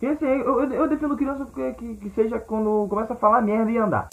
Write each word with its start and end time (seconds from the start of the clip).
Esse 0.00 0.26
aí, 0.26 0.40
eu, 0.40 0.60
eu, 0.60 0.72
eu 0.72 0.88
defendo 0.88 1.16
criança 1.16 1.46
que, 1.46 1.72
que, 1.72 1.96
que 1.96 2.10
seja 2.10 2.38
quando 2.38 2.86
começa 2.88 3.14
a 3.14 3.16
falar 3.16 3.40
merda 3.40 3.70
e 3.70 3.78
andar. 3.78 4.08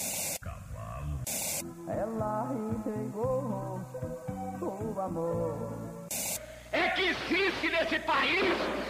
Ela 1.88 2.50
entregou 2.71 3.79
o 4.61 5.01
amor. 5.01 5.56
É 6.72 6.88
que 6.90 7.01
existe 7.09 7.69
nesse 7.69 8.00
país 8.00 8.43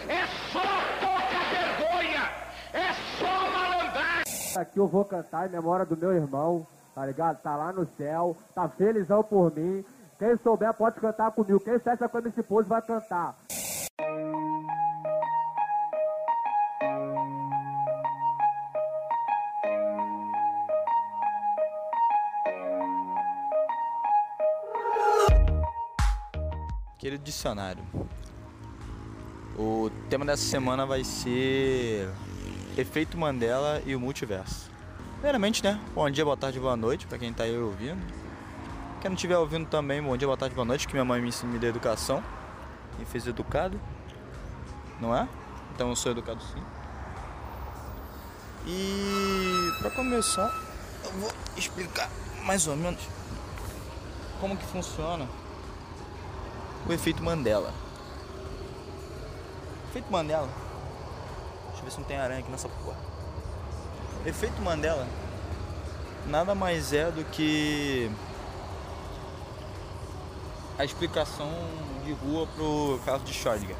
é 0.08 0.24
só 0.52 0.62
pouca 1.00 1.40
vergonha, 1.50 2.30
é 2.72 2.92
só 3.18 3.50
malandragem. 3.50 4.56
Aqui 4.56 4.78
eu 4.78 4.86
vou 4.86 5.04
cantar 5.04 5.48
em 5.48 5.52
memória 5.52 5.84
do 5.84 5.96
meu 5.96 6.12
irmão, 6.12 6.64
tá 6.94 7.04
ligado? 7.04 7.42
Tá 7.42 7.56
lá 7.56 7.72
no 7.72 7.86
céu, 7.96 8.36
tá 8.54 8.68
felizão 8.68 9.24
por 9.24 9.52
mim. 9.52 9.84
Quem 10.16 10.36
souber 10.36 10.72
pode 10.72 11.00
cantar 11.00 11.32
comigo. 11.32 11.58
Quem 11.58 11.78
festa 11.80 12.08
com 12.08 12.18
esse 12.20 12.42
pose 12.42 12.68
vai 12.68 12.80
cantar. 12.80 13.34
Dicionário, 27.24 27.82
o 29.56 29.90
tema 30.10 30.24
dessa 30.24 30.42
semana 30.42 30.84
vai 30.84 31.02
ser 31.02 32.08
Efeito 32.76 33.16
Mandela 33.16 33.82
e 33.86 33.96
o 33.96 34.00
Multiverso. 34.00 34.70
Primeiramente, 35.14 35.64
né? 35.64 35.80
Bom 35.94 36.08
dia, 36.10 36.24
boa 36.24 36.36
tarde, 36.36 36.60
boa 36.60 36.76
noite 36.76 37.06
para 37.06 37.18
quem 37.18 37.32
tá 37.32 37.44
aí 37.44 37.56
ouvindo. 37.56 38.00
Quem 39.00 39.08
não 39.08 39.14
estiver 39.14 39.38
ouvindo 39.38 39.66
também, 39.66 40.02
bom 40.02 40.16
dia, 40.16 40.28
boa 40.28 40.36
tarde, 40.36 40.54
boa 40.54 40.66
noite, 40.66 40.86
que 40.86 40.92
minha 40.92 41.04
mãe 41.04 41.20
me 41.20 41.28
ensinou 41.28 41.58
da 41.58 41.66
educação. 41.66 42.22
Me 42.98 43.06
fez 43.06 43.26
educado, 43.26 43.80
não 45.00 45.16
é? 45.16 45.26
Então 45.74 45.88
eu 45.88 45.96
sou 45.96 46.12
educado 46.12 46.40
sim. 46.42 46.62
E 48.66 49.72
para 49.78 49.90
começar, 49.90 50.52
eu 51.04 51.10
vou 51.12 51.32
explicar 51.56 52.10
mais 52.44 52.66
ou 52.66 52.76
menos 52.76 53.00
como 54.40 54.56
que 54.56 54.64
funciona 54.66 55.26
o 56.86 56.92
efeito 56.92 57.22
Mandela. 57.22 57.72
Efeito 59.90 60.10
Mandela. 60.10 60.48
Deixa 61.68 61.80
eu 61.80 61.84
ver 61.84 61.90
se 61.90 61.98
não 61.98 62.04
tem 62.04 62.16
aranha 62.16 62.40
aqui 62.40 62.50
nessa 62.50 62.68
porra. 62.68 62.98
Efeito 64.26 64.60
Mandela 64.62 65.06
nada 66.26 66.54
mais 66.54 66.92
é 66.92 67.10
do 67.10 67.24
que 67.24 68.10
a 70.78 70.84
explicação 70.84 71.50
de 72.04 72.12
rua 72.12 72.46
pro 72.54 73.00
caso 73.04 73.24
de 73.24 73.32
Schrödinger. 73.32 73.76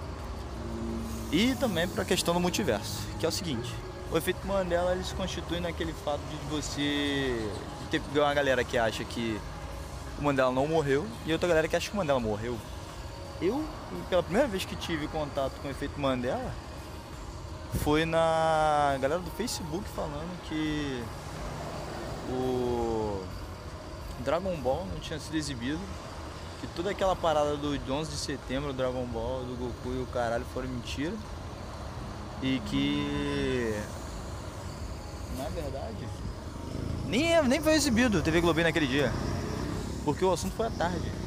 E 1.33 1.55
também 1.57 1.89
para 1.89 2.03
a 2.03 2.07
questão 2.07 2.33
do 2.33 2.41
multiverso, 2.41 3.01
que 3.19 3.27
é 3.27 3.29
o 3.29 3.33
seguinte: 3.33 3.75
o 4.13 4.17
efeito 4.17 4.47
Mandela 4.47 4.93
ele 4.93 5.05
se 5.05 5.15
constitui 5.15 5.61
naquele 5.61 5.93
fato 5.93 6.21
de 6.31 6.37
você 6.49 7.51
ter 7.91 8.01
uma 8.15 8.35
galera 8.35 8.63
que 8.63 8.79
acha 8.79 9.05
que 9.05 9.41
o 10.19 10.23
Mandela 10.23 10.53
não 10.53 10.67
morreu 10.67 11.07
e 11.27 11.33
outra 11.33 11.49
galera 11.49 11.67
que 11.67 11.75
acha 11.75 11.89
que 11.89 11.95
o 11.95 11.97
Mandela 11.97 12.21
morreu. 12.21 12.57
Eu, 13.41 13.65
pela 14.09 14.23
primeira 14.23 14.47
vez 14.47 14.65
que 14.65 14.77
tive 14.77 15.09
contato 15.09 15.53
com 15.61 15.69
o 15.69 15.71
efeito 15.71 16.01
Mandela, 16.01 16.53
foi 17.83 18.05
na 18.05 18.97
galera 19.01 19.21
do 19.21 19.31
Facebook 19.33 19.85
falando 19.89 20.41
que 20.49 21.03
o 22.31 23.23
Dragon 24.21 24.57
Ball 24.57 24.87
não 24.93 25.01
tinha 25.01 25.19
sido 25.19 25.37
exibido, 25.37 25.81
que 26.61 26.67
toda 26.69 26.91
aquela 26.91 27.17
parada 27.17 27.57
do 27.57 27.93
11 27.93 28.11
de 28.11 28.17
setembro, 28.17 28.71
o 28.71 28.73
Dragon 28.73 29.05
Ball, 29.07 29.45
do 29.45 29.57
Goku 29.57 29.95
e 29.95 30.03
o 30.03 30.07
caralho 30.07 30.45
foram 30.55 30.69
mentira. 30.69 31.15
E 32.43 32.61
que, 32.67 33.75
na 35.39 35.48
verdade, 35.48 36.09
nem, 37.07 37.43
nem 37.48 37.61
foi 37.61 37.73
exibido 37.75 38.23
TV 38.23 38.41
Globinho 38.41 38.67
naquele 38.67 38.87
dia, 38.87 39.13
porque 40.05 40.25
o 40.25 40.33
assunto 40.33 40.55
foi 40.55 40.67
à 40.67 40.70
tarde. 40.70 41.23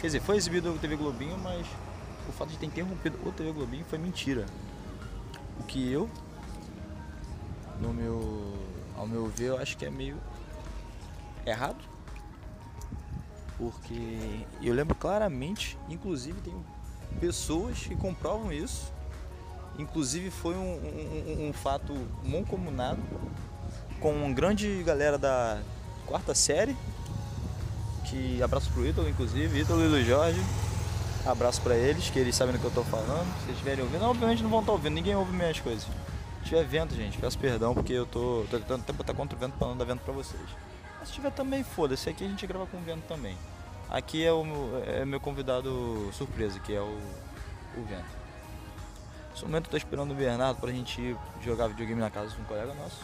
Quer 0.00 0.06
dizer, 0.06 0.20
foi 0.20 0.36
exibido 0.36 0.72
o 0.72 0.78
TV 0.78 0.94
Globinho, 0.94 1.36
mas 1.38 1.66
o 2.28 2.32
fato 2.32 2.50
de 2.50 2.56
ter 2.56 2.66
interrompido 2.66 3.18
o 3.26 3.32
TV 3.32 3.50
Globinho 3.50 3.84
foi 3.84 3.98
mentira. 3.98 4.46
O 5.58 5.64
que 5.64 5.90
eu, 5.90 6.08
no 7.80 7.92
meu, 7.92 8.54
ao 8.96 9.08
meu 9.08 9.26
ver, 9.26 9.46
eu 9.46 9.58
acho 9.58 9.76
que 9.76 9.84
é 9.84 9.90
meio 9.90 10.16
errado. 11.44 11.84
Porque 13.56 14.46
eu 14.62 14.72
lembro 14.72 14.94
claramente, 14.94 15.76
inclusive 15.88 16.40
tem 16.42 16.54
pessoas 17.18 17.78
que 17.78 17.96
comprovam 17.96 18.52
isso. 18.52 18.92
Inclusive 19.80 20.30
foi 20.30 20.54
um, 20.54 20.76
um, 20.76 21.48
um 21.48 21.52
fato 21.52 21.92
mancomunado 22.24 23.02
com 23.98 24.12
uma 24.12 24.32
grande 24.32 24.80
galera 24.84 25.18
da 25.18 25.60
quarta 26.06 26.36
série 26.36 26.76
que 28.10 28.42
abraço 28.42 28.70
pro 28.70 28.86
Ítalo, 28.86 29.08
inclusive, 29.08 29.60
Ítalo 29.60 29.82
e 29.84 29.88
Luiz 29.88 30.06
Jorge. 30.06 30.40
Abraço 31.26 31.60
pra 31.60 31.76
eles, 31.76 32.08
que 32.08 32.18
eles 32.18 32.34
sabem 32.34 32.54
do 32.54 32.60
que 32.60 32.64
eu 32.64 32.70
tô 32.70 32.82
falando. 32.84 33.26
Se 33.44 33.52
estiverem 33.52 33.84
ouvindo, 33.84 34.04
obviamente 34.04 34.42
não 34.42 34.50
vão 34.50 34.60
estar 34.60 34.72
ouvindo, 34.72 34.94
ninguém 34.94 35.14
ouve 35.14 35.32
minhas 35.32 35.60
coisas. 35.60 35.82
Se 35.82 36.44
tiver 36.44 36.64
vento, 36.64 36.94
gente, 36.94 37.18
peço 37.18 37.38
perdão 37.38 37.74
porque 37.74 37.92
eu 37.92 38.06
tô, 38.06 38.46
tô 38.50 38.58
tentando 38.58 38.80
até 38.80 38.92
botar 38.92 39.14
contra 39.14 39.36
o 39.36 39.40
vento 39.40 39.58
pra 39.58 39.68
não 39.68 39.76
dar 39.76 39.84
vento 39.84 40.00
pra 40.00 40.12
vocês. 40.12 40.40
Mas 40.98 41.08
se 41.08 41.14
tiver 41.14 41.30
também, 41.30 41.62
foda-se, 41.62 42.08
aqui 42.08 42.24
a 42.24 42.28
gente 42.28 42.46
grava 42.46 42.66
com 42.66 42.78
vento 42.80 43.02
também. 43.06 43.36
Aqui 43.90 44.24
é 44.24 44.32
o 44.32 44.44
meu, 44.44 44.82
é 44.86 45.04
meu 45.04 45.20
convidado 45.20 46.10
surpresa, 46.12 46.58
que 46.60 46.74
é 46.74 46.80
o, 46.80 46.98
o 47.76 47.84
vento. 47.88 48.18
Nesse 49.30 49.44
momento 49.44 49.66
eu 49.66 49.70
tô 49.70 49.76
esperando 49.76 50.12
o 50.12 50.14
Bernardo 50.14 50.60
pra 50.60 50.70
gente 50.72 51.00
ir 51.00 51.16
jogar 51.44 51.68
videogame 51.68 52.00
na 52.00 52.10
casa 52.10 52.34
de 52.34 52.40
um 52.40 52.44
colega 52.44 52.72
nosso. 52.74 53.02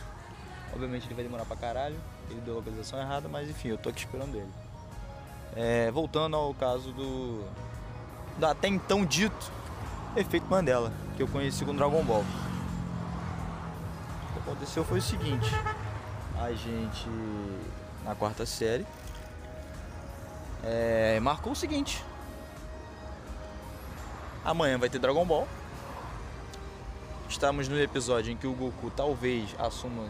Obviamente 0.72 1.06
ele 1.06 1.14
vai 1.14 1.24
demorar 1.24 1.44
pra 1.44 1.56
caralho, 1.56 1.96
ele 2.30 2.40
deu 2.40 2.54
a 2.54 2.56
localização 2.56 2.98
errada, 2.98 3.28
mas 3.28 3.48
enfim, 3.48 3.68
eu 3.68 3.78
tô 3.78 3.90
aqui 3.90 4.00
esperando 4.00 4.34
ele. 4.34 4.63
É, 5.56 5.90
voltando 5.90 6.36
ao 6.36 6.52
caso 6.54 6.92
do, 6.92 7.44
do 8.38 8.46
até 8.46 8.66
então 8.66 9.04
dito 9.04 9.52
efeito 10.16 10.46
Mandela, 10.48 10.92
que 11.16 11.22
eu 11.22 11.28
conheci 11.28 11.64
com 11.64 11.74
Dragon 11.74 12.02
Ball. 12.02 12.24
O 14.30 14.32
que 14.32 14.38
aconteceu 14.40 14.84
foi 14.84 14.98
o 14.98 15.02
seguinte: 15.02 15.50
a 16.40 16.52
gente, 16.52 17.08
na 18.04 18.14
quarta 18.14 18.44
série, 18.46 18.86
é, 20.62 21.18
marcou 21.20 21.52
o 21.52 21.56
seguinte: 21.56 22.04
amanhã 24.44 24.78
vai 24.78 24.88
ter 24.88 24.98
Dragon 24.98 25.24
Ball. 25.24 25.48
Estamos 27.28 27.68
no 27.68 27.80
episódio 27.80 28.32
em 28.32 28.36
que 28.36 28.46
o 28.46 28.52
Goku 28.52 28.92
talvez 28.94 29.54
assuma 29.58 30.04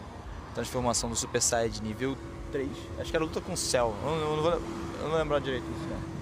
a 0.51 0.53
transformação 0.53 1.09
do 1.09 1.15
Super 1.15 1.41
Saiyajin 1.41 1.81
nível 1.81 2.17
3. 2.55 2.69
Acho 2.99 3.11
que 3.11 3.17
era 3.17 3.25
luta 3.25 3.41
com 3.41 3.51
o 3.51 3.57
Cell. 3.57 3.93
Eu 4.01 4.09
não, 4.09 4.17
eu 4.17 4.35
não 4.37 4.43
vou, 4.43 4.51
eu 4.53 5.09
não 5.09 5.17
lembro 5.17 5.41
direito 5.41 5.65
disso, 5.65 5.85
não. 5.89 6.15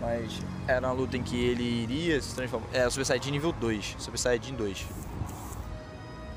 Mas 0.00 0.42
era 0.66 0.84
uma 0.84 0.92
luta 0.92 1.16
em 1.16 1.22
que 1.22 1.36
ele 1.36 1.62
iria 1.62 2.20
se 2.20 2.34
transformar. 2.34 2.66
Era 2.72 2.90
Super 2.90 3.04
Saiyajin 3.06 3.30
nível 3.30 3.52
2. 3.52 3.96
Super 3.98 4.18
Saiyajin 4.18 4.56
2. 4.56 4.84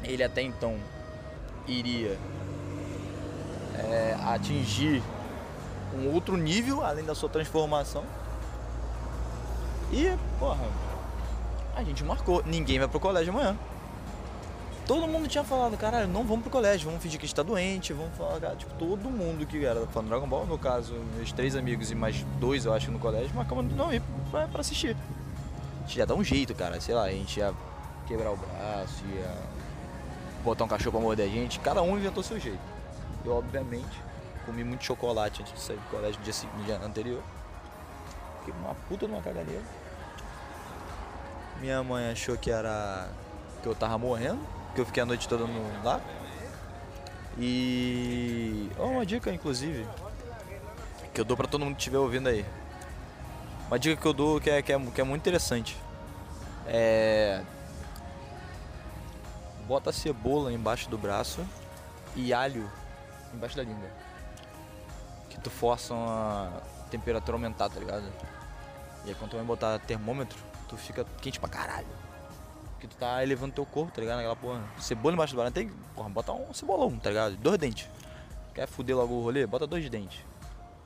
Ele 0.03 0.23
até 0.23 0.43
então 0.43 0.77
iria 1.67 2.15
é, 3.73 4.15
atingir 4.27 5.01
um 5.97 6.13
outro 6.13 6.37
nível 6.37 6.85
além 6.85 7.03
da 7.03 7.15
sua 7.15 7.27
transformação. 7.27 8.03
E, 9.91 10.15
porra, 10.37 10.69
a 11.75 11.83
gente 11.83 12.03
marcou. 12.03 12.43
Ninguém 12.45 12.77
vai 12.77 12.87
pro 12.87 12.99
colégio 12.99 13.33
amanhã. 13.33 13.57
Todo 14.85 15.07
mundo 15.07 15.27
tinha 15.27 15.43
falado, 15.43 15.75
caralho, 15.77 16.07
não 16.07 16.23
vamos 16.23 16.43
pro 16.43 16.51
colégio, 16.51 16.85
vamos 16.85 17.01
fingir 17.01 17.19
que 17.19 17.25
está 17.25 17.41
doente, 17.41 17.91
vamos 17.91 18.15
falar, 18.15 18.39
cara, 18.39 18.55
tipo, 18.55 18.71
todo 18.75 19.09
mundo 19.09 19.43
que 19.45 19.65
era 19.65 19.85
fã 19.87 20.03
do 20.03 20.09
Dragon 20.09 20.27
Ball, 20.27 20.45
no 20.45 20.59
caso, 20.59 20.93
meus 21.15 21.31
três 21.31 21.55
amigos 21.55 21.89
e 21.89 21.95
mais 21.95 22.23
dois, 22.39 22.65
eu 22.65 22.73
acho, 22.73 22.91
no 22.91 22.99
colégio, 22.99 23.35
marcamos 23.35 23.73
não 23.75 23.91
ir 23.91 24.01
pra, 24.29 24.47
pra 24.47 24.61
assistir. 24.61 24.95
A 25.79 25.87
gente 25.87 25.97
ia 25.97 26.05
dar 26.05 26.13
um 26.13 26.23
jeito, 26.23 26.53
cara, 26.53 26.79
sei 26.79 26.93
lá, 26.93 27.05
a 27.05 27.11
gente 27.11 27.39
ia 27.39 27.51
quebrar 28.05 28.31
o 28.31 28.37
braço, 28.37 29.03
ia 29.07 29.35
botar 30.43 30.65
um 30.65 30.67
cachorro 30.67 30.91
pra 30.91 31.01
morder 31.01 31.25
a 31.25 31.29
gente, 31.29 31.59
cada 31.61 31.81
um 31.81 31.97
inventou 31.97 32.21
seu 32.21 32.39
jeito. 32.39 32.59
Eu, 33.25 33.37
obviamente, 33.37 33.99
comi 34.45 34.63
muito 34.63 34.85
chocolate 34.85 35.41
antes 35.41 35.51
de 35.51 35.59
sair 35.59 35.77
do 35.77 35.89
colégio 35.89 36.19
no 36.19 36.23
dia, 36.23 36.49
no 36.59 36.63
dia 36.63 36.77
anterior. 36.85 37.23
Fiquei 38.39 38.53
uma 38.61 38.75
puta 38.87 39.07
numa 39.07 39.21
caganeira. 39.23 39.63
Minha 41.59 41.83
mãe 41.83 42.11
achou 42.11 42.37
que 42.37 42.51
era 42.51 43.09
que 43.63 43.67
eu 43.67 43.73
tava 43.73 43.97
morrendo, 43.97 44.39
que 44.75 44.81
eu 44.81 44.85
fiquei 44.85 45.01
a 45.01 45.05
noite 45.05 45.27
toda 45.27 45.47
no, 45.47 45.83
lá. 45.83 46.01
E 47.37 48.69
oh, 48.77 48.85
uma 48.85 49.05
dica 49.05 49.31
inclusive 49.31 49.85
que 51.13 51.19
eu 51.19 51.25
dou 51.25 51.35
pra 51.35 51.47
todo 51.47 51.63
mundo 51.63 51.75
que 51.75 51.81
estiver 51.81 51.97
ouvindo 51.97 52.27
aí. 52.27 52.45
Uma 53.67 53.79
dica 53.79 53.99
que 53.99 54.07
eu 54.07 54.13
dou 54.13 54.39
que 54.39 54.49
é, 54.49 54.61
que 54.61 54.71
é, 54.71 54.79
que 54.79 55.01
é 55.01 55.03
muito 55.03 55.21
interessante. 55.21 55.75
É 56.67 57.41
bota 59.67 59.91
cebola 59.91 60.53
embaixo 60.53 60.89
do 60.89 60.97
braço 60.97 61.43
e 62.15 62.33
alho 62.33 62.69
embaixo 63.33 63.57
da 63.57 63.63
língua. 63.63 63.89
Que 65.29 65.39
tu 65.39 65.49
força 65.49 65.93
a 65.93 66.51
temperatura 66.89 67.35
aumentar, 67.35 67.69
tá 67.69 67.79
ligado? 67.79 68.05
E 69.03 69.09
aí 69.09 69.15
quando 69.15 69.31
tu 69.31 69.37
vai 69.37 69.45
botar 69.45 69.79
termômetro, 69.79 70.37
tu 70.67 70.77
fica 70.77 71.05
quente 71.21 71.39
pra 71.39 71.49
caralho. 71.49 71.87
Que 72.85 72.95
tu 72.95 72.99
tá 72.99 73.23
elevando 73.23 73.51
teu 73.53 73.65
corpo, 73.65 73.91
tá 73.91 73.99
ligado? 73.99 74.17
Naquela 74.17 74.35
porra. 74.35 74.61
Cebola 74.79 75.15
embaixo 75.15 75.33
do 75.33 75.37
banana. 75.37 75.51
Tem 75.51 75.67
que, 75.67 75.75
porra, 75.95 76.07
bota 76.07 76.31
um 76.33 76.53
cebolão, 76.53 76.95
tá 76.97 77.09
ligado? 77.09 77.35
Dois 77.37 77.57
dentes. 77.57 77.89
Quer 78.53 78.67
fuder 78.67 78.95
logo 78.95 79.15
o 79.15 79.23
rolê? 79.23 79.47
Bota 79.47 79.65
dois 79.65 79.89
dentes. 79.89 80.19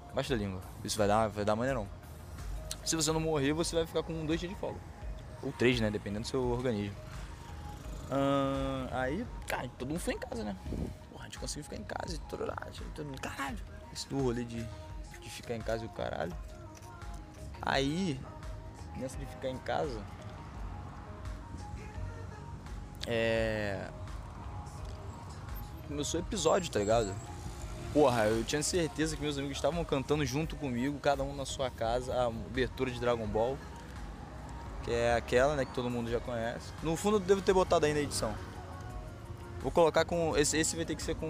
Embaixo 0.10 0.30
da 0.30 0.38
língua. 0.38 0.62
Isso 0.81 0.98
vai 0.98 1.07
dar, 1.10 1.28
vai 1.28 1.44
dar 1.44 1.57
maneirão. 1.57 1.86
Se 2.86 2.96
você 2.96 3.12
não 3.12 3.19
morrer, 3.19 3.51
você 3.51 3.75
vai 3.75 3.86
ficar 3.86 4.01
com 4.01 4.25
dois 4.25 4.40
dias 4.40 4.50
de 4.51 4.57
folga. 4.57 4.80
Ou 5.44 5.51
três, 5.51 5.81
né? 5.81 5.92
Dependendo 5.92 6.22
do 6.22 6.28
seu 6.28 6.42
organismo. 6.42 6.96
Aí, 8.92 9.28
cara, 9.45 9.69
todo 9.78 9.90
mundo 9.90 10.00
foi 10.00 10.13
em 10.13 10.19
casa, 10.19 10.44
né? 10.44 10.56
Porra, 11.12 11.24
a 11.24 11.25
gente 11.25 11.38
conseguiu 11.38 11.66
ficar 11.66 11.75
em 11.75 11.84
casa 11.84 12.16
e 12.16 12.19
tudo 12.30 12.45
lá. 12.45 12.56
Todo 12.95 13.06
mundo, 13.07 13.19
caralho. 13.19 13.60
Esse 13.92 14.07
do 14.07 14.22
rolê 14.22 14.45
de, 14.45 14.66
de 15.22 15.30
ficar 15.30 15.56
em 15.56 15.62
casa 15.62 15.84
e 15.84 15.88
o 15.88 15.90
caralho. 15.90 16.34
Aí, 17.62 18.18
nessa 18.95 19.18
de 19.18 19.25
ficar 19.25 19.50
em 19.50 19.57
casa. 19.57 20.02
É. 23.11 23.88
Começou 25.88 26.19
o 26.19 26.23
episódio, 26.23 26.69
tá 26.69 26.77
ligado? 26.77 27.15
Porra, 27.91 28.25
eu 28.25 28.44
tinha 28.44 28.61
certeza 28.61 29.15
que 29.15 29.21
meus 29.23 29.35
amigos 29.35 29.57
estavam 29.57 29.83
cantando 29.83 30.23
junto 30.23 30.56
comigo, 30.56 31.00
cada 31.00 31.23
um 31.23 31.35
na 31.35 31.44
sua 31.44 31.71
casa, 31.71 32.13
a 32.13 32.27
abertura 32.27 32.91
de 32.91 33.00
Dragon 33.00 33.25
Ball. 33.25 33.57
Que 34.83 34.91
é 34.91 35.15
aquela, 35.15 35.56
né, 35.56 35.65
que 35.65 35.73
todo 35.73 35.89
mundo 35.89 36.11
já 36.11 36.19
conhece. 36.19 36.71
No 36.83 36.95
fundo 36.95 37.17
eu 37.17 37.19
devo 37.19 37.41
ter 37.41 37.51
botado 37.51 37.88
aí 37.88 37.94
na 37.95 38.00
edição. 38.00 38.31
Vou 39.59 39.71
colocar 39.71 40.06
com. 40.06 40.38
Esse, 40.38 40.57
esse 40.57 40.75
vai 40.75 40.85
ter 40.85 40.95
que 40.95 41.01
ser 41.01 41.15
com. 41.15 41.27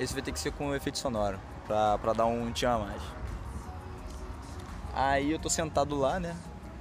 Esse 0.00 0.12
vai 0.12 0.22
ter 0.22 0.32
que 0.32 0.40
ser 0.40 0.50
com 0.50 0.74
efeito 0.74 0.98
sonoro. 0.98 1.38
Pra, 1.66 1.96
pra 1.98 2.12
dar 2.12 2.26
um 2.26 2.50
tchan 2.52 2.74
a 2.74 2.78
mais. 2.78 3.02
Aí 4.92 5.30
eu 5.30 5.38
tô 5.38 5.48
sentado 5.48 5.96
lá, 5.96 6.18
né? 6.18 6.36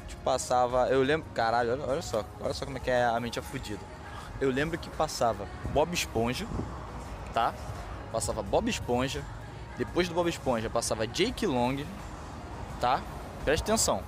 Tipo, 0.10 0.24
passava. 0.24 0.88
Eu 0.90 1.04
lembro. 1.04 1.30
Caralho, 1.34 1.74
olha, 1.74 1.84
olha 1.86 2.02
só. 2.02 2.26
Olha 2.42 2.54
só 2.54 2.66
como 2.66 2.78
é 2.78 2.80
que 2.82 2.90
é 2.90 3.06
a 3.06 3.20
mente 3.20 3.40
afudida. 3.40 3.80
Eu 4.42 4.50
lembro 4.50 4.78
que 4.78 4.90
passava 4.90 5.46
Bob 5.74 5.94
Esponja, 5.94 6.48
tá? 7.34 7.54
Passava 8.12 8.42
Bob 8.42 8.70
Esponja. 8.70 9.24
Depois 9.78 10.10
do 10.10 10.16
Bob 10.16 10.28
Esponja 10.28 10.70
passava 10.70 11.06
Jake 11.08 11.46
Long, 11.46 11.86
tá? 12.82 13.02
Presta 13.46 13.72
atenção. 13.72 14.02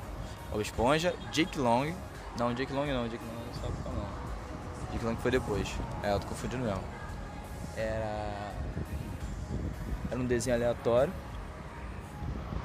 Bob 0.49 0.61
Esponja, 0.61 1.13
Jake 1.31 1.59
Long. 1.59 1.93
Não, 2.37 2.53
Jake 2.53 2.73
Long 2.73 2.87
não, 2.87 3.07
Jake 3.07 3.23
Long 3.23 3.45
não 3.45 3.53
sabe 3.53 3.67
época 3.67 3.89
não. 3.89 4.91
Jake 4.91 5.05
Long 5.05 5.15
foi 5.17 5.31
depois. 5.31 5.75
É, 6.01 6.13
eu 6.13 6.19
tô 6.19 6.27
confundindo 6.27 6.63
mesmo. 6.63 6.83
Era. 7.77 8.53
Era 10.09 10.19
um 10.19 10.25
desenho 10.25 10.55
aleatório. 10.55 11.13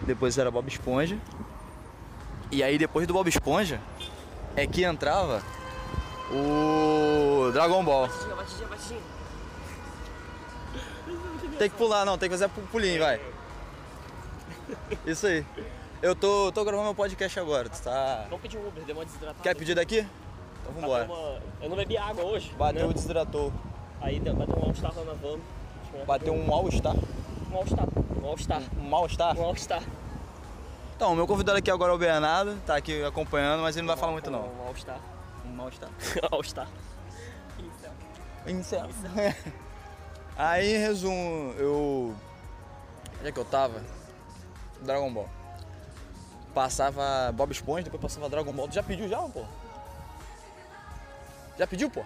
Depois 0.06 0.38
era 0.38 0.50
Bob 0.50 0.68
Esponja. 0.68 1.18
E 2.50 2.62
aí 2.62 2.78
depois 2.78 3.06
do 3.06 3.12
Bob 3.14 3.28
Esponja 3.28 3.80
é 4.54 4.66
que 4.66 4.84
entrava 4.84 5.42
o 6.30 7.50
Dragon 7.52 7.84
Ball. 7.84 8.08
Batidinha, 8.08 8.66
batidinha. 8.68 9.00
Tem 11.58 11.70
que 11.70 11.76
pular, 11.76 12.04
não, 12.04 12.18
tem 12.18 12.28
que 12.28 12.34
fazer 12.34 12.48
pu- 12.48 12.60
pulinho, 12.70 13.00
vai. 13.00 13.20
Isso 15.06 15.26
aí. 15.26 15.44
Eu 16.02 16.14
tô, 16.14 16.52
tô 16.52 16.62
gravando 16.64 16.84
meu 16.84 16.94
podcast 16.94 17.38
agora, 17.40 17.68
tu 17.68 17.80
tá. 17.82 18.24
Vamos 18.28 18.42
pedir 18.42 18.58
um 18.58 18.68
Uber, 18.68 18.84
deu 18.84 18.94
uma 18.94 19.04
desidratada. 19.04 19.42
Quer 19.42 19.54
pedir 19.56 19.74
daqui? 19.74 19.98
Então 20.00 20.72
Bateu 20.74 20.80
vambora. 20.82 21.04
uma- 21.04 21.40
Eu 21.62 21.70
não 21.70 21.76
bebi 21.76 21.96
água 21.96 22.24
hoje. 22.24 22.52
Bateu, 22.58 22.88
né? 22.88 22.92
desidratou. 22.94 23.52
Aí 24.00 24.20
deu- 24.20 24.34
bateu 24.34 24.56
um 24.58 24.64
all-star 24.66 24.92
lá 24.94 25.04
na 25.04 25.12
van. 25.14 25.38
Bateu 26.06 26.34
um 26.34 26.52
all-star. 26.52 26.94
Um 27.50 27.56
all-star. 27.56 27.86
Um 28.22 28.26
all-star. 28.26 28.62
Um 28.78 28.82
mal-star. 28.88 29.38
Um 29.38 29.44
all-star. 29.44 29.82
Então, 30.96 31.14
meu 31.14 31.26
convidado 31.26 31.58
aqui 31.58 31.70
agora 31.70 31.92
é 31.92 31.94
o 31.94 31.98
Bernardo, 31.98 32.58
tá 32.64 32.74
aqui 32.74 33.04
acompanhando, 33.04 33.60
mas 33.60 33.76
ele 33.76 33.86
não 33.86 33.94
vai 33.94 34.00
falar 34.00 34.12
muito 34.12 34.30
não. 34.30 34.48
Um 34.48 34.66
all-star. 34.66 34.98
Um 35.44 35.50
mal-star. 35.50 35.90
all-star. 36.32 36.66
Incel. 38.48 38.88
Aí, 40.38 40.74
em 40.74 40.78
resumo, 40.78 41.52
eu. 41.58 42.14
Onde 43.18 43.28
é 43.28 43.32
que 43.32 43.38
eu 43.38 43.44
tava? 43.44 43.82
Dragon 44.80 45.12
Ball. 45.12 45.28
Passava 46.54 47.30
Bob 47.32 47.52
Esponja, 47.52 47.84
depois 47.84 48.00
passava 48.00 48.30
Dragon 48.30 48.52
Ball. 48.52 48.66
Tu 48.66 48.76
já 48.76 48.82
pediu 48.82 49.06
já, 49.06 49.18
pô? 49.18 49.44
Já 51.58 51.66
pediu, 51.66 51.90
pô? 51.90 52.02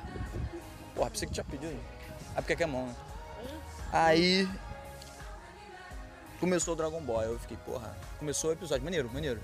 Porra, 0.96 1.10
pensei 1.10 1.28
que 1.28 1.34
tinha 1.34 1.44
pedido. 1.44 1.78
É 2.34 2.40
porque 2.40 2.54
aqui 2.54 2.64
é 2.64 2.66
mão, 2.66 2.86
né? 2.86 2.94
Aí. 3.92 4.48
Começou 6.40 6.72
o 6.72 6.76
Dragon 6.76 7.02
Ball, 7.02 7.22
eu 7.24 7.38
fiquei, 7.38 7.58
porra. 7.66 7.94
Começou 8.18 8.48
o 8.48 8.52
episódio, 8.54 8.82
maneiro, 8.82 9.10
maneiro. 9.12 9.40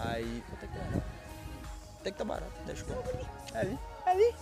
Aí. 0.00 0.42
Até 0.52 0.66
que 0.66 0.76
barato. 0.76 1.02
Até 2.00 2.10
que 2.10 2.18
tá 2.18 2.24
barato, 2.24 2.52
10 2.66 2.82
conto. 2.82 3.28
É 3.54 3.60
ali, 3.60 3.78
é 4.04 4.10
ali. 4.10 4.34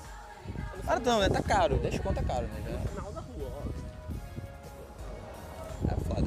Barato 0.82 1.06
não, 1.06 1.20
né? 1.20 1.28
Tá 1.28 1.42
caro, 1.42 1.76
10 1.76 1.98
conto 2.00 2.20
é 2.20 2.22
caro, 2.22 2.46
né? 2.46 2.62
Já. 2.64 2.78
Final 2.88 3.12
da 3.12 3.20
rua, 3.20 3.52
ó. 3.52 3.62
É 5.92 5.96
foda. 6.08 6.26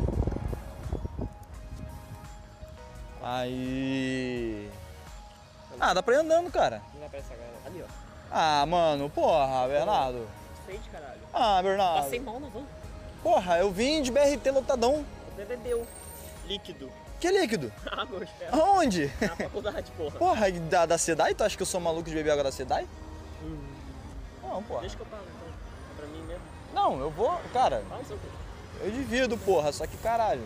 Aí. 3.24 4.72
Ah, 5.80 5.94
dá 5.94 6.04
pra 6.04 6.14
ir 6.16 6.18
andando, 6.18 6.52
cara. 6.52 6.82
Não 6.94 7.00
vai 7.00 7.10
pra 7.10 7.20
essa 7.20 7.34
galera. 7.34 7.54
Ali, 7.66 7.82
ó. 7.82 7.88
Ah, 8.32 8.66
mano, 8.68 9.10
porra, 9.10 9.68
Bernardo. 9.68 10.28
Sente, 10.68 10.88
caralho. 10.90 11.22
Ah, 11.34 11.62
Bernardo. 11.64 12.04
Passei 12.04 12.20
mal 12.20 12.40
na 12.40 12.48
van. 12.50 12.64
Porra, 13.24 13.58
eu 13.58 13.72
vim 13.72 14.02
de 14.02 14.12
BRT 14.12 14.52
lotadão. 14.52 15.06
Você 15.36 15.46
bebeu. 15.46 15.86
Líquido. 16.48 16.92
Que 17.20 17.30
líquido? 17.30 17.72
Água, 17.92 18.24
espera. 18.24 18.56
Aonde? 18.56 19.12
Na 19.20 19.36
faculdade, 19.36 19.92
porra. 19.92 20.18
Porra, 20.18 20.52
da, 20.52 20.86
da 20.86 20.98
Sedai? 20.98 21.36
Tu 21.36 21.44
acha 21.44 21.58
que 21.58 21.62
eu 21.62 21.68
sou 21.68 21.82
maluco 21.82 22.10
de 22.10 22.16
beber 22.16 22.32
água 22.32 22.46
da 22.46 22.52
Sedai? 22.52 22.88
Não, 24.42 24.64
porra. 24.64 24.82
Deixa 24.82 24.96
que 24.96 25.02
eu 25.02 25.06
pago, 25.06 25.24
então. 25.24 25.48
É 25.48 25.98
pra 25.98 26.08
mim 26.08 26.22
mesmo. 26.24 26.44
Não, 26.74 27.00
eu 27.00 27.12
vou. 27.12 27.40
Cara, 27.54 27.84
Fala 27.90 28.02
o 28.02 28.06
seu 28.06 28.18
eu 28.82 28.92
divido, 28.92 29.38
porra, 29.38 29.72
só 29.74 29.86
que 29.86 29.98
caralho. 29.98 30.44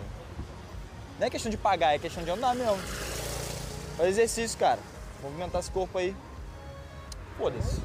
Não 1.20 1.28
é 1.28 1.30
questão 1.30 1.52
de 1.52 1.58
pagar, 1.58 1.94
é 1.94 2.00
questão 2.00 2.24
de 2.24 2.32
andar 2.32 2.56
mesmo. 2.56 2.78
Fazer 3.96 4.10
exercício, 4.10 4.58
cara. 4.58 4.80
Movimentar 5.22 5.62
esse 5.62 5.70
corpo 5.70 5.98
aí. 6.00 6.16
Foda-se. 7.38 7.82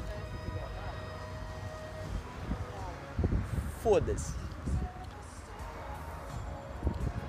Foda-se. 3.83 4.33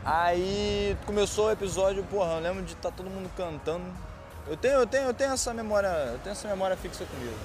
Aí 0.05 0.97
começou 1.06 1.47
o 1.49 1.50
episódio, 1.50 2.02
porra, 2.05 2.32
eu 2.35 2.41
lembro 2.41 2.62
de 2.64 2.73
estar 2.73 2.91
todo 2.91 3.11
mundo 3.11 3.31
cantando. 3.37 3.85
Eu 4.47 4.56
tenho, 4.56 4.75
eu 4.75 4.87
tenho, 4.87 5.05
eu 5.08 5.14
tenho 5.14 5.32
essa 5.32 5.52
memória, 5.52 5.88
eu 5.88 6.19
tenho 6.20 6.32
essa 6.32 6.49
memória 6.49 6.76
fixa 6.76 7.05
comigo. 7.05 7.37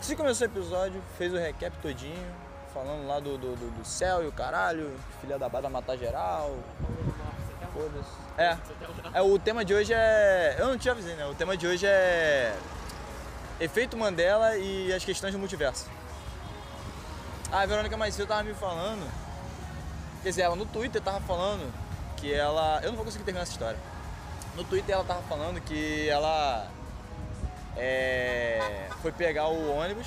Assim 0.00 0.16
começou 0.16 0.46
o 0.46 0.50
episódio, 0.50 1.02
fez 1.18 1.32
o 1.32 1.36
recap 1.36 1.76
todinho, 1.78 2.26
falando 2.72 3.06
lá 3.06 3.20
do, 3.20 3.36
do, 3.36 3.54
do- 3.56 3.70
do 3.78 3.84
céu 3.84 4.22
e 4.22 4.26
o 4.26 4.32
caralho, 4.32 4.90
filha 5.20 5.38
da 5.38 5.48
bada 5.48 5.68
matar 5.68 5.96
geral. 5.96 6.54
Foda-se. 7.72 8.10
É. 8.38 8.56
é. 9.14 9.22
O 9.22 9.38
tema 9.38 9.64
de 9.64 9.74
hoje 9.74 9.92
é. 9.94 10.56
Eu 10.58 10.68
não 10.68 10.78
te 10.78 10.88
avisei, 10.88 11.14
né? 11.16 11.26
O 11.26 11.34
tema 11.34 11.56
de 11.56 11.66
hoje 11.66 11.86
é. 11.86 12.54
Efeito 13.60 13.96
Mandela 13.96 14.56
e 14.56 14.92
as 14.92 15.04
questões 15.04 15.32
do 15.32 15.38
multiverso. 15.38 15.86
Ah, 17.50 17.60
a 17.60 17.66
Verônica 17.66 17.96
mais 17.96 18.16
tava 18.16 18.42
me 18.42 18.54
falando. 18.54 19.04
Quer 20.24 20.30
dizer, 20.30 20.42
ela 20.42 20.56
no 20.56 20.64
Twitter 20.64 21.02
tava 21.02 21.20
falando 21.20 21.70
que 22.16 22.32
ela. 22.32 22.80
Eu 22.82 22.88
não 22.88 22.96
vou 22.96 23.04
conseguir 23.04 23.24
terminar 23.24 23.42
essa 23.42 23.52
história. 23.52 23.78
No 24.56 24.64
Twitter 24.64 24.94
ela 24.94 25.04
tava 25.04 25.20
falando 25.24 25.60
que 25.60 26.08
ela. 26.08 26.66
É, 27.76 28.88
foi 29.02 29.12
pegar 29.12 29.48
o 29.48 29.76
ônibus. 29.76 30.06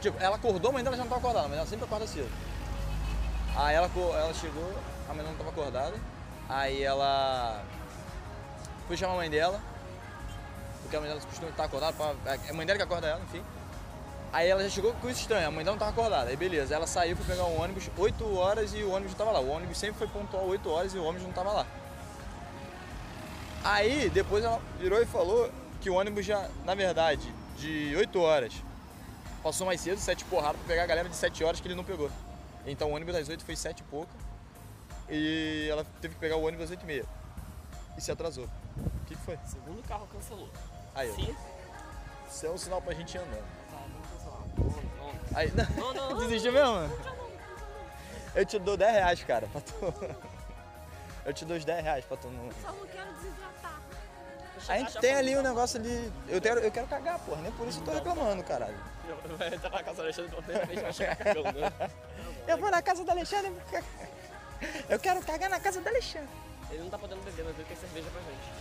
Tipo, 0.00 0.20
ela 0.20 0.34
acordou, 0.34 0.72
mas 0.72 0.80
ainda 0.80 0.90
ela 0.90 0.96
já 0.96 1.04
não 1.04 1.10
tava 1.10 1.20
acordada, 1.20 1.46
mas 1.46 1.58
ela 1.58 1.66
sempre 1.68 1.84
acorda 1.84 2.08
cedo. 2.08 2.28
Aí 3.54 3.76
ela, 3.76 3.88
ela 3.94 4.34
chegou, 4.34 4.74
a 5.08 5.14
mãe 5.14 5.24
não 5.24 5.34
tava 5.36 5.50
acordada. 5.50 5.94
Aí 6.48 6.82
ela 6.82 7.62
foi 8.88 8.96
chamar 8.96 9.12
a 9.12 9.16
mãe 9.18 9.30
dela, 9.30 9.60
porque 10.82 10.96
a 10.96 11.00
mãe 11.00 11.08
dela 11.08 11.20
costuma 11.20 11.50
estar 11.50 11.64
acordada, 11.64 11.92
pra, 11.92 12.34
é 12.34 12.50
a 12.50 12.52
mãe 12.52 12.66
dela 12.66 12.78
que 12.78 12.82
acorda 12.82 13.06
ela, 13.06 13.20
enfim. 13.20 13.44
Aí 14.36 14.50
ela 14.50 14.62
já 14.62 14.68
chegou 14.68 14.92
com 14.92 15.08
isso 15.08 15.22
estranho, 15.22 15.48
a 15.48 15.50
mãe 15.50 15.64
não 15.64 15.78
tava 15.78 15.92
acordada. 15.92 16.28
Aí 16.28 16.36
beleza, 16.36 16.74
ela 16.74 16.86
saiu 16.86 17.16
foi 17.16 17.24
pegar 17.24 17.46
um 17.46 17.58
ônibus 17.58 17.88
8 17.96 18.36
horas 18.36 18.74
e 18.74 18.82
o 18.82 18.90
ônibus 18.90 19.12
não 19.12 19.18
tava 19.18 19.30
lá. 19.30 19.40
O 19.40 19.48
ônibus 19.48 19.78
sempre 19.78 19.96
foi 19.96 20.06
pontual 20.08 20.46
8 20.48 20.68
horas 20.68 20.92
e 20.92 20.98
o 20.98 21.04
ônibus 21.04 21.26
não 21.26 21.32
tava 21.32 21.52
lá. 21.52 21.66
Aí 23.64 24.10
depois 24.10 24.44
ela 24.44 24.60
virou 24.78 25.00
e 25.00 25.06
falou 25.06 25.50
que 25.80 25.88
o 25.88 25.94
ônibus 25.94 26.26
já, 26.26 26.50
na 26.66 26.74
verdade, 26.74 27.32
de 27.56 27.96
8 27.96 28.20
horas 28.20 28.52
passou 29.42 29.66
mais 29.66 29.80
cedo, 29.80 29.98
7 29.98 30.26
porradas, 30.26 30.58
pra 30.58 30.68
pegar 30.68 30.82
a 30.82 30.86
galera 30.86 31.08
de 31.08 31.16
7 31.16 31.42
horas 31.42 31.58
que 31.58 31.66
ele 31.66 31.74
não 31.74 31.82
pegou. 31.82 32.10
Então 32.66 32.90
o 32.90 32.94
ônibus 32.94 33.14
das 33.14 33.30
8 33.30 33.42
foi 33.42 33.56
7 33.56 33.80
e 33.80 33.84
pouco. 33.84 34.12
E 35.08 35.66
ela 35.70 35.82
teve 36.02 36.12
que 36.12 36.20
pegar 36.20 36.36
o 36.36 36.44
ônibus 36.44 36.64
às 36.64 36.70
8 36.72 36.82
e 36.82 36.86
meia. 36.86 37.06
E 37.96 38.02
se 38.02 38.12
atrasou. 38.12 38.44
O 38.44 39.06
que, 39.06 39.16
que 39.16 39.22
foi? 39.22 39.38
Segundo 39.46 39.82
carro 39.88 40.06
cancelou. 40.12 40.50
Aí, 40.94 41.10
ó. 41.10 41.14
Se. 41.14 41.36
Isso 42.30 42.46
é 42.46 42.50
um 42.50 42.58
sinal 42.58 42.82
pra 42.82 42.92
gente 42.92 43.16
andando. 43.16 43.65
Aí, 45.34 45.52
Não, 45.76 45.94
não, 45.94 46.10
não. 46.10 46.18
Desistiu 46.20 46.52
mesmo? 46.52 46.90
Eu 48.34 48.44
te 48.44 48.58
dou 48.58 48.76
10 48.76 48.92
reais, 48.92 49.24
cara, 49.24 49.46
pra 49.48 49.60
tu. 49.60 50.16
Eu 51.24 51.32
te 51.32 51.44
dou 51.44 51.56
os 51.56 51.64
10 51.64 51.82
reais 51.82 52.04
pra 52.04 52.16
tu 52.16 52.28
não. 52.28 52.50
Só 52.62 52.72
não 52.72 52.86
quero 52.86 53.12
desidratar. 53.14 53.80
A 54.68 54.78
gente 54.78 54.98
tem 54.98 55.14
ali 55.14 55.36
um 55.36 55.42
negócio 55.42 55.78
ali. 55.80 56.12
Eu 56.28 56.40
quero, 56.40 56.60
eu 56.60 56.70
quero 56.70 56.86
cagar, 56.86 57.18
porra. 57.20 57.42
Nem 57.42 57.52
por 57.52 57.66
isso 57.68 57.80
eu 57.80 57.84
tô 57.84 57.92
reclamando, 57.92 58.42
caralho. 58.44 58.78
Vai 59.36 59.54
entrar 59.54 59.70
na 59.70 59.82
casa 59.82 59.96
do 59.96 60.02
Alexandre 60.02 60.36
vai 60.82 60.92
chegar 60.92 61.16
cagando, 61.16 61.60
né? 61.60 61.72
Eu 62.46 62.58
vou 62.58 62.70
na 62.70 62.82
casa 62.82 63.04
do 63.04 63.10
Alexandre. 63.10 63.52
Eu 64.88 64.98
quero 64.98 65.20
cagar 65.22 65.50
na 65.50 65.60
casa 65.60 65.80
do 65.80 65.88
Alexandre. 65.88 66.28
Ele 66.70 66.82
não 66.82 66.90
tá 66.90 66.98
podendo 66.98 67.22
beber, 67.22 67.44
mas 67.44 67.54
ele 67.54 67.64
tem 67.64 67.76
cerveja 67.76 68.08
pra 68.10 68.20
gente. 68.22 68.52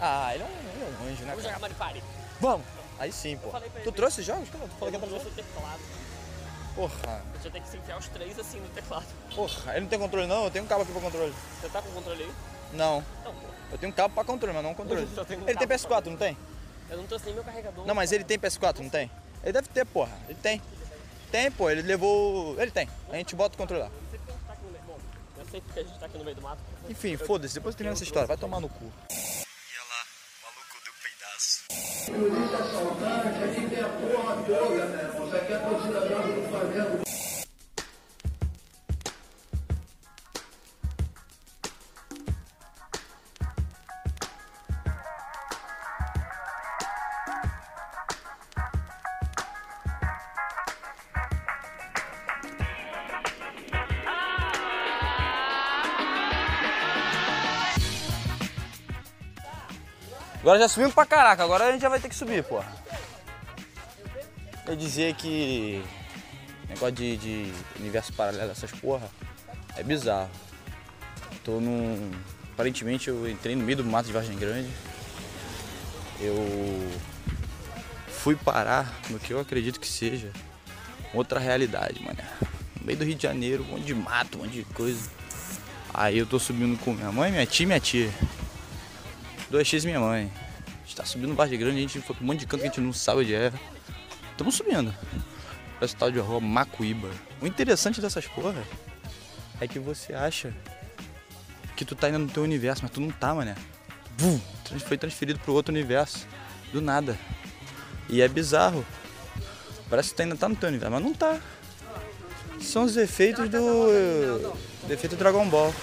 Ah, 0.00 0.34
ele 0.34 0.42
é 0.42 0.46
um, 0.46 0.48
ele 0.48 0.84
é 0.84 0.86
um 0.86 1.12
anjo, 1.12 1.24
né, 1.24 1.30
Vamos 1.30 1.44
jogar 1.44 1.58
Mario 1.58 1.76
Party. 1.76 2.04
Vamos! 2.40 2.66
Aí 3.00 3.10
sim, 3.10 3.36
pô. 3.38 3.48
Tu 3.50 3.66
ele. 3.88 3.92
trouxe 3.92 4.22
jogos? 4.22 4.48
Cara, 4.50 4.64
tu 4.68 4.76
falou 4.78 4.90
que 4.90 4.96
Eu 4.96 5.08
trouxe. 5.08 5.24
trouxe 5.26 5.40
o 5.40 5.44
teclado. 5.44 5.80
Porra, 6.76 7.22
gente 7.34 7.42
vai 7.42 7.50
ter 7.50 7.60
que 7.62 7.68
se 7.68 7.76
enfiar 7.78 7.98
os 7.98 8.08
três 8.08 8.38
assim 8.38 8.60
no 8.60 8.68
teclado. 8.68 9.06
porra. 9.34 9.72
Ele 9.72 9.80
não 9.80 9.88
tem 9.88 9.98
controle 9.98 10.26
não? 10.28 10.44
Eu 10.44 10.50
tenho 10.52 10.64
um 10.64 10.68
cabo 10.68 10.82
aqui 10.82 10.92
pra 10.92 11.00
controle. 11.00 11.34
Você 11.60 11.68
tá 11.68 11.82
com 11.82 11.90
controle 11.90 12.22
aí? 12.22 12.32
Não. 12.74 13.04
Não, 13.24 13.34
pô. 13.34 13.46
Eu 13.72 13.78
tenho 13.78 13.90
um 13.92 13.94
cabo 13.94 14.14
pra 14.14 14.22
controle, 14.24 14.52
mas 14.54 14.62
não 14.62 14.70
um 14.70 14.74
controle. 14.74 15.02
Um 15.02 15.08
Ele 15.08 15.14
tem 15.24 15.26
cabo 15.54 15.66
pra- 15.66 15.76
PS4, 15.78 16.06
não 16.06 16.16
tem? 16.16 16.36
Eu 16.88 16.96
não 16.98 17.06
trouxe 17.06 17.24
nem 17.26 17.34
meu 17.34 17.42
carregador. 17.44 17.86
Não, 17.86 17.94
mas 17.94 18.12
ele 18.12 18.22
tem 18.24 18.38
PS4, 18.38 18.78
não 18.80 18.90
tem? 18.90 19.10
Ele 19.42 19.52
deve 19.52 19.68
ter, 19.68 19.84
porra. 19.86 20.12
Ele 20.28 20.38
tem. 20.40 20.62
Tem, 21.32 21.50
pô. 21.50 21.70
Ele 21.70 21.82
levou... 21.82 22.60
Ele 22.60 22.70
tem. 22.70 22.88
A 23.10 23.16
gente 23.16 23.34
bota 23.34 23.54
o 23.54 23.58
controle 23.58 23.82
lá. 23.82 23.90
Eu 23.90 24.04
sei 24.10 24.20
porque 24.20 24.30
a 24.30 24.42
gente 24.42 24.48
tá 24.48 24.54
aqui 24.54 24.66
no 24.66 24.72
meio. 24.72 24.86
Bom, 24.86 24.98
eu 25.38 25.46
sei 25.50 25.60
porque 25.60 25.80
a 25.80 25.82
gente 25.84 25.98
tá 25.98 26.06
aqui 26.06 26.18
no 26.18 26.24
meio 26.24 26.36
do 26.36 26.42
mato. 26.42 26.60
Enfim, 26.88 27.16
foda-se. 27.16 27.54
Depois 27.54 27.74
termina 27.74 27.94
essa 27.94 28.04
história. 28.04 28.26
Vai 28.26 28.36
tomar 28.36 28.60
no 28.60 28.68
cu. 28.68 28.84
Ia 28.84 29.82
lá. 29.88 30.04
O 30.36 30.44
maluco 30.44 30.76
deu 30.84 30.92
peidaço. 32.08 32.70
Agora 60.40 60.58
já 60.58 60.68
subimos 60.68 60.94
pra 60.94 61.04
caraca, 61.04 61.44
agora 61.44 61.66
a 61.66 61.72
gente 61.72 61.82
já 61.82 61.88
vai 61.88 62.00
ter 62.00 62.08
que 62.08 62.14
subir, 62.14 62.42
porra. 62.44 62.72
Eu 64.66 64.76
dizer 64.76 65.14
que 65.14 65.82
negócio 66.68 66.94
de, 66.94 67.16
de 67.16 67.52
universo 67.78 68.12
paralelo, 68.12 68.50
essas 68.50 68.70
porra, 68.70 69.08
é 69.76 69.82
bizarro. 69.82 70.30
Tô 71.44 71.60
num. 71.60 72.10
Aparentemente 72.52 73.08
eu 73.08 73.28
entrei 73.28 73.56
no 73.56 73.64
meio 73.64 73.78
do 73.78 73.84
mato 73.84 74.06
de 74.06 74.12
Vargem 74.12 74.36
Grande. 74.36 74.70
Eu 76.20 76.90
fui 78.08 78.36
parar 78.36 78.92
no 79.08 79.18
que 79.18 79.32
eu 79.32 79.40
acredito 79.40 79.80
que 79.80 79.88
seja 79.88 80.30
outra 81.14 81.40
realidade, 81.40 82.02
mano. 82.02 82.18
No 82.78 82.86
meio 82.86 82.98
do 82.98 83.04
Rio 83.04 83.14
de 83.14 83.22
Janeiro, 83.22 83.64
um 83.64 83.72
monte 83.72 83.84
de 83.84 83.94
mato, 83.94 84.38
um 84.38 84.42
monte 84.42 84.52
de 84.52 84.64
coisa. 84.64 85.10
Aí 85.92 86.18
eu 86.18 86.26
tô 86.26 86.38
subindo 86.38 86.78
com 86.78 86.92
minha 86.92 87.10
mãe, 87.10 87.32
minha 87.32 87.46
tia 87.46 87.64
e 87.64 87.66
minha 87.66 87.80
tia. 87.80 88.10
2x 89.50 89.84
minha 89.84 90.00
mãe. 90.00 90.30
A 90.66 90.86
gente 90.86 90.96
tá 90.96 91.04
subindo 91.04 91.34
Vargem 91.34 91.58
Grande, 91.58 91.78
a 91.78 91.80
gente 91.80 92.00
foi 92.00 92.14
pra 92.14 92.24
um 92.24 92.26
monte 92.26 92.40
de 92.40 92.46
canto 92.46 92.60
que 92.60 92.66
a 92.66 92.70
gente 92.70 92.80
não 92.80 92.92
sabe 92.92 93.20
onde 93.20 93.34
é. 93.34 93.52
Estamos 94.30 94.54
subindo. 94.54 94.94
Parece 95.74 95.96
tal 95.96 96.10
de 96.10 96.18
rua 96.18 96.40
Macuíba. 96.40 97.10
O 97.40 97.46
interessante 97.46 98.00
dessas 98.00 98.26
porra 98.26 98.62
é 99.60 99.66
que 99.66 99.78
você 99.78 100.12
acha 100.12 100.54
que 101.76 101.84
tu 101.84 101.94
tá 101.94 102.08
indo 102.08 102.18
no 102.18 102.28
teu 102.28 102.42
universo, 102.42 102.82
mas 102.82 102.90
tu 102.90 103.00
não 103.00 103.10
tá, 103.10 103.34
mané. 103.34 103.54
Bum! 104.18 104.40
Foi 104.86 104.98
transferido 104.98 105.38
pro 105.40 105.52
outro 105.52 105.72
universo. 105.72 106.26
Do 106.72 106.80
nada. 106.80 107.18
E 108.08 108.20
é 108.20 108.28
bizarro. 108.28 108.84
Parece 109.88 110.10
que 110.10 110.16
tu 110.16 110.22
ainda 110.22 110.36
tá 110.36 110.48
no 110.48 110.54
teu 110.54 110.68
universo, 110.68 110.92
mas 110.92 111.02
não 111.02 111.12
tá. 111.12 111.40
São 112.60 112.84
os 112.84 112.96
efeitos 112.96 113.48
do. 113.48 113.58
do 114.86 114.92
efeito 114.92 115.16
Dragon 115.16 115.48
Ball. 115.48 115.74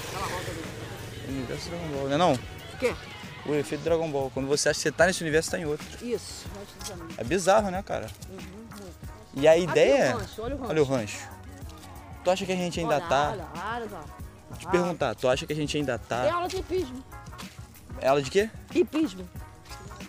Universo 1.27 1.69
Dragon 1.69 1.87
Ball, 1.87 2.07
né 2.07 2.17
não? 2.17 2.33
O 2.33 2.77
quê? 2.79 2.93
O 3.47 3.55
efeito 3.55 3.83
Dragon 3.83 4.09
Ball. 4.11 4.29
Quando 4.33 4.47
você 4.47 4.69
acha 4.69 4.77
que 4.77 4.83
você 4.83 4.91
tá 4.91 5.05
nesse 5.05 5.21
universo, 5.21 5.51
tá 5.51 5.59
em 5.59 5.65
outro. 5.65 5.85
Isso. 6.01 6.45
É 7.17 7.23
bizarro, 7.23 7.71
né, 7.71 7.81
cara? 7.81 8.07
E 9.33 9.47
a 9.47 9.55
ideia. 9.57 10.15
rancho, 10.15 10.41
olha 10.41 10.55
o 10.55 10.57
rancho. 10.57 10.69
Olha 10.71 10.81
o 10.81 10.85
rancho. 10.85 11.29
Tu 12.23 12.31
acha 12.31 12.45
que 12.45 12.51
a 12.51 12.55
gente 12.55 12.79
ainda 12.79 12.95
olha, 12.95 13.05
tá. 13.07 13.29
Olha, 13.31 13.47
olha, 13.55 13.85
olha. 13.85 14.17
Vou 14.49 14.57
te 14.59 14.67
perguntar, 14.67 15.15
tu 15.15 15.27
acha 15.29 15.45
que 15.45 15.53
a 15.53 15.55
gente 15.55 15.77
ainda 15.77 15.93
É 15.93 15.97
tá. 15.97 16.33
aula 16.33 16.47
de 16.47 16.57
hipismo. 16.57 17.03
Ela 18.01 18.21
de 18.21 18.29
quê? 18.29 18.49
Hipismo. 18.73 19.27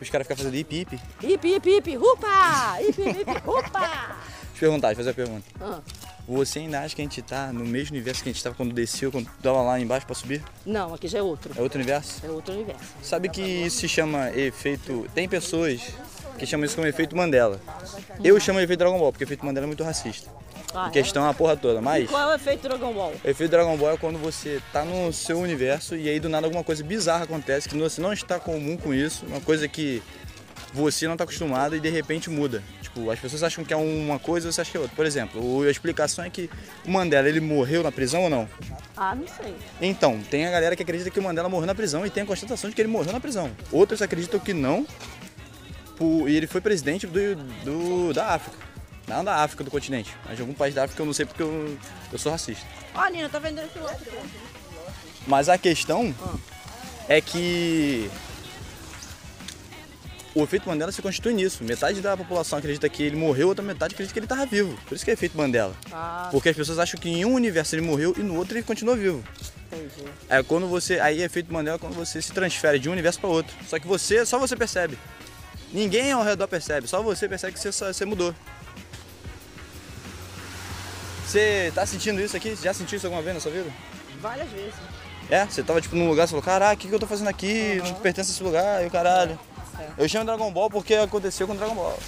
Os 0.00 0.08
caras 0.10 0.26
ficam 0.26 0.36
fazendo 0.36 0.54
hip 0.54 0.76
hip. 0.80 1.00
Deixa 1.20 1.34
Hip, 1.34 1.48
hip, 1.48 1.70
hip, 1.70 1.96
rupa! 1.96 2.76
Hip, 2.80 3.02
hip, 3.02 3.30
rupa! 3.44 4.16
eu 4.54 4.60
perguntar, 4.60 4.88
deixa 4.94 5.00
eu 5.02 5.04
fazer 5.04 5.10
a 5.10 5.14
pergunta. 5.14 5.46
Ah, 5.60 5.80
Você 6.28 6.58
ainda 6.58 6.80
acha 6.80 6.94
que 6.94 7.00
a 7.00 7.04
gente 7.04 7.22
tá 7.22 7.50
no 7.52 7.64
mesmo 7.64 7.94
universo 7.96 8.22
que 8.22 8.28
a 8.28 8.32
gente 8.32 8.42
tava 8.44 8.54
quando 8.54 8.74
desceu, 8.74 9.10
quando 9.10 9.26
tava 9.42 9.62
lá 9.62 9.80
embaixo 9.80 10.04
pra 10.04 10.14
subir? 10.14 10.42
não, 10.66 10.92
aqui 10.92 11.08
já 11.08 11.18
é 11.20 11.22
outro. 11.22 11.52
É 11.56 11.62
outro 11.62 11.78
universo? 11.78 12.20
É 12.24 12.28
outro 12.30 12.52
universo. 12.54 12.82
Sabe 13.02 13.30
que 13.30 13.40
isso 13.40 13.78
se 13.78 13.88
chama 13.88 14.30
efeito. 14.32 15.06
Tem 15.14 15.26
pessoas 15.26 15.80
que 16.38 16.44
chamam 16.44 16.66
isso 16.66 16.74
como 16.76 16.86
efeito 16.86 17.16
Mandela. 17.16 17.58
Eu 18.22 18.38
chamo 18.38 18.58
de 18.58 18.64
efeito 18.66 18.78
Dragon 18.80 18.98
Ball, 18.98 19.10
porque 19.10 19.24
efeito 19.24 19.44
Mandela 19.44 19.64
é 19.64 19.68
muito 19.68 19.82
racista. 19.82 20.28
Ah, 20.74 20.88
A 20.88 20.90
questão 20.90 21.24
é 21.26 21.30
a 21.30 21.32
porra 21.32 21.56
toda, 21.56 21.78
é? 21.78 21.80
mas. 21.80 22.10
Qual 22.10 22.28
é 22.30 22.32
o 22.34 22.36
efeito 22.36 22.60
Dragon 22.68 22.92
Ball? 22.92 23.12
O 23.24 23.28
efeito 23.28 23.50
Dragon 23.50 23.74
Ball 23.78 23.92
é 23.92 23.96
quando 23.96 24.18
você 24.18 24.60
tá 24.70 24.84
no 24.84 25.10
seu 25.14 25.38
universo 25.38 25.96
e 25.96 26.10
aí 26.10 26.20
do 26.20 26.28
nada 26.28 26.46
alguma 26.46 26.62
coisa 26.62 26.84
bizarra 26.84 27.24
acontece 27.24 27.66
que 27.66 27.74
você 27.74 28.02
não 28.02 28.12
está 28.12 28.38
comum 28.38 28.76
com 28.76 28.92
isso, 28.92 29.24
uma 29.24 29.40
coisa 29.40 29.66
que 29.66 30.02
você 30.72 31.06
não 31.06 31.14
está 31.14 31.24
acostumado 31.24 31.74
e 31.76 31.80
de 31.80 31.88
repente 31.88 32.28
muda. 32.30 32.62
Tipo, 32.82 33.10
as 33.10 33.18
pessoas 33.18 33.42
acham 33.42 33.64
que 33.64 33.72
é 33.72 33.76
uma 33.76 34.18
coisa, 34.18 34.50
você 34.50 34.60
acha 34.60 34.70
que 34.70 34.76
é 34.76 34.80
outra. 34.80 34.94
Por 34.94 35.06
exemplo, 35.06 35.62
a 35.62 35.70
explicação 35.70 36.24
é 36.24 36.30
que 36.30 36.48
o 36.84 36.90
Mandela, 36.90 37.28
ele 37.28 37.40
morreu 37.40 37.82
na 37.82 37.90
prisão 37.92 38.22
ou 38.24 38.30
não? 38.30 38.48
Ah, 38.96 39.14
não 39.14 39.26
sei. 39.28 39.54
Então, 39.80 40.20
tem 40.30 40.46
a 40.46 40.50
galera 40.50 40.74
que 40.76 40.82
acredita 40.82 41.10
que 41.10 41.18
o 41.18 41.22
Mandela 41.22 41.48
morreu 41.48 41.66
na 41.66 41.74
prisão 41.74 42.04
e 42.04 42.10
tem 42.10 42.22
a 42.22 42.26
constatação 42.26 42.68
de 42.70 42.76
que 42.76 42.82
ele 42.82 42.88
morreu 42.88 43.12
na 43.12 43.20
prisão. 43.20 43.50
Outros 43.72 44.02
acreditam 44.02 44.38
que 44.40 44.52
não, 44.52 44.86
e 46.26 46.36
ele 46.36 46.46
foi 46.46 46.60
presidente 46.60 47.06
do, 47.06 47.34
do- 47.64 48.12
da 48.12 48.34
África. 48.34 48.56
Não 49.06 49.24
da 49.24 49.36
África, 49.36 49.64
do 49.64 49.70
continente, 49.70 50.14
mas 50.26 50.36
de 50.36 50.42
algum 50.42 50.52
país 50.52 50.74
da 50.74 50.84
África 50.84 51.00
eu 51.02 51.06
não 51.06 51.14
sei 51.14 51.24
porque 51.24 51.42
eu, 51.42 51.78
eu 52.12 52.18
sou 52.18 52.30
racista. 52.30 52.64
Ó, 52.94 53.06
Nina, 53.08 53.28
tá 53.28 53.38
vendendo 53.38 53.66
esse 53.66 53.78
outro. 53.78 54.12
Mas 55.26 55.48
a 55.48 55.56
questão 55.56 56.14
é 57.08 57.20
que 57.20 58.10
o 60.40 60.44
efeito 60.44 60.68
Mandela 60.68 60.92
se 60.92 61.02
constitui 61.02 61.32
nisso. 61.34 61.64
Metade 61.64 62.00
da 62.00 62.16
população 62.16 62.58
acredita 62.58 62.88
que 62.88 63.02
ele 63.02 63.16
morreu, 63.16 63.48
outra 63.48 63.64
metade 63.64 63.94
acredita 63.94 64.12
que 64.12 64.18
ele 64.20 64.26
estava 64.26 64.46
vivo. 64.46 64.78
Por 64.86 64.94
isso 64.94 65.04
que 65.04 65.10
é 65.10 65.14
efeito 65.14 65.36
Mandela. 65.36 65.74
Ah, 65.92 66.28
Porque 66.30 66.48
as 66.48 66.56
pessoas 66.56 66.78
acham 66.78 67.00
que 67.00 67.08
em 67.08 67.24
um 67.24 67.34
universo 67.34 67.74
ele 67.74 67.82
morreu 67.82 68.14
e 68.16 68.20
no 68.20 68.36
outro 68.36 68.56
ele 68.56 68.62
continuou 68.62 68.96
vivo. 68.96 69.24
entendi. 69.72 70.08
É 70.28 70.42
quando 70.42 70.68
você. 70.68 71.00
Aí 71.00 71.20
é 71.20 71.24
efeito 71.24 71.52
Mandela 71.52 71.78
quando 71.78 71.94
você 71.94 72.22
se 72.22 72.32
transfere 72.32 72.78
de 72.78 72.88
um 72.88 72.92
universo 72.92 73.18
para 73.20 73.28
outro. 73.30 73.54
Só 73.66 73.78
que 73.78 73.86
você, 73.86 74.24
só 74.24 74.38
você 74.38 74.54
percebe. 74.56 74.96
Ninguém 75.72 76.12
ao 76.12 76.22
redor 76.22 76.46
percebe, 76.48 76.86
só 76.86 77.02
você 77.02 77.28
percebe 77.28 77.52
que 77.52 77.58
você, 77.60 77.70
você 77.70 78.04
mudou. 78.04 78.34
Você 81.26 81.70
tá 81.74 81.84
sentindo 81.84 82.20
isso 82.20 82.36
aqui? 82.36 82.56
Já 82.62 82.72
sentiu 82.72 82.96
isso 82.96 83.06
alguma 83.06 83.22
vez 83.22 83.34
na 83.34 83.40
sua 83.40 83.52
vida? 83.52 83.70
Várias 84.20 84.48
vezes. 84.48 84.74
É, 85.28 85.44
você 85.44 85.62
tava 85.62 85.78
tipo 85.78 85.94
num 85.94 86.08
lugar, 86.08 86.26
você 86.26 86.30
falou, 86.30 86.42
caraca, 86.42 86.74
o 86.74 86.76
que, 86.78 86.88
que 86.88 86.94
eu 86.94 86.98
tô 86.98 87.06
fazendo 87.06 87.28
aqui? 87.28 87.74
Não 87.84 87.94
pertence 87.96 88.30
a 88.30 88.32
esse 88.32 88.42
lugar, 88.42 88.82
e 88.82 88.86
o 88.86 88.90
caralho. 88.90 89.38
Eu 89.96 90.08
chamo 90.08 90.24
Dragon 90.24 90.52
Ball 90.52 90.70
porque 90.70 90.94
aconteceu 90.94 91.46
com 91.46 91.56
Dragon 91.56 91.74
Ball. 91.74 91.98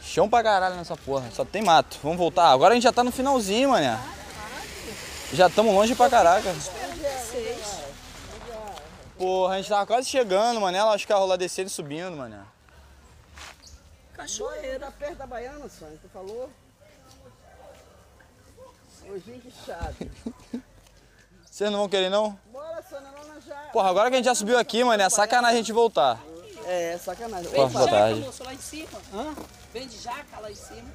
Chão 0.00 0.28
pra 0.28 0.42
caralho 0.42 0.76
nessa 0.76 0.96
porra, 0.96 1.30
só 1.30 1.44
tem 1.44 1.62
mato. 1.62 1.98
Vamos 2.02 2.18
voltar. 2.18 2.50
Agora 2.50 2.72
a 2.72 2.74
gente 2.74 2.84
já 2.84 2.92
tá 2.92 3.04
no 3.04 3.12
finalzinho, 3.12 3.70
mané. 3.70 3.98
Já 5.32 5.48
estamos 5.48 5.74
longe 5.74 5.94
pra 5.94 6.08
caraca. 6.08 6.54
Porra, 9.18 9.54
a 9.54 9.56
gente 9.58 9.68
tava 9.68 9.86
quase 9.86 10.08
chegando, 10.08 10.60
mané. 10.60 10.82
Lá 10.82 10.94
os 10.94 11.04
carros 11.04 11.28
lá 11.28 11.36
descendo 11.36 11.68
e 11.68 11.70
subindo, 11.70 12.16
mané. 12.16 12.40
Cachoeira 14.14 14.90
perto 14.92 15.16
da 15.16 15.26
Baiana, 15.26 15.68
Sônia, 15.68 15.98
tu 16.02 16.08
falou? 16.08 16.50
Hoje 19.08 19.40
que 19.42 19.52
chato. 19.64 20.10
Vocês 21.58 21.72
não 21.72 21.80
vão 21.80 21.88
querer 21.88 22.08
não? 22.08 22.38
Bora, 22.52 22.80
Sônia, 22.88 23.08
lá 23.10 23.34
na 23.34 23.40
já. 23.40 23.56
Porra, 23.72 23.90
agora 23.90 24.08
que 24.08 24.14
a 24.14 24.18
gente 24.18 24.26
já 24.26 24.34
subiu 24.36 24.56
aqui, 24.56 24.84
mané, 24.84 25.02
é 25.02 25.10
sacanagem 25.10 25.56
a 25.56 25.58
gente 25.60 25.72
voltar. 25.72 26.20
É, 26.64 26.96
sacanagem. 26.98 27.50
Porra, 27.50 27.68
boa 27.70 27.88
tarde. 27.88 28.20
moço, 28.20 28.44
lá 28.44 28.54
em 28.54 28.58
cima. 28.58 28.88
Hã? 29.12 29.34
Vende 29.74 29.98
jaca 29.98 30.38
lá 30.40 30.52
em 30.52 30.54
cima. 30.54 30.88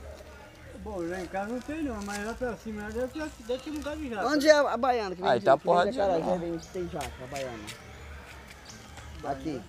Bom, 0.78 1.00
lá 1.02 1.20
em 1.20 1.26
casa 1.26 1.52
não 1.52 1.62
sei 1.64 1.82
não, 1.82 2.02
mas 2.04 2.26
lá 2.26 2.34
pra 2.34 2.56
cima 2.56 2.90
deve 2.92 3.08
ter, 3.10 3.30
deve 3.40 3.62
ter 3.62 3.70
lugar 3.72 3.98
de 3.98 4.10
jaca. 4.10 4.26
Onde 4.26 4.48
é 4.48 4.54
a 4.54 4.78
Baiana 4.78 5.10
que 5.18 5.22
vende? 5.22 5.34
Aí 5.34 5.42
tá 5.42 5.52
a 5.54 5.58
que 5.58 5.64
porra 5.66 5.84
vende 5.84 5.98
de- 5.98 6.38
vende, 6.40 6.68
tem 6.68 6.88
jaca, 6.90 7.12
a 7.22 7.28
Baiana. 7.28 7.64
Aqui. 9.26 9.62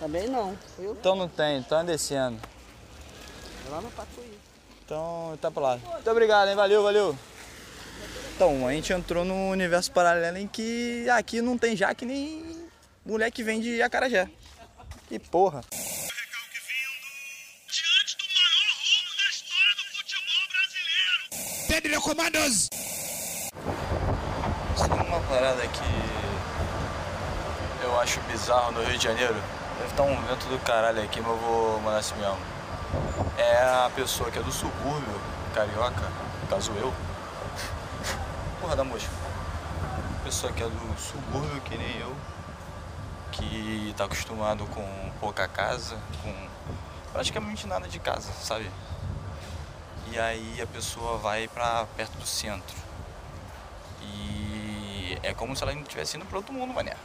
Também 0.00 0.26
não. 0.28 0.58
Eu 0.80 0.94
Então 0.94 1.14
não 1.14 1.28
tem, 1.28 1.58
então 1.58 1.78
é 1.78 1.84
descendo. 1.84 2.40
lá 3.70 3.80
no 3.80 3.88
Pacuí. 3.92 4.36
Então 4.84 5.38
tá 5.40 5.48
pra 5.48 5.62
lá. 5.62 5.76
Muito 5.76 6.10
obrigado, 6.10 6.48
hein? 6.48 6.56
Valeu, 6.56 6.82
valeu. 6.82 7.16
Então, 8.38 8.68
a 8.68 8.72
gente 8.72 8.92
entrou 8.92 9.24
num 9.24 9.50
universo 9.50 9.90
paralelo 9.90 10.38
em 10.38 10.46
que 10.46 11.10
aqui 11.10 11.42
não 11.42 11.58
tem 11.58 11.74
Jaque 11.74 12.06
nem 12.06 12.68
mulher 13.04 13.32
que 13.32 13.42
vende 13.42 13.82
acarajé. 13.82 14.30
Que 15.08 15.18
porra. 15.18 15.62
Pedro 21.66 22.00
Comandos! 22.00 22.70
Sabe 24.76 25.08
uma 25.08 25.20
parada 25.22 25.66
que 25.66 25.82
eu 27.82 27.98
acho 27.98 28.20
bizarro 28.20 28.70
no 28.70 28.84
Rio 28.84 28.98
de 28.98 29.02
Janeiro? 29.02 29.34
Deve 29.78 29.90
estar 29.90 30.04
um 30.04 30.22
vento 30.28 30.46
do 30.46 30.60
caralho 30.60 31.02
aqui, 31.02 31.20
mas 31.20 31.30
eu 31.30 31.38
vou 31.38 31.80
mandar 31.80 31.98
assim 31.98 32.14
mesmo. 32.14 32.38
É 33.36 33.64
a 33.64 33.90
pessoa 33.96 34.30
que 34.30 34.38
é 34.38 34.42
do 34.42 34.52
subúrbio, 34.52 35.20
carioca, 35.52 36.08
no 36.40 36.46
caso 36.48 36.70
eu. 36.74 36.94
Porra 38.60 38.74
da 38.74 38.82
mosca. 38.82 39.10
Pessoa 40.24 40.52
que 40.52 40.62
é 40.62 40.66
do 40.66 41.00
subúrbio, 41.00 41.60
que 41.62 41.78
nem 41.78 41.98
eu, 41.98 42.14
que 43.30 43.94
tá 43.96 44.04
acostumado 44.04 44.66
com 44.66 45.12
pouca 45.20 45.46
casa, 45.46 45.96
com 46.22 46.48
praticamente 47.12 47.68
nada 47.68 47.86
de 47.86 48.00
casa, 48.00 48.32
sabe? 48.32 48.68
E 50.10 50.18
aí 50.18 50.60
a 50.60 50.66
pessoa 50.66 51.18
vai 51.18 51.46
pra 51.46 51.86
perto 51.96 52.18
do 52.18 52.26
centro. 52.26 52.76
E 54.02 55.16
é 55.22 55.32
como 55.32 55.54
se 55.54 55.62
ela 55.62 55.72
não 55.72 55.82
estivesse 55.82 56.16
indo 56.16 56.26
para 56.26 56.38
outro 56.38 56.52
mundo, 56.52 56.74
mané. 56.74 56.96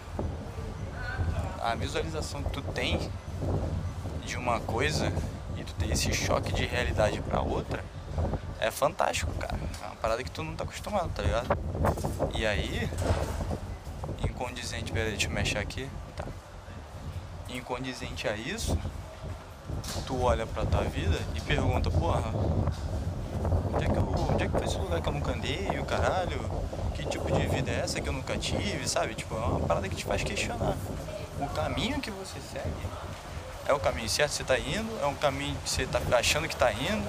A 1.62 1.76
visualização 1.76 2.42
que 2.42 2.50
tu 2.50 2.62
tem 2.64 3.12
de 4.26 4.38
uma 4.38 4.60
coisa 4.60 5.14
e 5.56 5.64
tu 5.64 5.74
ter 5.76 5.92
esse 5.92 6.12
choque 6.14 6.52
de 6.52 6.66
realidade 6.66 7.22
para 7.22 7.42
outra 7.42 7.84
é 8.64 8.72
fantástico, 8.72 9.32
cara. 9.34 9.60
É 9.82 9.86
uma 9.86 9.96
parada 9.98 10.24
que 10.24 10.32
tu 10.32 10.42
não 10.42 10.56
tá 10.56 10.64
acostumado, 10.64 11.10
tá 11.14 11.22
ligado? 11.22 11.58
E 12.34 12.46
aí, 12.48 12.90
incondizente, 14.24 14.92
peraí, 14.94 15.12
deixa 15.12 15.28
eu 15.28 15.32
mexer 15.32 15.58
aqui. 15.58 15.90
Tá. 16.16 16.24
Incondizente 17.50 18.26
a 18.26 18.36
isso, 18.38 18.78
tu 20.08 20.22
olha 20.24 20.48
pra 20.48 20.66
tua 20.66 20.82
vida 20.84 21.20
e 21.36 21.42
pergunta, 21.42 21.92
porra, 21.92 22.24
onde 23.74 23.84
é 23.84 23.90
que, 23.90 23.98
eu, 23.98 24.28
onde 24.32 24.44
é 24.46 24.48
que 24.48 24.58
foi 24.58 24.66
esse 24.66 24.78
lugar 24.78 25.02
que 25.02 25.10
eu 25.10 25.14
nunca 25.14 25.32
andei, 25.34 25.68
o 25.80 25.86
caralho? 25.86 26.40
Que 26.96 27.06
tipo 27.06 27.30
de 27.32 27.46
vida 27.48 27.70
é 27.70 27.82
essa 27.82 28.00
que 28.00 28.08
eu 28.08 28.14
nunca 28.14 28.38
tive, 28.38 28.88
sabe? 28.88 29.14
Tipo, 29.14 29.36
é 29.36 29.40
uma 29.40 29.60
parada 29.60 29.90
que 29.90 29.96
te 29.96 30.06
faz 30.06 30.24
questionar. 30.24 30.78
O 31.38 31.50
caminho 31.50 32.00
que 32.00 32.12
você 32.12 32.40
segue 32.40 32.88
é 33.68 33.74
o 33.74 33.80
caminho 33.80 34.10
certo 34.10 34.32
que 34.32 34.38
você 34.38 34.44
tá 34.44 34.58
indo, 34.58 34.90
é 35.02 35.06
um 35.06 35.16
caminho 35.16 35.58
que 35.64 35.70
você 35.70 35.86
tá 35.86 36.00
achando 36.18 36.48
que 36.48 36.56
tá 36.56 36.72
indo, 36.72 37.04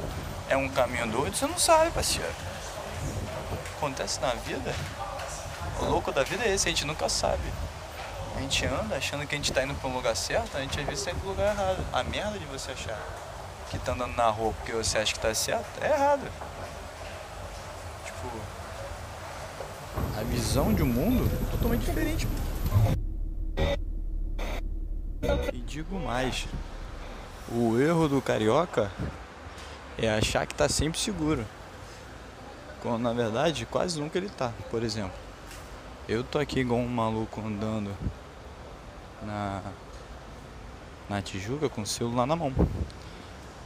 é 0.49 0.57
um 0.57 0.69
caminho 0.69 1.07
doido, 1.07 1.37
você 1.37 1.47
não 1.47 1.59
sabe, 1.59 1.91
parceiro. 1.91 2.33
Acontece 3.77 4.21
na 4.21 4.35
vida, 4.35 4.75
o 5.81 5.85
louco 5.87 6.13
da 6.13 6.23
vida 6.23 6.45
é 6.45 6.55
esse, 6.55 6.69
a 6.69 6.71
gente 6.71 6.87
nunca 6.87 7.09
sabe. 7.09 7.43
A 8.37 8.41
gente 8.41 8.67
anda 8.67 8.97
achando 8.97 9.27
que 9.27 9.35
a 9.35 9.39
gente 9.39 9.53
tá 9.53 9.63
indo 9.63 9.75
pra 9.75 9.89
um 9.89 9.95
lugar 9.95 10.17
certo, 10.17 10.57
a 10.57 10.61
gente 10.61 10.79
às 10.81 10.87
vezes 10.87 11.05
tá 11.05 11.11
indo 11.11 11.21
pro 11.21 11.31
lugar 11.31 11.55
errado. 11.55 11.85
A 11.93 12.03
merda 12.03 12.39
de 12.39 12.45
você 12.47 12.73
achar 12.73 12.99
que 13.71 13.79
tá 13.79 13.93
andando 13.93 14.17
na 14.17 14.29
rua 14.29 14.53
porque 14.55 14.73
você 14.73 14.99
acha 14.99 15.13
que 15.13 15.21
tá 15.21 15.33
certo 15.35 15.67
é 15.81 15.91
errado. 15.91 16.27
Tipo, 18.05 18.29
a 20.19 20.23
visão 20.25 20.73
de 20.73 20.83
um 20.83 20.87
mundo 20.87 21.31
é 21.47 21.51
totalmente 21.51 21.85
diferente. 21.85 22.29
E 25.53 25.59
digo 25.59 25.99
mais, 25.99 26.47
o 27.51 27.79
erro 27.79 28.09
do 28.09 28.21
carioca 28.21 28.91
é 29.99 30.11
achar 30.11 30.47
que 30.47 30.55
tá 30.55 30.69
sempre 30.69 30.99
seguro. 30.99 31.45
Quando 32.83 33.03
na 33.03 33.13
verdade 33.13 33.67
quase 33.67 34.01
nunca 34.01 34.19
ele 34.19 34.29
tá, 34.29 34.53
por 34.71 34.83
exemplo. 34.83 35.13
Eu 36.09 36.23
tô 36.23 36.39
aqui 36.39 36.61
igual 36.61 36.81
um 36.81 36.89
maluco 36.89 37.41
andando 37.41 37.91
na, 39.23 39.63
na 41.09 41.23
Tijuca 41.23 41.69
com 41.69 41.83
o 41.83 41.87
celular 41.87 42.27
na 42.27 42.37
mão. 42.37 42.53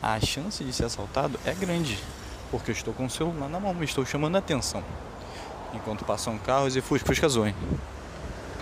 A 0.01 0.21
chance 0.21 0.63
de 0.63 0.73
ser 0.73 0.85
assaltado 0.85 1.39
é 1.45 1.53
grande, 1.53 1.99
porque 2.51 2.71
eu 2.71 2.75
estou 2.75 2.95
com 2.95 3.07
o 3.07 3.11
celular 3.11 3.49
na 3.49 3.59
mão 3.59 3.83
estou 3.83 4.07
chamando 4.07 4.37
a 4.37 4.39
atenção. 4.39 4.85
Enquanto 5.75 6.05
passam 6.05 6.39
carros 6.39 6.77
e 6.77 6.81
fusca, 6.81 7.07
fusca 7.07 7.27
hein? 7.47 7.55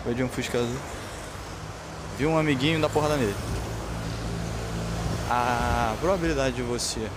Foi 0.03 0.15
de 0.15 0.25
um 0.25 0.29
fusca 0.29 0.59
azul. 0.59 0.81
Vi 2.19 2.27
um 2.27 2.39
amiguinho 2.39 2.81
dar 2.81 2.89
porrada 2.89 3.17
nele. 3.17 3.56
A 5.29 5.97
probabilidade 6.01 6.55
de 6.55 6.63
você 6.63 7.11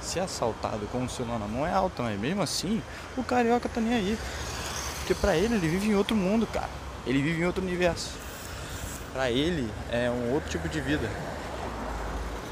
ser 0.00 0.20
assaltado 0.20 0.88
com 0.90 1.04
o 1.04 1.08
celular 1.08 1.38
na 1.38 1.46
mão 1.46 1.64
é 1.64 1.72
alta, 1.72 2.02
mas 2.02 2.18
mesmo 2.18 2.42
assim, 2.42 2.82
o 3.16 3.22
carioca 3.22 3.68
tá 3.68 3.80
nem 3.80 3.94
aí. 3.94 4.18
Porque 4.98 5.14
pra 5.14 5.36
ele, 5.36 5.54
ele 5.54 5.68
vive 5.68 5.88
em 5.88 5.94
outro 5.94 6.16
mundo, 6.16 6.48
cara. 6.48 6.68
Ele 7.06 7.22
vive 7.22 7.40
em 7.40 7.46
outro 7.46 7.62
universo. 7.62 8.10
Pra 9.12 9.30
ele, 9.30 9.70
é 9.90 10.10
um 10.10 10.32
outro 10.32 10.50
tipo 10.50 10.68
de 10.68 10.80
vida. 10.80 11.08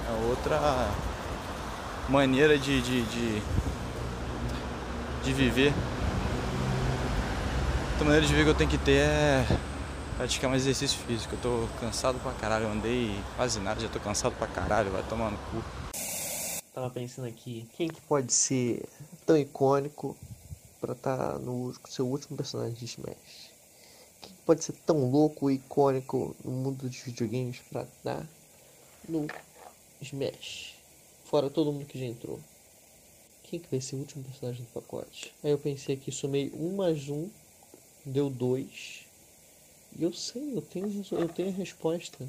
É 0.09 0.29
outra 0.29 0.89
maneira 2.09 2.57
de, 2.57 2.81
de, 2.81 3.03
de, 3.03 3.43
de 5.25 5.33
viver. 5.33 5.73
Outra 7.93 8.05
maneira 8.05 8.25
de 8.25 8.33
viver 8.33 8.45
que 8.45 8.51
eu 8.51 8.55
tenho 8.55 8.71
que 8.71 8.79
ter 8.79 8.99
é 8.99 9.47
praticar 10.21 10.51
mais 10.51 10.67
exercício 10.67 10.99
físico. 11.07 11.35
Eu 11.35 11.41
tô 11.41 11.81
cansado 11.81 12.21
pra 12.21 12.35
caralho, 12.35 12.67
eu 12.67 12.73
andei 12.73 13.09
quase 13.37 13.59
nada, 13.59 13.81
já 13.81 13.89
tô 13.89 13.99
cansado 13.99 14.37
pra 14.37 14.47
caralho, 14.47 14.91
vai 14.91 15.03
tomar 15.09 15.31
no 15.31 15.39
cu. 15.39 15.65
Tava 16.75 16.91
pensando 16.91 17.27
aqui, 17.27 17.67
quem 17.75 17.89
que 17.89 18.03
pode 18.03 18.31
ser 18.31 18.87
tão 19.25 19.39
icônico 19.39 20.15
pra 20.79 20.93
estar 20.93 21.17
tá 21.17 21.39
no 21.39 21.75
seu 21.89 22.07
último 22.07 22.37
personagem 22.37 22.75
de 22.75 22.85
Smash? 22.85 23.51
Quem 24.21 24.33
pode 24.45 24.63
ser 24.63 24.75
tão 24.85 25.11
louco 25.11 25.51
e 25.51 25.55
icônico 25.55 26.37
no 26.45 26.51
mundo 26.51 26.87
dos 26.87 26.99
videogames 26.99 27.59
pra 27.71 27.83
estar 27.85 28.17
tá 28.17 28.27
no 29.09 29.27
Smash? 30.03 30.75
Fora 31.25 31.49
todo 31.49 31.73
mundo 31.73 31.87
que 31.87 31.99
já 31.99 32.05
entrou. 32.05 32.39
Quem 33.45 33.59
que 33.59 33.71
vai 33.71 33.81
ser 33.81 33.97
o 33.97 34.01
último 34.01 34.23
personagem 34.23 34.63
do 34.65 34.69
pacote? 34.71 35.33
Aí 35.43 35.51
eu 35.51 35.59
pensei 35.59 35.95
aqui, 35.95 36.13
somei 36.13 36.53
um 36.55 36.77
mais 36.77 37.09
um, 37.09 37.31
deu 38.05 38.29
dois. 38.29 39.09
Eu 39.99 40.13
sei, 40.13 40.57
eu 40.57 40.63
tenho, 40.63 41.05
eu 41.13 41.29
tenho 41.29 41.49
a 41.49 41.53
resposta. 41.53 42.29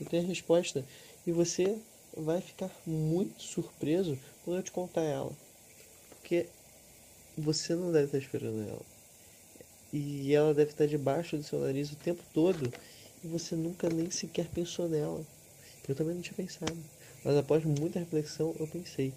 Eu 0.00 0.06
tenho 0.06 0.24
a 0.24 0.26
resposta. 0.26 0.84
E 1.26 1.32
você 1.32 1.78
vai 2.16 2.40
ficar 2.40 2.70
muito 2.86 3.42
surpreso 3.42 4.18
quando 4.44 4.58
eu 4.58 4.62
te 4.62 4.72
contar 4.72 5.02
ela. 5.02 5.32
Porque 6.10 6.46
você 7.36 7.74
não 7.74 7.92
deve 7.92 8.06
estar 8.06 8.18
esperando 8.18 8.68
ela. 8.68 8.82
E 9.92 10.32
ela 10.34 10.54
deve 10.54 10.70
estar 10.70 10.86
debaixo 10.86 11.36
do 11.36 11.42
seu 11.42 11.60
nariz 11.60 11.90
o 11.90 11.96
tempo 11.96 12.22
todo. 12.32 12.72
E 13.24 13.26
você 13.26 13.54
nunca 13.54 13.88
nem 13.88 14.10
sequer 14.10 14.48
pensou 14.48 14.88
nela. 14.88 15.24
Eu 15.88 15.94
também 15.94 16.14
não 16.14 16.22
tinha 16.22 16.34
pensado. 16.34 16.76
Mas 17.24 17.36
após 17.36 17.64
muita 17.64 17.98
reflexão, 17.98 18.54
eu 18.58 18.66
pensei. 18.66 19.12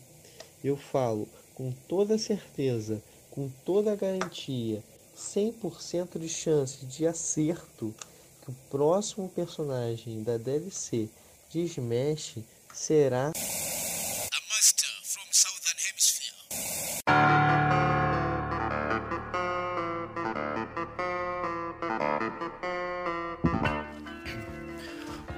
Eu 0.64 0.76
falo 0.76 1.28
com 1.54 1.72
toda 1.88 2.18
certeza, 2.18 3.02
com 3.30 3.50
toda 3.64 3.96
garantia, 3.96 4.84
100% 5.16 6.20
de 6.20 6.30
chance 6.30 6.86
de 6.86 7.06
acerto 7.06 7.94
que 8.44 8.52
o 8.52 8.56
próximo 8.70 9.30
personagem 9.30 10.22
da 10.24 10.38
DLC 10.38 11.10
de 11.50 11.62
Smash 11.62 12.40
será 12.74 13.28
A 13.30 14.40
master 14.50 14.90
from 15.04 15.24
Southern 15.32 15.80
Hemisphere. 15.90 16.34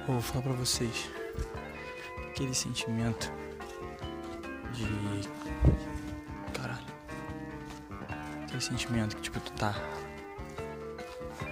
Eu 0.08 0.12
vou 0.14 0.22
falar 0.22 0.42
pra 0.42 0.52
vocês. 0.52 1.15
Sentimento 8.66 9.16
que 9.16 9.22
tipo 9.22 9.38
tu 9.40 9.52
tá. 9.52 9.74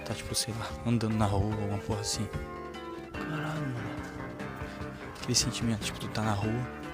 Tá 0.05 0.13
tipo, 0.13 0.35
sei 0.35 0.53
lá, 0.59 0.69
andando 0.87 1.17
na 1.17 1.27
rua, 1.27 1.55
alguma 1.55 1.79
porra 1.79 2.01
assim. 2.01 2.29
Caralho, 3.13 3.61
mano. 3.61 3.95
Aquele 5.17 5.35
sentimento, 5.35 5.85
tipo, 5.85 5.99
tu 5.99 6.09
tá 6.09 6.23
na 6.23 6.33
rua. 6.33 6.85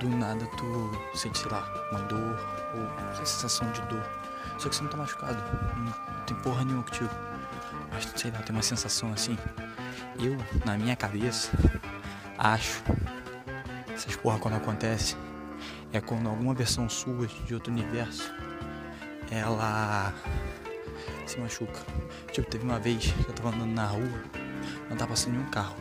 Do 0.00 0.08
nada 0.08 0.46
tu 0.56 1.18
sente, 1.18 1.38
sei 1.38 1.50
lá, 1.50 1.66
uma 1.90 2.00
dor 2.02 2.38
ou 2.74 3.16
sensação 3.16 3.70
de 3.72 3.82
dor. 3.82 4.02
Só 4.58 4.68
que 4.68 4.76
você 4.76 4.82
não 4.82 4.90
tá 4.90 4.96
machucado. 4.96 5.36
Não 5.76 6.24
tem 6.24 6.36
porra 6.36 6.64
nenhuma 6.64 6.84
contigo. 6.84 7.10
Mas 7.92 8.08
sei 8.16 8.30
lá, 8.30 8.38
tem 8.38 8.54
uma 8.54 8.62
sensação 8.62 9.12
assim. 9.12 9.36
Eu, 10.18 10.36
na 10.64 10.78
minha 10.78 10.94
cabeça, 10.96 11.50
acho. 12.38 12.82
Essas 13.92 14.14
porra 14.16 14.38
quando 14.38 14.54
acontece. 14.54 15.16
É 15.92 16.00
quando 16.00 16.28
alguma 16.28 16.54
versão 16.54 16.88
sua 16.88 17.26
de 17.26 17.54
outro 17.54 17.72
universo. 17.72 18.32
Ela 19.30 20.14
se 21.26 21.38
machuca. 21.38 21.80
Tipo, 22.32 22.48
teve 22.48 22.64
uma 22.64 22.78
vez 22.78 23.12
que 23.12 23.28
eu 23.28 23.34
tava 23.34 23.50
andando 23.50 23.72
na 23.72 23.86
rua, 23.86 24.22
não 24.88 24.96
tava 24.96 25.10
passando 25.10 25.34
nenhum 25.34 25.50
carro. 25.50 25.76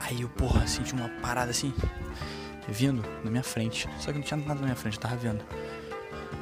Aí 0.00 0.22
eu, 0.22 0.28
porra, 0.28 0.66
senti 0.66 0.92
uma 0.92 1.08
parada 1.20 1.50
assim, 1.50 1.72
vindo 2.68 3.04
na 3.24 3.30
minha 3.30 3.42
frente. 3.42 3.88
Só 3.98 4.12
que 4.12 4.18
não 4.18 4.24
tinha 4.24 4.38
nada 4.38 4.54
na 4.54 4.66
minha 4.66 4.76
frente, 4.76 4.96
eu 4.96 5.00
tava 5.00 5.16
vendo. 5.16 5.44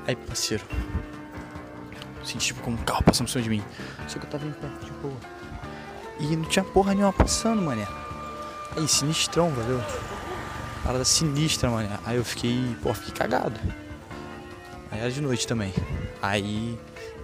Aí, 0.06 0.16
parceiro. 0.16 0.64
Senti 2.24 2.48
tipo 2.48 2.60
como 2.60 2.76
um 2.76 2.84
carro 2.84 3.02
passando 3.02 3.26
por 3.26 3.32
cima 3.32 3.44
de 3.44 3.50
mim. 3.50 3.64
Só 4.06 4.18
que 4.18 4.26
eu 4.26 4.30
tava 4.30 4.46
em 4.46 4.52
pé, 4.52 4.68
boa. 5.02 5.16
E 6.18 6.36
não 6.36 6.44
tinha 6.44 6.64
porra 6.64 6.94
nenhuma 6.94 7.12
passando, 7.12 7.62
mané. 7.62 7.86
Aí, 8.76 8.86
sinistrão, 8.86 9.50
valeu? 9.50 9.82
Parada 10.84 11.04
sinistra, 11.04 11.70
mané. 11.70 11.98
Aí 12.04 12.16
eu 12.16 12.24
fiquei, 12.24 12.76
pô, 12.82 12.92
fiquei 12.92 13.14
cagado. 13.14 13.58
Aí 14.90 14.98
era 14.98 15.10
de 15.10 15.20
noite 15.20 15.46
também. 15.46 15.72
Aí 16.20 16.78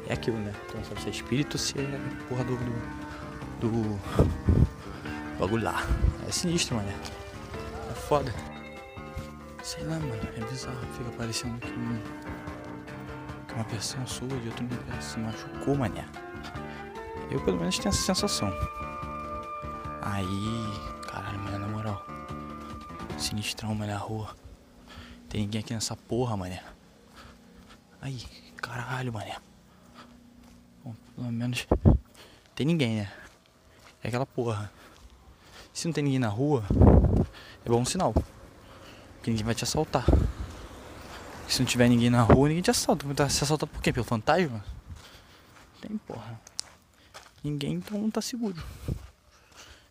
é 0.09 0.13
aquilo, 0.13 0.39
né? 0.39 0.53
Então 0.69 0.81
se 1.01 1.09
é 1.09 1.11
espírito 1.11 1.59
se 1.59 1.79
é 1.79 2.01
porra 2.29 2.45
do. 2.45 2.57
do. 2.57 3.69
do 3.69 4.01
bagulho 5.39 5.65
lá. 5.65 5.83
É 6.29 6.31
sinistro, 6.31 6.77
mané. 6.77 6.95
É 7.91 7.95
foda. 7.95 8.33
Sei 9.63 9.83
lá, 9.85 9.99
mano. 9.99 10.29
É 10.37 10.45
bizarro. 10.45 10.79
Fica 10.97 11.11
parecendo 11.17 11.59
que, 11.59 11.73
um, 11.73 12.01
que 13.49 13.55
uma 13.55 13.65
pessoa 13.65 14.07
sua 14.07 14.29
de 14.29 14.49
outro 14.49 14.65
universo 14.65 15.11
se 15.15 15.19
machucou, 15.19 15.75
mané. 15.75 16.07
Eu 17.31 17.41
pelo 17.41 17.59
menos 17.59 17.79
tenho 17.79 17.89
essa 17.89 18.03
sensação. 18.03 18.49
Aí. 20.03 20.73
Caralho, 21.09 21.39
mané, 21.41 21.59
na 21.59 21.67
moral. 21.67 22.07
Sinistrão, 23.19 23.75
mané, 23.75 23.93
na 23.93 23.99
rua. 23.99 24.37
Tem 25.29 25.41
ninguém 25.41 25.61
aqui 25.61 25.75
nessa 25.75 25.97
porra, 25.97 26.37
mané. 26.37 26.76
Aí, 28.07 28.23
caralho, 28.59 29.13
mané. 29.13 29.37
Bom, 30.85 30.95
pelo 31.17 31.33
menos. 31.33 31.67
Tem 32.55 32.65
ninguém, 32.65 32.99
né? 32.99 33.13
É 34.01 34.07
aquela 34.07 34.25
porra. 34.25 34.73
Se 35.75 35.89
não 35.89 35.93
tem 35.93 36.05
ninguém 36.05 36.21
na 36.21 36.29
rua, 36.29 36.63
é 37.65 37.69
bom 37.69 37.85
sinal. 37.85 38.13
Porque 38.13 39.31
ninguém 39.31 39.45
vai 39.45 39.57
te 39.57 39.65
assaltar. 39.65 40.05
Se 41.49 41.59
não 41.59 41.67
tiver 41.67 41.89
ninguém 41.89 42.09
na 42.09 42.23
rua, 42.23 42.47
ninguém 42.47 42.63
te 42.63 42.71
assalta. 42.71 43.05
Se 43.29 43.43
assaltar 43.43 43.69
por 43.69 43.83
quê? 43.83 43.93
Pelo 43.93 44.05
fantasma? 44.05 44.65
Tem 45.81 45.99
porra. 45.99 46.41
Ninguém 47.43 47.73
então 47.73 47.99
não 47.99 48.09
tá 48.09 48.23
seguro. 48.23 48.63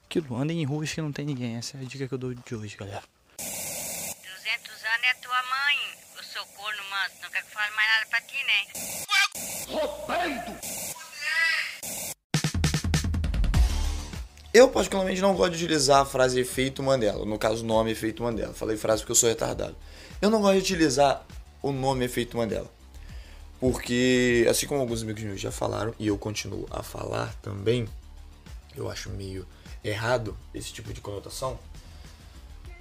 Aquilo, 0.05 0.37
andem 0.37 0.61
em 0.61 0.65
ruas 0.65 0.93
que 0.93 1.01
não 1.01 1.11
tem 1.11 1.25
ninguém. 1.25 1.57
Essa 1.57 1.79
é 1.79 1.81
a 1.81 1.83
dica 1.83 2.07
que 2.07 2.13
eu 2.13 2.17
dou 2.17 2.33
de 2.33 2.55
hoje, 2.55 2.77
galera. 2.77 3.03
200 3.39 3.49
anos 3.51 5.03
é 5.03 5.13
tua 5.15 5.43
mãe, 5.43 5.74
seu 6.35 6.45
corno 6.47 6.83
manso. 6.91 7.15
Não 7.21 7.29
quero 7.29 7.45
que 7.45 7.51
fale 7.53 7.73
mais 7.75 7.89
nada 7.89 8.05
pra 8.09 8.21
ti, 8.21 8.35
né? 8.43 8.67
Roubando! 9.69 10.59
Eu, 14.53 14.67
particularmente, 14.67 15.21
não 15.21 15.33
gosto 15.33 15.51
de 15.51 15.63
utilizar 15.63 16.01
a 16.01 16.05
frase 16.05 16.37
efeito 16.37 16.83
Mandela. 16.83 17.25
No 17.25 17.39
caso, 17.39 17.63
nome 17.63 17.91
efeito 17.91 18.21
Mandela. 18.21 18.53
Falei 18.53 18.75
frase 18.75 19.01
porque 19.01 19.13
eu 19.13 19.15
sou 19.15 19.29
retardado. 19.29 19.77
Eu 20.21 20.29
não 20.29 20.41
gosto 20.41 20.55
de 20.55 20.73
utilizar 20.73 21.25
o 21.61 21.71
nome 21.71 22.03
efeito 22.03 22.35
Mandela. 22.35 22.69
Porque, 23.57 24.45
assim 24.49 24.67
como 24.67 24.81
alguns 24.81 25.03
amigos 25.03 25.23
meus 25.23 25.39
já 25.39 25.53
falaram, 25.53 25.95
e 25.97 26.07
eu 26.07 26.17
continuo 26.17 26.67
a 26.69 26.83
falar 26.83 27.33
também, 27.41 27.87
eu 28.75 28.91
acho 28.91 29.09
meio 29.09 29.47
errado 29.81 30.37
esse 30.53 30.73
tipo 30.73 30.93
de 30.93 30.99
conotação. 30.99 31.57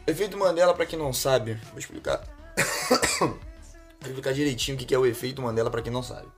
Efeito 0.07 0.37
Mandela, 0.37 0.75
para 0.75 0.87
quem 0.87 0.99
não 0.99 1.13
sabe, 1.13 1.55
vou 1.71 1.79
explicar. 1.79 2.21
explicar 4.03 4.33
direitinho 4.33 4.77
o 4.77 4.81
que 4.81 4.95
é 4.95 4.99
o 4.99 5.07
efeito 5.07 5.43
Mandela 5.43 5.71
para 5.71 5.83
quem 5.83 5.93
não 5.93 6.03
sabe. 6.03 6.29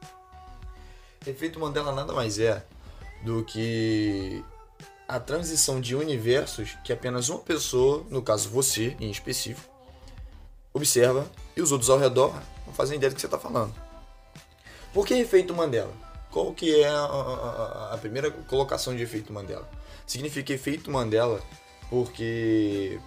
Efeito 1.26 1.58
Mandela 1.58 1.92
nada 1.92 2.12
mais 2.12 2.38
é 2.38 2.64
do 3.22 3.44
que 3.44 4.44
a 5.08 5.18
transição 5.20 5.80
de 5.80 5.94
universos 5.94 6.76
que 6.84 6.92
apenas 6.92 7.28
uma 7.28 7.38
pessoa, 7.38 8.04
no 8.10 8.22
caso 8.22 8.48
você 8.48 8.96
em 9.00 9.10
específico, 9.10 9.72
observa 10.72 11.26
e 11.56 11.62
os 11.62 11.72
outros 11.72 11.90
ao 11.90 11.98
redor 11.98 12.34
não 12.66 12.72
fazem 12.72 12.96
ideia 12.96 13.10
do 13.10 13.14
que 13.14 13.20
você 13.20 13.26
está 13.26 13.38
falando. 13.38 13.74
Por 14.92 15.06
que 15.06 15.14
efeito 15.14 15.54
Mandela? 15.54 15.92
Qual 16.30 16.52
que 16.52 16.82
é 16.82 16.88
a, 16.88 16.98
a, 16.98 17.94
a, 17.94 17.98
primeira 17.98 18.30
colocação 18.30 18.94
de 18.94 19.02
efeito 19.02 19.32
Mandela? 19.32 19.68
Significa 20.06 20.52
efeito 20.52 20.90
Mandela 20.90 21.40
porque 21.88 23.00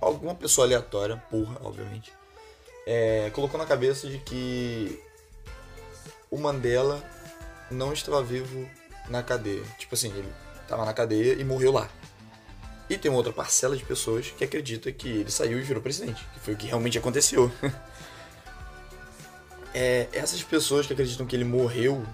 alguma 0.00 0.34
pessoa 0.34 0.66
aleatória, 0.66 1.16
porra, 1.30 1.56
obviamente, 1.62 2.12
é, 2.86 3.30
colocou 3.30 3.58
na 3.58 3.66
cabeça 3.66 4.08
de 4.08 4.18
que 4.18 5.00
o 6.30 6.38
Mandela 6.38 7.02
não 7.70 7.92
estava 7.92 8.22
vivo 8.22 8.68
na 9.08 9.22
cadeia. 9.22 9.62
Tipo 9.78 9.94
assim, 9.94 10.10
ele 10.10 10.32
estava 10.62 10.84
na 10.84 10.92
cadeia 10.92 11.34
e 11.34 11.44
morreu 11.44 11.72
lá. 11.72 11.88
E 12.88 12.98
tem 12.98 13.10
uma 13.10 13.16
outra 13.16 13.32
parcela 13.32 13.76
de 13.76 13.84
pessoas 13.84 14.32
que 14.36 14.44
acredita 14.44 14.92
que 14.92 15.08
ele 15.08 15.30
saiu 15.30 15.58
e 15.58 15.62
virou 15.62 15.82
presidente, 15.82 16.26
que 16.34 16.40
foi 16.40 16.54
o 16.54 16.56
que 16.56 16.66
realmente 16.66 16.98
aconteceu. 16.98 17.50
é, 19.72 20.08
essas 20.12 20.42
pessoas 20.42 20.86
que 20.86 20.92
acreditam 20.92 21.26
que 21.26 21.34
ele 21.34 21.44
morreu 21.44 22.04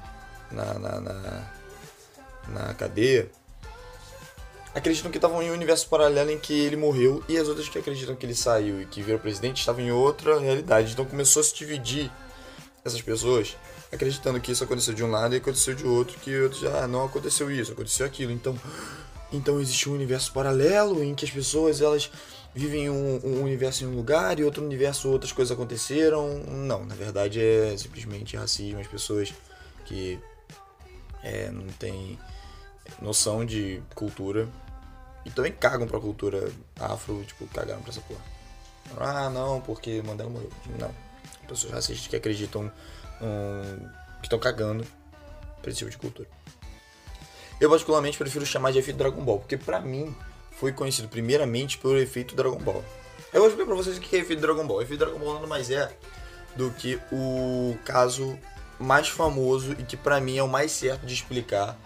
na, 0.51 0.75
na, 0.75 1.01
na, 1.01 1.53
na 2.49 2.75
cadeia 2.75 3.29
acreditam 4.75 5.11
que 5.11 5.19
estavam 5.19 5.43
em 5.43 5.51
um 5.51 5.55
universo 5.55 5.89
paralelo 5.89 6.31
em 6.31 6.39
que 6.39 6.53
ele 6.53 6.77
morreu 6.77 7.23
e 7.29 7.37
as 7.37 7.49
outras 7.49 7.69
que 7.69 7.79
acreditam 7.79 8.15
que 8.15 8.25
ele 8.25 8.35
saiu 8.35 8.83
e 8.83 8.87
que 8.87 9.03
virou 9.03 9.19
presidente 9.19 9.61
estavam 9.61 9.83
em 9.83 9.91
outra 9.91 10.39
realidade. 10.39 10.93
Então 10.93 11.05
começou 11.05 11.41
a 11.41 11.45
se 11.45 11.55
dividir 11.55 12.11
essas 12.85 13.03
pessoas 13.03 13.57
acreditando 13.93 14.41
que 14.41 14.53
isso 14.53 14.63
aconteceu 14.63 14.95
de 14.95 15.03
um 15.03 15.11
lado 15.11 15.35
e 15.35 15.39
aconteceu 15.39 15.75
de 15.75 15.85
outro, 15.85 16.19
que 16.21 16.31
já 16.61 16.85
ah, 16.85 16.89
não 16.89 17.05
aconteceu 17.05 17.51
isso, 17.51 17.73
aconteceu 17.73 18.07
aquilo. 18.07 18.31
Então, 18.31 18.57
então 19.33 19.61
existe 19.61 19.89
um 19.89 19.95
universo 19.95 20.33
paralelo 20.33 21.03
em 21.03 21.15
que 21.15 21.25
as 21.25 21.31
pessoas 21.31 21.81
elas 21.81 22.11
vivem 22.55 22.91
um, 22.91 23.21
um 23.23 23.43
universo 23.43 23.85
em 23.85 23.87
um 23.87 23.95
lugar 23.95 24.39
e 24.39 24.45
outro 24.45 24.65
universo 24.65 25.09
outras 25.09 25.33
coisas 25.33 25.53
aconteceram. 25.53 26.41
Não, 26.47 26.85
na 26.85 26.95
verdade 26.95 27.41
é 27.41 27.77
simplesmente 27.77 28.37
racismo, 28.37 28.81
as 28.81 28.87
pessoas 28.87 29.33
que 29.85 30.19
é, 31.23 31.51
não 31.51 31.67
têm 31.79 32.19
noção 33.01 33.45
de 33.45 33.83
cultura 33.95 34.49
e 35.25 35.31
também 35.31 35.53
cagam 35.53 35.87
pra 35.87 36.01
cultura 36.01 36.51
afro, 36.79 37.25
tipo, 37.25 37.47
cagaram 37.49 37.83
pra 37.83 37.91
essa 37.91 38.01
porra. 38.01 38.21
Ah, 38.99 39.31
não, 39.31 39.61
porque 39.61 40.03
Mandela 40.03 40.31
morreu. 40.31 40.51
Não. 40.79 40.93
Pessoas 41.47 41.73
racistas 41.73 42.07
que 42.07 42.17
acreditam 42.17 42.71
um, 43.21 43.89
que 44.21 44.27
estão 44.27 44.39
cagando 44.39 44.87
pra 45.61 45.71
esse 45.71 45.79
tipo 45.79 45.91
de 45.91 45.99
cultura. 45.99 46.29
Eu 47.61 47.69
particularmente 47.69 48.17
prefiro 48.17 48.47
chamar 48.47 48.73
de 48.73 48.79
efeito 48.79 48.97
Dragon 48.97 49.23
Ball, 49.23 49.39
porque 49.39 49.57
pra 49.57 49.81
mim 49.81 50.15
foi 50.53 50.73
conhecido 50.73 51.09
primeiramente 51.09 51.77
pelo 51.79 51.99
efeito 51.99 52.35
Dragon 52.35 52.59
Ball. 52.59 52.83
Eu 53.33 53.41
vou 53.41 53.49
explicar 53.49 53.67
pra 53.67 53.77
vocês 53.77 53.99
o 53.99 54.01
que 54.01 54.17
é 54.17 54.21
efeito 54.21 54.41
Dragon 54.41 54.67
Ball. 54.67 54.83
Efeito 54.83 55.01
Dragon 55.01 55.19
Ball 55.19 55.35
nada 55.35 55.47
mais 55.47 55.71
é 55.71 55.95
do 56.57 56.71
que 56.73 56.99
o 57.13 57.77
caso 57.85 58.39
mais 58.79 59.09
famoso 59.09 59.73
e 59.73 59.83
que 59.83 59.97
pra 59.97 60.21
mim 60.21 60.39
é 60.39 60.43
o 60.43 60.49
mais 60.49 60.73
certo 60.73 61.07
de 61.07 61.13
explicar 61.13 61.79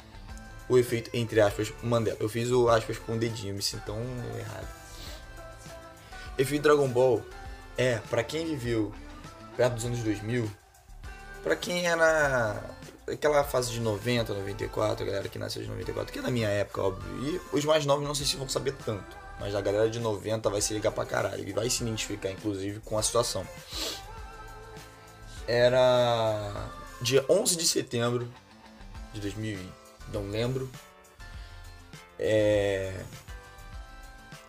o 0.68 0.78
efeito, 0.78 1.10
entre 1.12 1.40
aspas, 1.40 1.72
Mandela. 1.82 2.16
Eu 2.20 2.28
fiz 2.28 2.50
o 2.50 2.68
aspas 2.68 2.98
com 2.98 3.14
o 3.14 3.18
dedinho, 3.18 3.54
me 3.54 3.62
sinto 3.62 3.84
tão 3.84 3.98
errado. 4.38 4.68
Efeito 6.36 6.62
Dragon 6.62 6.88
Ball 6.88 7.22
é, 7.76 7.98
para 8.10 8.22
quem 8.22 8.46
viveu 8.46 8.92
perto 9.56 9.74
dos 9.74 9.84
anos 9.84 10.00
2000, 10.00 10.50
para 11.42 11.56
quem 11.56 11.86
era 11.86 12.62
aquela 13.06 13.44
fase 13.44 13.70
de 13.70 13.80
90, 13.80 14.32
94, 14.32 15.02
a 15.02 15.06
galera 15.06 15.28
que 15.28 15.38
nasceu 15.38 15.62
de 15.62 15.68
94, 15.68 16.12
que 16.12 16.18
é 16.18 16.22
da 16.22 16.30
minha 16.30 16.48
época, 16.48 16.82
óbvio. 16.82 17.40
E 17.52 17.56
os 17.56 17.64
mais 17.64 17.84
novos 17.84 18.06
não 18.06 18.14
sei 18.14 18.26
se 18.26 18.36
vão 18.36 18.48
saber 18.48 18.74
tanto, 18.84 19.16
mas 19.38 19.54
a 19.54 19.60
galera 19.60 19.90
de 19.90 20.00
90 20.00 20.48
vai 20.50 20.60
se 20.60 20.72
ligar 20.72 20.92
pra 20.92 21.04
caralho 21.04 21.46
e 21.46 21.52
vai 21.52 21.68
se 21.68 21.82
identificar, 21.82 22.30
inclusive, 22.30 22.80
com 22.80 22.96
a 22.98 23.02
situação. 23.02 23.46
Era 25.46 26.70
dia 27.02 27.24
11 27.28 27.56
de 27.56 27.66
setembro 27.66 28.32
de 29.12 29.20
2000, 29.20 29.58
não 30.12 30.28
lembro. 30.28 30.70
É... 32.18 33.04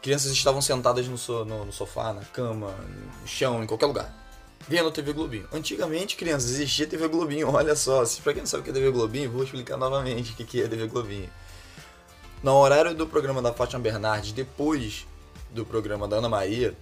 Crianças 0.01 0.31
estavam 0.31 0.61
sentadas 0.61 1.07
no, 1.07 1.17
so, 1.17 1.43
no, 1.45 1.65
no 1.65 1.73
sofá, 1.73 2.13
na 2.13 2.23
cama, 2.25 2.75
no 3.21 3.27
chão, 3.27 3.63
em 3.63 3.67
qualquer 3.67 3.87
lugar 3.87 4.25
vendo 4.67 4.91
TV 4.91 5.13
Globinho. 5.13 5.47
Antigamente, 5.51 6.15
crianças, 6.15 6.51
existia 6.51 6.87
TV 6.87 7.07
Globinho, 7.07 7.49
olha 7.51 7.75
só. 7.75 8.03
Se 8.05 8.21
pra 8.21 8.33
quem 8.33 8.41
não 8.41 8.47
sabe 8.47 8.61
o 8.61 8.63
que 8.63 8.69
é 8.71 8.73
TV 8.73 8.91
Globinho, 8.91 9.31
vou 9.31 9.43
explicar 9.43 9.77
novamente 9.77 10.31
o 10.31 10.35
que 10.35 10.61
é 10.61 10.67
TV 10.67 10.87
Globinho. 10.87 11.29
No 12.43 12.53
horário 12.53 12.93
do 12.93 13.07
programa 13.07 13.41
da 13.41 13.53
Fátima 13.53 13.79
Bernardes, 13.79 14.31
depois 14.31 15.07
do 15.51 15.65
programa 15.65 16.07
da 16.07 16.17
Ana 16.17 16.29
Maria, 16.29 16.75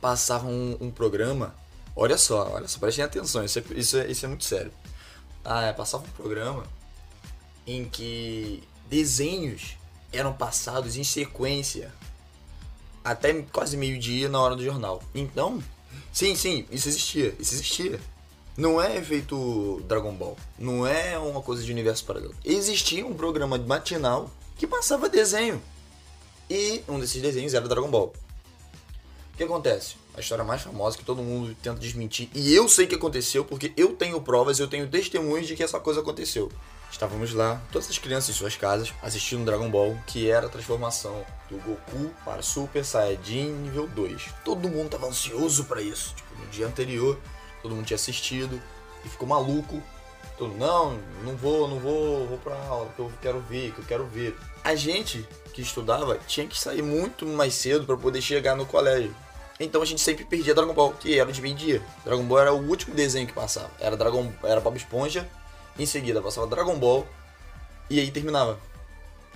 passava 0.00 0.46
um, 0.46 0.76
um 0.80 0.90
programa. 0.90 1.54
Olha 1.96 2.16
só, 2.16 2.52
olha 2.52 2.68
só, 2.68 2.78
prestem 2.78 3.04
atenção, 3.04 3.44
isso 3.44 3.58
é, 3.58 3.62
isso 3.74 3.96
é, 3.96 4.10
isso 4.10 4.24
é 4.24 4.28
muito 4.28 4.44
sério. 4.44 4.72
Ah, 5.44 5.64
é, 5.64 5.72
passava 5.72 6.04
um 6.04 6.10
programa 6.10 6.64
em 7.68 7.84
que 7.84 8.64
desenhos 8.88 9.76
eram 10.12 10.32
passados 10.32 10.96
em 10.96 11.04
sequência 11.04 11.94
até 13.04 13.32
quase 13.52 13.76
meio-dia 13.76 14.28
na 14.28 14.40
hora 14.40 14.56
do 14.56 14.64
jornal. 14.64 15.00
Então, 15.14 15.62
Sim, 16.12 16.34
sim, 16.34 16.66
isso 16.70 16.88
existia, 16.88 17.34
isso 17.38 17.54
existia. 17.54 18.00
Não 18.56 18.82
é 18.82 18.96
efeito 18.96 19.80
Dragon 19.86 20.12
Ball, 20.12 20.36
não 20.58 20.84
é 20.84 21.16
uma 21.16 21.40
coisa 21.40 21.62
de 21.62 21.70
universo 21.70 22.04
paralelo. 22.04 22.34
Existia 22.44 23.06
um 23.06 23.14
programa 23.14 23.56
matinal 23.56 24.28
que 24.56 24.66
passava 24.66 25.08
desenho. 25.08 25.62
E 26.50 26.82
um 26.88 26.98
desses 26.98 27.22
desenhos 27.22 27.54
era 27.54 27.68
Dragon 27.68 27.88
Ball. 27.88 28.12
O 29.32 29.36
que 29.36 29.44
acontece? 29.44 29.94
A 30.16 30.18
história 30.18 30.42
mais 30.42 30.62
famosa 30.62 30.98
que 30.98 31.04
todo 31.04 31.22
mundo 31.22 31.56
tenta 31.62 31.78
desmentir. 31.78 32.28
E 32.34 32.52
eu 32.52 32.68
sei 32.68 32.88
que 32.88 32.96
aconteceu 32.96 33.44
porque 33.44 33.72
eu 33.76 33.94
tenho 33.94 34.20
provas, 34.20 34.58
eu 34.58 34.66
tenho 34.66 34.88
testemunhos 34.88 35.46
de 35.46 35.54
que 35.54 35.62
essa 35.62 35.78
coisa 35.78 36.00
aconteceu. 36.00 36.50
Estávamos 36.90 37.34
lá, 37.34 37.60
todas 37.70 37.88
as 37.90 37.98
crianças 37.98 38.30
em 38.30 38.38
suas 38.38 38.56
casas, 38.56 38.92
assistindo 39.02 39.44
Dragon 39.44 39.70
Ball, 39.70 39.96
que 40.06 40.30
era 40.30 40.46
a 40.46 40.48
transformação 40.48 41.24
do 41.50 41.58
Goku 41.58 42.10
para 42.24 42.42
Super 42.42 42.84
Saiyajin 42.84 43.52
nível 43.52 43.86
2. 43.88 44.30
Todo 44.44 44.68
mundo 44.68 44.90
tava 44.90 45.06
ansioso 45.06 45.64
para 45.64 45.82
isso. 45.82 46.14
Tipo, 46.14 46.34
no 46.40 46.46
dia 46.46 46.66
anterior, 46.66 47.18
todo 47.62 47.74
mundo 47.74 47.84
tinha 47.84 47.96
assistido 47.96 48.60
e 49.04 49.08
ficou 49.08 49.28
maluco. 49.28 49.82
Todo, 50.38 50.54
não, 50.54 50.98
não 51.24 51.36
vou, 51.36 51.68
não 51.68 51.78
vou, 51.78 52.26
vou 52.26 52.38
pra 52.38 52.56
aula, 52.56 52.90
que 52.94 53.00
eu 53.00 53.12
quero 53.20 53.40
ver, 53.40 53.72
que 53.72 53.80
eu 53.80 53.84
quero 53.84 54.06
ver. 54.06 54.36
A 54.64 54.74
gente 54.74 55.28
que 55.52 55.60
estudava 55.60 56.18
tinha 56.26 56.46
que 56.46 56.58
sair 56.58 56.82
muito 56.82 57.26
mais 57.26 57.54
cedo 57.54 57.84
para 57.84 57.96
poder 57.96 58.22
chegar 58.22 58.56
no 58.56 58.64
colégio. 58.64 59.14
Então 59.60 59.82
a 59.82 59.84
gente 59.84 60.00
sempre 60.00 60.24
perdia 60.24 60.54
Dragon 60.54 60.72
Ball, 60.72 60.92
que 60.92 61.18
era 61.18 61.30
de 61.32 61.42
meio-dia. 61.42 61.82
Dragon 62.04 62.22
Ball 62.22 62.38
era 62.38 62.52
o 62.52 62.68
último 62.68 62.94
desenho 62.94 63.26
que 63.26 63.32
passava. 63.32 63.70
Era 63.80 63.96
Dragon, 63.96 64.32
era 64.44 64.60
Bob 64.60 64.76
Esponja, 64.76 65.28
em 65.78 65.86
seguida 65.86 66.20
passava 66.20 66.46
Dragon 66.46 66.76
Ball 66.78 67.06
e 67.88 68.00
aí 68.00 68.10
terminava. 68.10 68.58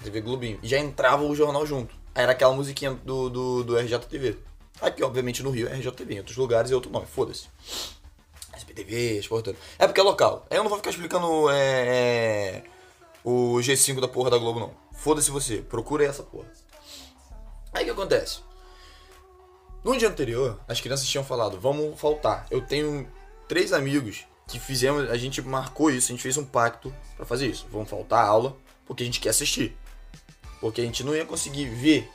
TV 0.02 0.20
Globinho. 0.20 0.58
E 0.62 0.68
já 0.68 0.78
entrava 0.78 1.22
o 1.22 1.34
jornal 1.34 1.64
junto. 1.64 1.94
Aí 2.14 2.22
era 2.22 2.32
aquela 2.32 2.52
musiquinha 2.52 2.92
do, 2.92 3.30
do, 3.30 3.64
do 3.64 3.78
RJTV. 3.78 4.36
Aqui, 4.80 5.02
obviamente, 5.02 5.42
no 5.42 5.50
Rio 5.50 5.68
é 5.68 5.74
RJTV, 5.74 6.14
em 6.14 6.18
outros 6.18 6.36
lugares 6.36 6.70
é 6.70 6.74
outro 6.74 6.90
nome, 6.90 7.06
foda-se. 7.06 7.46
SPTV, 8.56 9.22
toda. 9.28 9.56
É 9.78 9.86
porque 9.86 10.00
é 10.00 10.02
local. 10.02 10.46
Aí 10.50 10.56
eu 10.56 10.62
não 10.62 10.68
vou 10.68 10.78
ficar 10.78 10.90
explicando 10.90 11.48
é, 11.50 11.54
é, 11.56 12.64
o 13.24 13.56
G5 13.58 14.00
da 14.00 14.08
porra 14.08 14.30
da 14.30 14.38
Globo, 14.38 14.60
não. 14.60 14.74
Foda-se 14.92 15.30
você, 15.30 15.58
procura 15.58 16.04
essa 16.04 16.22
porra. 16.22 16.48
Aí 17.72 17.82
o 17.82 17.86
que 17.86 17.90
acontece? 17.92 18.40
No 19.84 19.96
dia 19.96 20.08
anterior, 20.08 20.60
as 20.68 20.80
crianças 20.80 21.06
tinham 21.06 21.24
falado, 21.24 21.58
vamos 21.58 21.98
faltar. 21.98 22.46
Eu 22.50 22.60
tenho 22.60 23.08
três 23.48 23.72
amigos 23.72 24.26
que 24.48 24.58
fizemos, 24.58 25.10
a 25.10 25.16
gente 25.16 25.40
marcou 25.42 25.90
isso, 25.90 26.12
a 26.12 26.14
gente 26.14 26.22
fez 26.22 26.36
um 26.36 26.44
pacto 26.44 26.94
pra 27.16 27.24
fazer 27.24 27.46
isso. 27.46 27.66
Vamos 27.70 27.88
faltar 27.88 28.24
aula, 28.24 28.56
porque 28.86 29.02
a 29.02 29.06
gente 29.06 29.20
quer 29.20 29.30
assistir. 29.30 29.76
Porque 30.60 30.80
a 30.80 30.84
gente 30.84 31.02
não 31.02 31.14
ia 31.14 31.24
conseguir 31.24 31.66
ver 31.66 32.08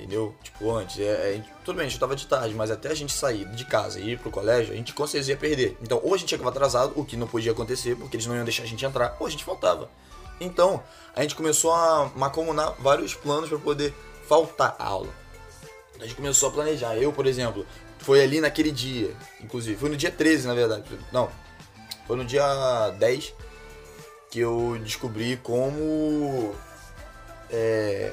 Entendeu? 0.00 0.34
Tipo, 0.42 0.74
antes, 0.74 0.98
é, 0.98 1.34
é, 1.34 1.44
tudo 1.62 1.76
bem, 1.76 1.84
a 1.84 1.88
gente 1.88 2.00
tava 2.00 2.16
de 2.16 2.26
tarde, 2.26 2.54
mas 2.54 2.70
até 2.70 2.88
a 2.88 2.94
gente 2.94 3.12
sair 3.12 3.44
de 3.50 3.66
casa 3.66 4.00
e 4.00 4.12
ir 4.12 4.18
pro 4.18 4.30
colégio, 4.30 4.72
a 4.72 4.76
gente 4.76 4.94
com 4.94 5.06
certeza 5.06 5.32
ia 5.32 5.36
perder. 5.36 5.76
Então, 5.82 6.00
ou 6.02 6.14
a 6.14 6.16
gente 6.16 6.30
chegava 6.30 6.48
atrasado, 6.48 6.94
o 6.96 7.04
que 7.04 7.18
não 7.18 7.26
podia 7.26 7.52
acontecer, 7.52 7.94
porque 7.96 8.16
eles 8.16 8.24
não 8.24 8.34
iam 8.34 8.44
deixar 8.44 8.62
a 8.62 8.66
gente 8.66 8.82
entrar, 8.82 9.14
ou 9.20 9.26
a 9.26 9.30
gente 9.30 9.44
faltava. 9.44 9.90
Então, 10.40 10.82
a 11.14 11.20
gente 11.20 11.34
começou 11.34 11.70
a 11.74 12.10
macomunar 12.16 12.74
vários 12.78 13.12
planos 13.12 13.50
para 13.50 13.58
poder 13.58 13.94
faltar 14.26 14.74
a 14.78 14.86
aula. 14.86 15.10
A 16.00 16.04
gente 16.04 16.14
começou 16.14 16.48
a 16.48 16.52
planejar. 16.52 16.96
Eu, 16.96 17.12
por 17.12 17.26
exemplo, 17.26 17.66
foi 18.10 18.24
ali 18.24 18.40
naquele 18.40 18.72
dia, 18.72 19.16
inclusive, 19.40 19.78
foi 19.78 19.88
no 19.88 19.96
dia 19.96 20.10
13, 20.10 20.48
na 20.48 20.52
verdade. 20.52 20.82
Não, 21.12 21.30
foi 22.08 22.16
no 22.16 22.24
dia 22.24 22.90
10 22.98 23.32
que 24.28 24.40
eu 24.40 24.76
descobri 24.82 25.36
como. 25.36 26.52
É, 27.48 28.12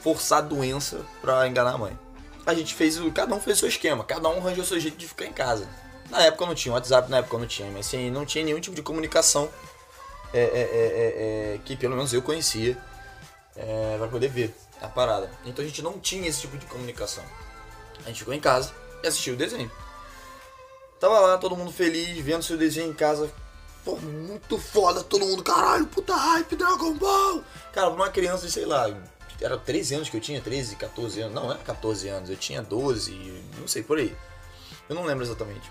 forçar 0.00 0.38
a 0.38 0.42
doença 0.42 1.04
pra 1.20 1.48
enganar 1.48 1.72
a 1.72 1.78
mãe. 1.78 1.98
A 2.46 2.54
gente 2.54 2.72
fez, 2.72 3.00
cada 3.12 3.34
um 3.34 3.40
fez 3.40 3.58
seu 3.58 3.66
esquema, 3.66 4.04
cada 4.04 4.28
um 4.28 4.38
arranjou 4.38 4.64
seu 4.64 4.78
jeito 4.78 4.96
de 4.96 5.08
ficar 5.08 5.24
em 5.24 5.32
casa. 5.32 5.68
Na 6.08 6.22
época 6.22 6.46
não 6.46 6.54
tinha 6.54 6.72
WhatsApp, 6.72 7.10
na 7.10 7.16
época 7.16 7.36
não 7.36 7.46
tinha, 7.48 7.68
mas 7.72 7.88
assim, 7.88 8.12
não 8.12 8.24
tinha 8.24 8.44
nenhum 8.44 8.60
tipo 8.60 8.76
de 8.76 8.82
comunicação 8.82 9.50
é, 10.32 10.40
é, 10.40 10.44
é, 10.44 11.54
é 11.56 11.60
que 11.64 11.74
pelo 11.74 11.96
menos 11.96 12.12
eu 12.12 12.22
conhecia 12.22 12.78
é, 13.56 13.96
para 13.98 14.06
poder 14.06 14.28
ver 14.28 14.54
a 14.80 14.86
parada. 14.86 15.28
Então 15.44 15.64
a 15.64 15.66
gente 15.66 15.82
não 15.82 15.98
tinha 15.98 16.28
esse 16.28 16.42
tipo 16.42 16.56
de 16.56 16.66
comunicação. 16.66 17.24
A 18.04 18.08
gente 18.08 18.20
ficou 18.20 18.34
em 18.34 18.40
casa 18.40 18.81
e 19.02 19.06
assistiu 19.06 19.34
o 19.34 19.36
desenho. 19.36 19.70
Tava 21.00 21.18
lá, 21.18 21.38
todo 21.38 21.56
mundo 21.56 21.72
feliz, 21.72 22.16
vendo 22.24 22.42
seu 22.42 22.56
desenho 22.56 22.90
em 22.90 22.94
casa. 22.94 23.30
Pô, 23.84 23.96
muito 23.96 24.58
foda, 24.58 25.02
todo 25.02 25.26
mundo, 25.26 25.42
caralho, 25.42 25.86
puta 25.86 26.14
hype, 26.14 26.54
Dragon 26.54 26.94
Ball! 26.94 27.42
Cara, 27.72 27.90
uma 27.90 28.08
criança 28.08 28.46
de, 28.46 28.52
sei 28.52 28.64
lá, 28.64 28.88
era 29.40 29.58
13 29.58 29.96
anos 29.96 30.08
que 30.08 30.16
eu 30.16 30.20
tinha, 30.20 30.40
13, 30.40 30.76
14 30.76 31.20
anos. 31.20 31.34
Não, 31.34 31.44
não 31.44 31.52
era 31.52 31.62
14 31.62 32.08
anos, 32.08 32.30
eu 32.30 32.36
tinha 32.36 32.62
12, 32.62 33.42
não 33.58 33.66
sei, 33.66 33.82
por 33.82 33.98
aí. 33.98 34.16
Eu 34.88 34.94
não 34.94 35.04
lembro 35.04 35.24
exatamente. 35.24 35.68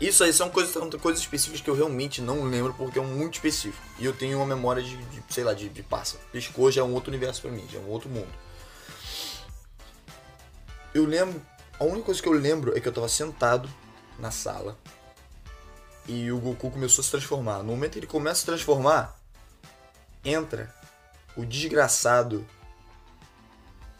Isso 0.00 0.24
aí 0.24 0.32
são 0.32 0.50
coisas, 0.50 0.72
são 0.72 0.90
coisas 0.90 1.22
específicas 1.22 1.60
que 1.60 1.70
eu 1.70 1.74
realmente 1.74 2.20
não 2.20 2.44
lembro 2.44 2.74
porque 2.74 2.98
é 2.98 3.02
muito 3.02 3.34
específico. 3.34 3.82
E 3.98 4.04
eu 4.04 4.12
tenho 4.12 4.38
uma 4.38 4.46
memória 4.46 4.82
de, 4.82 4.96
de 4.96 5.22
sei 5.30 5.44
lá, 5.44 5.54
de, 5.54 5.68
de 5.68 5.82
passa. 5.82 6.18
Piscou 6.32 6.70
já 6.70 6.82
é 6.82 6.84
um 6.84 6.92
outro 6.92 7.10
universo 7.10 7.40
para 7.40 7.50
mim, 7.50 7.66
já 7.70 7.78
é 7.78 7.82
um 7.82 7.88
outro 7.88 8.08
mundo. 8.08 8.28
Eu 10.92 11.06
lembro. 11.06 11.40
A 11.78 11.84
única 11.84 12.06
coisa 12.06 12.22
que 12.22 12.28
eu 12.28 12.32
lembro 12.32 12.76
é 12.76 12.80
que 12.80 12.86
eu 12.86 12.92
tava 12.92 13.08
sentado 13.08 13.68
na 14.18 14.30
sala 14.30 14.78
e 16.06 16.30
o 16.30 16.38
Goku 16.38 16.70
começou 16.70 17.02
a 17.02 17.04
se 17.04 17.10
transformar. 17.10 17.58
No 17.58 17.72
momento 17.72 17.92
que 17.92 17.98
ele 17.98 18.06
começa 18.06 18.32
a 18.32 18.40
se 18.40 18.46
transformar, 18.46 19.18
entra 20.24 20.72
o 21.36 21.44
desgraçado 21.44 22.46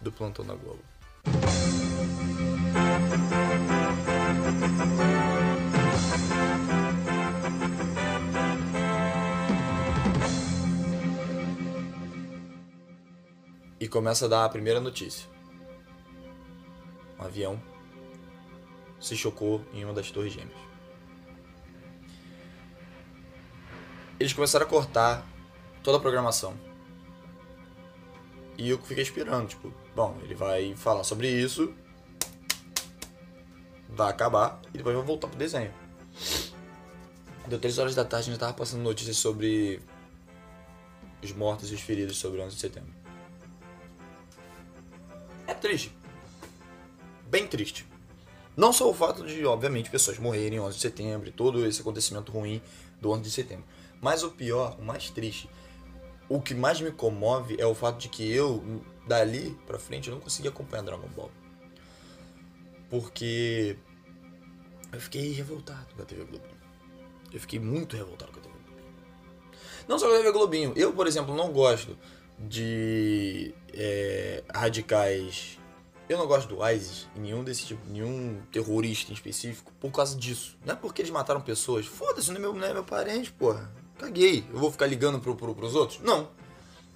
do 0.00 0.12
Plantão 0.12 0.44
da 0.44 0.54
Globo. 0.54 0.82
E 13.80 13.88
começa 13.88 14.26
a 14.26 14.28
dar 14.28 14.44
a 14.44 14.48
primeira 14.48 14.80
notícia. 14.80 15.33
Um 17.18 17.24
avião 17.24 17.62
se 19.00 19.16
chocou 19.16 19.64
em 19.72 19.84
uma 19.84 19.94
das 19.94 20.10
torres 20.10 20.32
gêmeas. 20.32 20.58
Eles 24.18 24.32
começaram 24.32 24.64
a 24.64 24.68
cortar 24.68 25.26
toda 25.82 25.98
a 25.98 26.00
programação. 26.00 26.54
E 28.56 28.70
eu 28.70 28.78
fiquei 28.78 29.02
esperando, 29.02 29.48
tipo, 29.48 29.72
Bom, 29.94 30.18
ele 30.24 30.34
vai 30.34 30.74
falar 30.74 31.04
sobre 31.04 31.30
isso, 31.30 31.72
vai 33.88 34.10
acabar 34.10 34.60
e 34.72 34.78
depois 34.78 34.96
vai 34.96 35.04
voltar 35.04 35.28
pro 35.28 35.38
desenho. 35.38 35.72
Deu 37.46 37.60
3 37.60 37.78
horas 37.78 37.94
da 37.94 38.04
tarde, 38.04 38.28
a 38.28 38.32
gente 38.32 38.40
tava 38.40 38.54
passando 38.54 38.82
notícias 38.82 39.18
sobre 39.18 39.80
os 41.22 41.32
mortos 41.32 41.70
e 41.70 41.74
os 41.74 41.80
feridos 41.80 42.16
sobre 42.16 42.40
o 42.40 42.44
11 42.44 42.56
de 42.56 42.60
setembro. 42.60 42.92
É 45.46 45.54
triste. 45.54 45.96
Bem 47.34 47.48
triste. 47.48 47.84
Não 48.56 48.72
só 48.72 48.88
o 48.88 48.94
fato 48.94 49.26
de, 49.26 49.44
obviamente, 49.44 49.90
pessoas 49.90 50.20
morrerem 50.20 50.60
11 50.60 50.76
de 50.76 50.80
setembro 50.80 51.28
e 51.28 51.32
todo 51.32 51.66
esse 51.66 51.80
acontecimento 51.80 52.30
ruim 52.30 52.62
do 53.00 53.10
11 53.10 53.22
de 53.22 53.30
setembro. 53.32 53.64
Mas 54.00 54.22
o 54.22 54.30
pior, 54.30 54.76
o 54.78 54.84
mais 54.84 55.10
triste, 55.10 55.50
o 56.28 56.40
que 56.40 56.54
mais 56.54 56.80
me 56.80 56.92
comove 56.92 57.56
é 57.58 57.66
o 57.66 57.74
fato 57.74 57.98
de 57.98 58.08
que 58.08 58.32
eu 58.32 58.62
dali 59.04 59.58
pra 59.66 59.80
frente 59.80 60.10
não 60.10 60.20
consegui 60.20 60.46
acompanhar 60.46 60.84
Dragon 60.84 61.08
Ball. 61.08 61.32
Porque 62.88 63.76
eu 64.92 65.00
fiquei 65.00 65.32
revoltado 65.32 65.92
com 65.96 66.02
a 66.02 66.04
TV 66.04 66.22
Globinho. 66.22 66.54
Eu 67.32 67.40
fiquei 67.40 67.58
muito 67.58 67.96
revoltado 67.96 68.30
com 68.30 68.38
a 68.38 68.42
TV 68.44 68.54
Globinho. 68.54 68.94
Não 69.88 69.98
só 69.98 70.06
com 70.06 70.14
a 70.14 70.18
TV 70.18 70.30
Globinho. 70.30 70.72
Eu, 70.76 70.92
por 70.92 71.08
exemplo, 71.08 71.34
não 71.34 71.52
gosto 71.52 71.98
de 72.38 73.52
é, 73.72 74.44
radicais. 74.54 75.58
Eu 76.14 76.18
não 76.18 76.28
gosto 76.28 76.54
do 76.54 76.64
ISIS, 76.64 77.08
nenhum 77.16 77.42
desse 77.42 77.66
tipo, 77.66 77.84
nenhum 77.88 78.40
terrorista 78.52 79.10
em 79.10 79.14
específico, 79.14 79.72
por 79.80 79.90
causa 79.90 80.16
disso. 80.16 80.56
Não 80.64 80.74
é 80.74 80.76
porque 80.76 81.02
eles 81.02 81.10
mataram 81.10 81.40
pessoas. 81.40 81.86
Foda-se, 81.86 82.30
não, 82.30 82.36
é 82.36 82.38
meu, 82.38 82.54
não 82.54 82.64
é 82.64 82.72
meu 82.72 82.84
parente, 82.84 83.32
porra. 83.32 83.68
Caguei. 83.98 84.46
Eu 84.52 84.60
vou 84.60 84.70
ficar 84.70 84.86
ligando 84.86 85.18
pro, 85.18 85.34
pro, 85.34 85.56
pros 85.56 85.74
outros? 85.74 85.98
Não. 85.98 86.28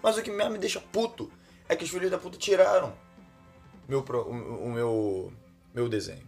Mas 0.00 0.16
o 0.16 0.22
que 0.22 0.30
mesmo 0.30 0.52
me 0.52 0.58
deixa 0.58 0.80
puto 0.80 1.28
é 1.68 1.74
que 1.74 1.82
os 1.82 1.90
filhos 1.90 2.12
da 2.12 2.16
puta 2.16 2.38
tiraram 2.38 2.94
meu, 3.88 4.04
o, 4.08 4.30
o 4.66 4.70
meu, 4.70 5.32
meu 5.74 5.88
desenho. 5.88 6.22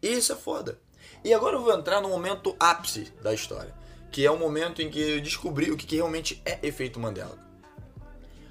E 0.00 0.12
isso 0.12 0.32
é 0.32 0.36
foda. 0.36 0.78
E 1.24 1.34
agora 1.34 1.56
eu 1.56 1.62
vou 1.62 1.76
entrar 1.76 2.00
no 2.00 2.08
momento 2.08 2.54
ápice 2.60 3.12
da 3.20 3.34
história, 3.34 3.74
que 4.12 4.24
é 4.24 4.30
o 4.30 4.38
momento 4.38 4.82
em 4.82 4.88
que 4.88 5.00
eu 5.00 5.20
descobri 5.20 5.72
o 5.72 5.76
que, 5.76 5.84
que 5.84 5.96
realmente 5.96 6.40
é 6.44 6.60
efeito 6.62 7.00
Mandela. 7.00 7.44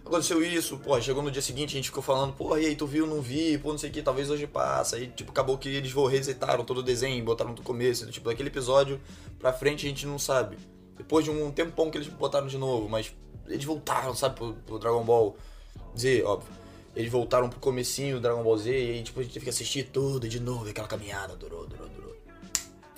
Aconteceu 0.05 0.43
isso, 0.43 0.77
pô, 0.77 1.01
chegou 1.01 1.23
no 1.23 1.31
dia 1.31 1.41
seguinte, 1.41 1.71
a 1.71 1.77
gente 1.77 1.89
ficou 1.89 2.03
falando, 2.03 2.31
pô, 2.33 2.55
e 2.55 2.67
aí, 2.67 2.75
tu 2.75 2.85
viu, 2.85 3.07
não 3.07 3.21
vi, 3.21 3.57
pô, 3.57 3.71
não 3.71 3.77
sei 3.79 3.89
o 3.89 3.93
que, 3.93 4.03
talvez 4.03 4.29
hoje 4.29 4.45
passa. 4.45 4.97
Aí, 4.97 5.07
tipo, 5.07 5.31
acabou 5.31 5.57
que 5.57 5.67
eles 5.67 5.91
resetaram 5.93 6.63
todo 6.63 6.77
o 6.77 6.83
desenho, 6.83 7.23
botaram 7.25 7.55
do 7.55 7.63
começo, 7.63 8.05
tipo, 8.11 8.29
daquele 8.29 8.49
episódio 8.49 9.01
pra 9.39 9.51
frente 9.51 9.87
a 9.87 9.89
gente 9.89 10.05
não 10.05 10.19
sabe. 10.19 10.59
Depois 10.95 11.25
de 11.25 11.31
um 11.31 11.51
tempão 11.51 11.89
que 11.89 11.97
eles 11.97 12.07
botaram 12.07 12.45
de 12.45 12.57
novo, 12.57 12.87
mas 12.87 13.11
eles 13.47 13.65
voltaram, 13.65 14.13
sabe, 14.13 14.35
pro, 14.35 14.53
pro 14.53 14.77
Dragon 14.77 15.03
Ball 15.03 15.35
Z, 15.97 16.21
óbvio. 16.23 16.53
Eles 16.95 17.11
voltaram 17.11 17.49
pro 17.49 17.59
comecinho 17.59 18.17
do 18.17 18.21
Dragon 18.21 18.43
Ball 18.43 18.57
Z 18.59 18.69
e 18.69 18.91
aí, 18.91 19.03
tipo, 19.03 19.19
a 19.19 19.23
gente 19.23 19.33
teve 19.33 19.45
que 19.45 19.49
assistir 19.49 19.89
tudo 19.91 20.29
de 20.29 20.39
novo, 20.39 20.69
aquela 20.69 20.87
caminhada, 20.87 21.35
durou, 21.35 21.65
durou, 21.65 21.89
durou. 21.89 22.15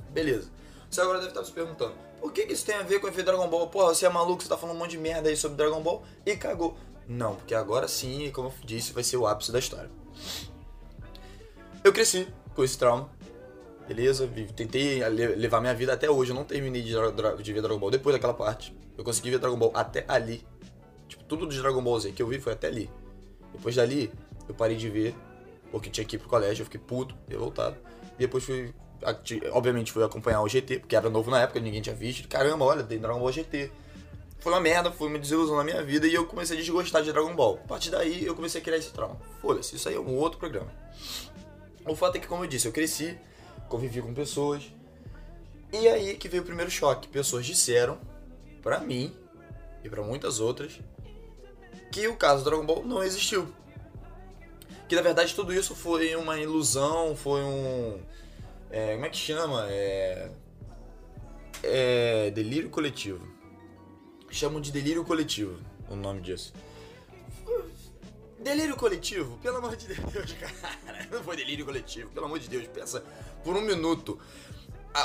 Beleza. 0.10 0.50
Você 0.90 1.00
agora 1.00 1.20
deve 1.20 1.30
estar 1.30 1.44
se 1.46 1.52
perguntando, 1.52 1.94
por 2.20 2.32
que, 2.34 2.46
que 2.46 2.54
isso 2.54 2.66
tem 2.66 2.76
a 2.76 2.84
ver 2.84 3.00
com 3.00 3.08
o 3.08 3.10
efeito 3.10 3.28
Dragon 3.28 3.48
Ball? 3.48 3.68
Porra, 3.68 3.94
você 3.94 4.06
é 4.06 4.10
maluco, 4.10 4.42
você 4.42 4.50
tá 4.50 4.58
falando 4.58 4.76
um 4.76 4.80
monte 4.80 4.92
de 4.92 4.98
merda 4.98 5.30
aí 5.30 5.38
sobre 5.38 5.58
Dragon 5.58 5.82
Ball 5.82 6.04
e 6.26 6.36
cagou. 6.36 6.76
Não, 7.08 7.36
porque 7.36 7.56
agora 7.56 7.88
sim, 7.88 8.30
como 8.32 8.50
eu 8.50 8.54
disse, 8.66 8.92
vai 8.94 9.04
ser 9.04 9.18
o 9.18 9.26
ápice 9.26 9.52
da 9.52 9.60
história. 9.60 9.90
Eu 11.84 11.94
cresci 11.94 12.28
com 12.56 12.64
esse 12.64 12.78
trauma. 12.78 13.10
Beleza? 13.88 14.30
Tentei 14.56 15.08
le- 15.10 15.36
levar 15.36 15.62
minha 15.62 15.74
vida 15.74 15.94
até 15.94 16.10
hoje. 16.10 16.32
Eu 16.32 16.36
não 16.36 16.44
terminei 16.44 16.82
de, 16.82 16.92
de 17.42 17.54
ver 17.54 17.62
Dragon 17.62 17.80
Ball 17.80 17.90
depois 17.92 18.14
daquela 18.14 18.34
parte. 18.34 18.76
Eu 18.98 19.04
consegui 19.04 19.30
ver 19.32 19.40
Dragon 19.40 19.58
Ball 19.58 19.72
até 19.74 20.04
ali. 20.08 20.46
Tipo, 21.08 21.24
tudo 21.24 21.48
de 21.48 21.58
Dragon 21.62 21.82
Ball 21.82 21.98
Z 22.00 22.12
que 22.12 22.22
eu 22.22 22.28
vi 22.28 22.40
foi 22.40 22.52
até 22.54 22.68
ali. 22.68 22.90
Depois 23.54 23.76
dali, 23.76 24.12
eu 24.50 24.54
parei 24.54 24.76
de 24.76 24.90
ver. 24.90 25.16
Porque 25.72 25.90
tinha 25.90 26.04
que 26.06 26.18
ir 26.18 26.20
pro 26.20 26.28
colégio, 26.28 26.62
eu 26.62 26.66
fiquei 26.66 26.80
puto, 26.80 27.16
eu 27.30 27.40
voltado. 27.40 27.78
E 28.16 28.20
depois 28.20 28.44
fui. 28.44 28.74
Obviamente 29.54 29.92
fui 29.92 30.04
acompanhar 30.04 30.42
o 30.42 30.48
GT, 30.50 30.80
porque 30.80 30.96
era 30.96 31.10
novo 31.10 31.30
na 31.32 31.42
época, 31.42 31.60
ninguém 31.62 31.82
tinha 31.82 31.96
visto. 31.96 32.28
Caramba, 32.28 32.66
olha, 32.66 32.84
tem 32.84 33.00
Dragon 33.00 33.20
Ball 33.20 33.32
GT. 33.32 33.72
Foi 34.40 34.52
uma 34.54 34.62
merda, 34.62 34.92
foi 34.92 35.08
uma 35.08 35.20
desilusão 35.20 35.56
na 35.56 35.64
minha 35.64 35.84
vida 35.84 36.08
e 36.08 36.14
eu 36.14 36.26
comecei 36.26 36.56
a 36.56 36.60
desgostar 36.60 37.04
de 37.04 37.12
Dragon 37.12 37.36
Ball. 37.36 37.60
A 37.64 37.68
partir 37.68 37.90
daí 37.90 38.26
eu 38.26 38.36
comecei 38.36 38.62
a 38.62 38.64
criar 38.64 38.78
esse 38.78 38.92
trauma. 38.92 39.20
Foda-se, 39.42 39.76
isso 39.76 39.90
aí 39.90 39.96
é 39.96 40.00
um 40.00 40.16
outro 40.16 40.40
programa. 40.40 40.72
O 41.86 41.96
fato 41.96 42.18
é 42.18 42.20
que, 42.20 42.28
como 42.28 42.44
eu 42.44 42.48
disse, 42.48 42.68
eu 42.68 42.72
cresci, 42.72 43.18
convivi 43.68 44.02
com 44.02 44.14
pessoas. 44.14 44.64
E 45.72 45.88
aí 45.88 46.16
que 46.16 46.30
veio 46.30 46.44
o 46.44 46.46
primeiro 46.46 46.70
choque. 46.70 47.08
Pessoas 47.08 47.46
disseram 47.46 48.00
pra 48.62 48.80
mim 48.80 49.16
e 49.84 49.90
pra 49.90 50.04
muitas 50.04 50.40
outras 50.40 50.80
que 51.92 52.08
o 52.08 52.16
caso 52.16 52.44
do 52.44 52.50
Dragon 52.50 52.66
Ball 52.66 52.86
não 52.86 53.04
existiu. 53.04 53.48
Que 54.88 54.96
na 54.96 55.02
verdade 55.02 55.36
tudo 55.36 55.54
isso 55.54 55.76
foi 55.76 56.16
uma 56.16 56.40
ilusão, 56.40 57.16
foi 57.16 57.42
um. 57.42 58.00
é, 58.72 58.94
como 58.94 59.06
é 59.06 59.10
que 59.10 59.18
chama? 59.18 59.66
É. 59.70 60.32
É. 61.64 62.32
Delírio 62.32 62.70
coletivo. 62.70 63.37
Chamam 64.38 64.62
de 64.62 64.72
delírio 64.72 65.04
coletivo 65.04 65.58
o 65.90 65.96
nome 65.96 66.22
disso. 66.22 66.54
Delírio 68.40 68.76
coletivo? 68.76 69.36
Pelo 69.40 69.58
amor 69.58 69.76
de 69.76 69.88
Deus, 69.88 70.34
cara. 70.40 71.08
Não 71.12 71.24
foi 71.24 71.36
delírio 71.36 71.66
coletivo, 71.66 72.12
pelo 72.12 72.28
amor 72.28 72.38
de 72.38 72.48
Deus. 72.48 72.68
Pensa 72.68 73.04
por 73.44 73.56
um 73.58 73.62
minuto 73.62 74.20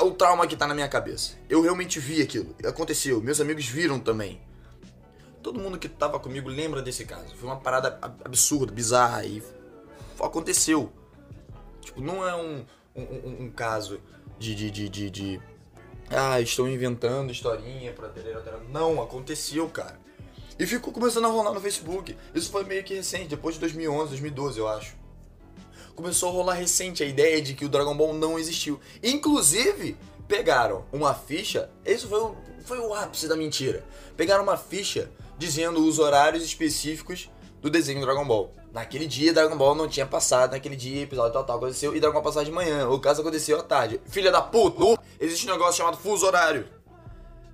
o 0.03 0.11
trauma 0.11 0.47
que 0.47 0.55
tá 0.55 0.66
na 0.66 0.75
minha 0.75 0.87
cabeça. 0.87 1.38
Eu 1.49 1.62
realmente 1.62 1.99
vi 1.99 2.21
aquilo. 2.21 2.55
Aconteceu. 2.62 3.23
Meus 3.23 3.40
amigos 3.40 3.64
viram 3.64 3.99
também. 3.99 4.38
Todo 5.42 5.59
mundo 5.59 5.79
que 5.79 5.88
tava 5.88 6.21
comigo 6.21 6.51
lembra 6.51 6.83
desse 6.83 7.07
caso. 7.07 7.35
Foi 7.37 7.49
uma 7.49 7.59
parada 7.59 7.99
ab- 8.03 8.21
absurda, 8.27 8.71
bizarra 8.71 9.25
e 9.25 9.42
aconteceu. 10.21 10.92
Tipo, 11.81 12.03
não 12.03 12.29
é 12.29 12.37
um, 12.37 12.66
um, 12.95 13.03
um- 13.03 13.42
um 13.45 13.51
caso 13.51 13.99
de, 14.38 14.55
de, 14.55 14.71
de, 14.71 14.88
de, 14.90 15.11
de- 15.11 15.40
Ah, 16.14 16.40
estou 16.40 16.68
inventando 16.68 17.33
historinha 17.33 17.92
pra 17.92 18.09
ter. 18.09 18.37
Não, 18.70 19.01
aconteceu, 19.01 19.66
cara. 19.70 19.98
E 20.59 20.66
ficou 20.66 20.92
começando 20.92 21.25
a 21.25 21.29
rolar 21.29 21.53
no 21.53 21.61
Facebook. 21.61 22.14
Isso 22.35 22.51
foi 22.51 22.64
meio 22.64 22.85
que 22.85 22.94
recente, 22.94 23.29
depois 23.29 23.55
de 23.55 23.61
2011, 23.62 24.11
2012, 24.11 24.59
eu 24.59 24.68
acho. 24.68 24.94
Começou 25.94 26.29
a 26.29 26.33
rolar 26.33 26.55
recente 26.55 27.03
a 27.03 27.07
ideia 27.07 27.40
de 27.40 27.55
que 27.55 27.64
o 27.64 27.68
Dragon 27.68 27.96
Ball 27.96 28.12
não 28.12 28.38
existiu. 28.38 28.79
Inclusive, 29.03 29.96
pegaram 30.29 30.85
uma 30.92 31.14
ficha. 31.14 31.70
Isso 31.85 32.07
foi 32.09 32.20
o, 32.20 32.37
foi 32.64 32.79
o 32.79 32.92
ápice 32.92 33.27
da 33.27 33.35
mentira. 33.35 33.83
Pegaram 34.14 34.42
uma 34.42 34.59
ficha 34.59 35.11
dizendo 35.38 35.87
os 35.87 35.98
horários 35.98 36.44
específicos 36.44 37.31
do 37.62 37.70
desenho 37.70 38.01
Dragon 38.01 38.27
Ball. 38.27 38.53
Naquele 38.72 39.07
dia, 39.07 39.33
Dragon 39.33 39.57
Ball 39.57 39.75
não 39.75 39.88
tinha 39.88 40.05
passado. 40.05 40.51
Naquele 40.51 40.75
dia, 40.75 41.03
episódio 41.03 41.33
tal, 41.33 41.44
tal 41.44 41.57
aconteceu. 41.59 41.94
E 41.94 42.01
Dragon 42.01 42.14
Ball 42.14 42.22
passar 42.22 42.44
de 42.44 42.51
manhã. 42.51 42.88
O 42.88 42.98
caso 42.98 43.20
aconteceu 43.20 43.59
à 43.61 43.62
tarde. 43.62 44.01
Filha 44.07 44.33
da 44.33 44.42
puta! 44.42 45.01
Existe 45.20 45.48
um 45.48 45.53
negócio 45.53 45.77
chamado 45.77 45.96
fuso 45.96 46.27
horário. 46.27 46.66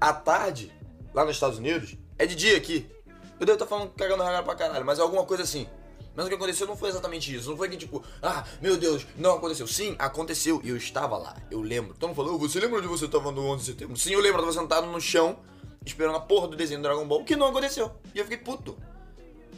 À 0.01 0.13
tarde, 0.13 0.73
lá 1.13 1.25
nos 1.25 1.37
Estados 1.37 1.59
Unidos, 1.59 1.97
é 2.19 2.25
de 2.25 2.35
dia 2.35 2.57
aqui. 2.57 2.91
Eu 3.39 3.45
devo 3.45 3.53
estar 3.53 3.67
falando 3.67 3.91
cagando 3.91 4.23
regra 4.23 4.43
pra 4.43 4.55
caralho, 4.55 4.85
mas 4.85 4.99
é 4.99 5.03
alguma 5.03 5.25
coisa 5.25 5.43
assim. 5.43 5.69
Mas 6.17 6.27
o 6.27 6.29
que 6.29 6.35
aconteceu 6.35 6.67
não 6.67 6.77
foi 6.77 6.89
exatamente 6.89 7.33
isso. 7.33 7.51
Não 7.51 7.57
foi 7.57 7.69
que 7.69 7.77
tipo, 7.77 8.03
ah, 8.23 8.45
meu 8.63 8.77
Deus, 8.77 9.07
não 9.17 9.35
aconteceu. 9.35 9.67
Sim, 9.67 9.95
aconteceu. 9.99 10.61
E 10.65 10.71
eu 10.71 10.77
estava 10.77 11.17
lá. 11.17 11.37
Eu 11.51 11.61
lembro. 11.61 11.95
Mundo 12.01 12.15
falou, 12.15 12.35
"Ô, 12.35 12.39
você 12.39 12.59
lembra 12.59 12.79
onde 12.79 12.89
você 12.89 13.05
estava 13.05 13.31
no 13.31 13.45
11 13.45 13.65
de 13.65 13.71
setembro? 13.73 13.97
Sim, 13.97 14.15
eu 14.15 14.21
lembro. 14.21 14.39
Eu 14.41 14.47
tava 14.47 14.59
sentado 14.61 14.87
no 14.89 15.01
chão, 15.01 15.39
esperando 15.85 16.17
a 16.17 16.21
porra 16.21 16.49
do 16.49 16.57
desenho 16.57 16.81
do 16.81 16.85
Dragon 16.85 17.07
Ball, 17.07 17.23
que 17.25 17.37
não 17.37 17.49
aconteceu. 17.49 17.93
E 18.15 18.19
eu 18.19 18.25
fiquei 18.25 18.39
puto. 18.39 18.77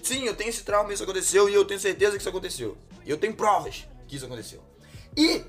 Sim, 0.03 0.25
eu 0.25 0.35
tenho 0.35 0.51
esse 0.51 0.65
trauma, 0.65 0.93
isso 0.93 1.03
aconteceu, 1.03 1.49
e 1.49 1.55
eu 1.55 1.65
tenho 1.65 1.81
certeza 1.81 2.13
que 2.13 2.19
isso 2.19 2.29
aconteceu. 2.29 2.77
E 3.05 3.11
eu 3.11 3.17
tenho 3.17 3.35
provas 3.35 3.87
que 4.07 4.17
isso 4.17 4.25
aconteceu. 4.25 4.63
E 5.17 5.45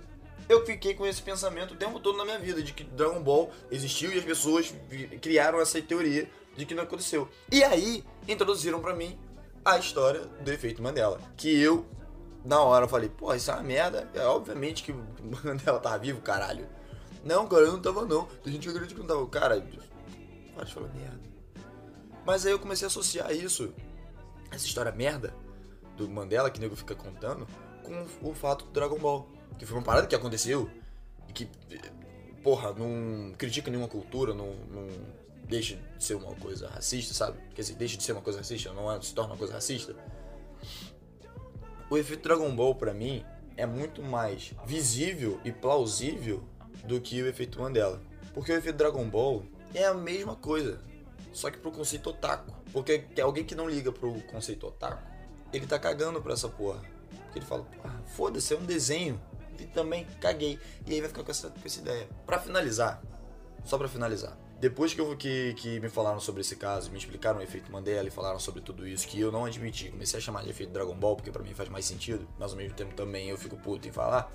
eu 0.49 0.65
fiquei 0.65 0.93
com 0.93 1.05
esse 1.05 1.21
pensamento 1.21 1.73
o 1.73 1.77
tempo 1.77 1.99
todo 1.99 2.17
na 2.17 2.25
minha 2.25 2.39
vida, 2.39 2.61
de 2.61 2.73
que 2.73 2.83
Dragon 2.83 3.21
Ball 3.21 3.51
existiu 3.69 4.11
e 4.11 4.17
as 4.17 4.25
pessoas 4.25 4.73
criaram 5.21 5.61
essa 5.61 5.81
teoria 5.81 6.29
de 6.55 6.65
que 6.65 6.73
não 6.73 6.83
aconteceu. 6.83 7.29
E 7.51 7.63
aí, 7.63 8.03
introduziram 8.27 8.81
pra 8.81 8.93
mim 8.93 9.17
a 9.63 9.77
história 9.77 10.21
do 10.41 10.51
efeito 10.51 10.81
Mandela. 10.81 11.19
Que 11.37 11.61
eu, 11.61 11.85
na 12.43 12.59
hora, 12.61 12.87
falei, 12.87 13.09
pô, 13.09 13.33
isso 13.33 13.49
é 13.51 13.53
uma 13.53 13.63
merda. 13.63 14.09
É 14.13 14.25
obviamente 14.25 14.83
que 14.83 14.93
Mandela 15.43 15.79
tava 15.79 15.97
vivo, 15.99 16.21
caralho. 16.21 16.67
Não, 17.23 17.47
cara, 17.47 17.63
eu 17.63 17.73
não 17.73 17.81
tava 17.81 18.05
não. 18.05 18.25
Tem 18.43 18.53
gente 18.53 18.63
que 18.63 18.69
acredita 18.69 18.95
que 18.95 18.99
não 18.99 19.07
tava. 19.07 19.27
Cara, 19.27 19.63
para 20.55 20.65
de 20.65 20.73
falar 20.73 20.89
merda. 20.89 21.21
Mas 22.25 22.45
aí 22.45 22.51
eu 22.51 22.59
comecei 22.59 22.85
a 22.85 22.87
associar 22.87 23.31
isso, 23.31 23.73
essa 24.51 24.65
história 24.65 24.91
merda 24.91 25.33
do 25.97 26.09
Mandela, 26.09 26.49
que 26.49 26.59
o 26.59 26.61
nego 26.61 26.75
fica 26.75 26.93
contando, 26.93 27.47
com 27.83 28.29
o 28.29 28.33
fato 28.33 28.65
do 28.65 28.71
Dragon 28.71 28.97
Ball. 28.97 29.27
Que 29.57 29.65
foi 29.65 29.77
uma 29.77 29.83
parada 29.83 30.07
que 30.07 30.15
aconteceu 30.15 30.69
e 31.27 31.33
que, 31.33 31.49
porra, 32.43 32.73
não 32.73 33.33
critica 33.37 33.69
nenhuma 33.69 33.87
cultura, 33.87 34.33
não, 34.33 34.53
não 34.71 34.87
deixa 35.47 35.77
de 35.97 36.03
ser 36.03 36.15
uma 36.15 36.35
coisa 36.35 36.69
racista, 36.69 37.13
sabe? 37.13 37.37
Quer 37.53 37.61
dizer, 37.61 37.75
deixa 37.75 37.97
de 37.97 38.03
ser 38.03 38.13
uma 38.13 38.21
coisa 38.21 38.39
racista, 38.39 38.73
não 38.73 38.91
é, 38.91 39.01
se 39.01 39.13
torna 39.13 39.33
uma 39.33 39.37
coisa 39.37 39.53
racista. 39.53 39.95
O 41.89 41.97
efeito 41.97 42.23
Dragon 42.23 42.55
Ball, 42.55 42.73
pra 42.73 42.93
mim, 42.93 43.23
é 43.57 43.65
muito 43.65 44.01
mais 44.01 44.53
visível 44.65 45.39
e 45.43 45.51
plausível 45.51 46.43
do 46.85 46.99
que 47.01 47.21
o 47.21 47.27
efeito 47.27 47.59
Mandela. 47.59 48.01
Porque 48.33 48.51
o 48.51 48.55
efeito 48.55 48.77
Dragon 48.77 49.07
Ball 49.09 49.45
é 49.73 49.85
a 49.85 49.93
mesma 49.93 50.35
coisa, 50.35 50.79
só 51.31 51.49
que 51.49 51.57
pro 51.57 51.71
conceito 51.71 52.09
otaku. 52.09 52.53
Porque 52.71 52.99
que 52.99 53.21
alguém 53.21 53.43
que 53.43 53.55
não 53.55 53.69
liga 53.69 53.91
pro 53.91 54.13
conceito 54.23 54.67
otaku, 54.67 55.01
ele 55.51 55.65
tá 55.67 55.77
cagando 55.79 56.21
pra 56.21 56.33
essa 56.33 56.49
porra. 56.49 56.81
Porque 57.23 57.39
ele 57.39 57.45
fala, 57.45 57.63
porra, 57.63 58.01
foda-se, 58.15 58.53
é 58.53 58.57
um 58.57 58.65
desenho. 58.65 59.21
E 59.59 59.65
também 59.65 60.05
caguei. 60.19 60.59
E 60.87 60.93
aí 60.93 60.99
vai 60.99 61.09
ficar 61.09 61.23
com 61.23 61.31
essa, 61.31 61.49
com 61.49 61.65
essa 61.65 61.79
ideia. 61.79 62.07
Pra 62.25 62.39
finalizar, 62.39 63.01
só 63.63 63.77
pra 63.77 63.87
finalizar. 63.87 64.37
Depois 64.61 64.93
que, 64.93 65.01
eu, 65.01 65.17
que, 65.17 65.55
que 65.55 65.79
me 65.79 65.89
falaram 65.89 66.19
sobre 66.19 66.41
esse 66.41 66.55
caso, 66.55 66.91
me 66.91 66.97
explicaram 66.99 67.39
o 67.39 67.41
efeito 67.41 67.71
Mandela 67.71 68.07
e 68.07 68.11
falaram 68.11 68.37
sobre 68.37 68.61
tudo 68.61 68.87
isso, 68.87 69.07
que 69.07 69.19
eu 69.19 69.31
não 69.31 69.43
admiti, 69.43 69.89
comecei 69.89 70.19
a 70.19 70.21
chamar 70.21 70.43
de 70.43 70.51
efeito 70.51 70.71
Dragon 70.71 70.93
Ball, 70.93 71.15
porque 71.15 71.31
pra 71.31 71.41
mim 71.41 71.51
faz 71.51 71.67
mais 71.67 71.83
sentido, 71.83 72.27
mas 72.37 72.51
ao 72.51 72.57
mesmo 72.57 72.75
tempo 72.75 72.93
também 72.93 73.27
eu 73.27 73.37
fico 73.39 73.57
puto 73.57 73.87
em 73.87 73.91
falar. 73.91 74.31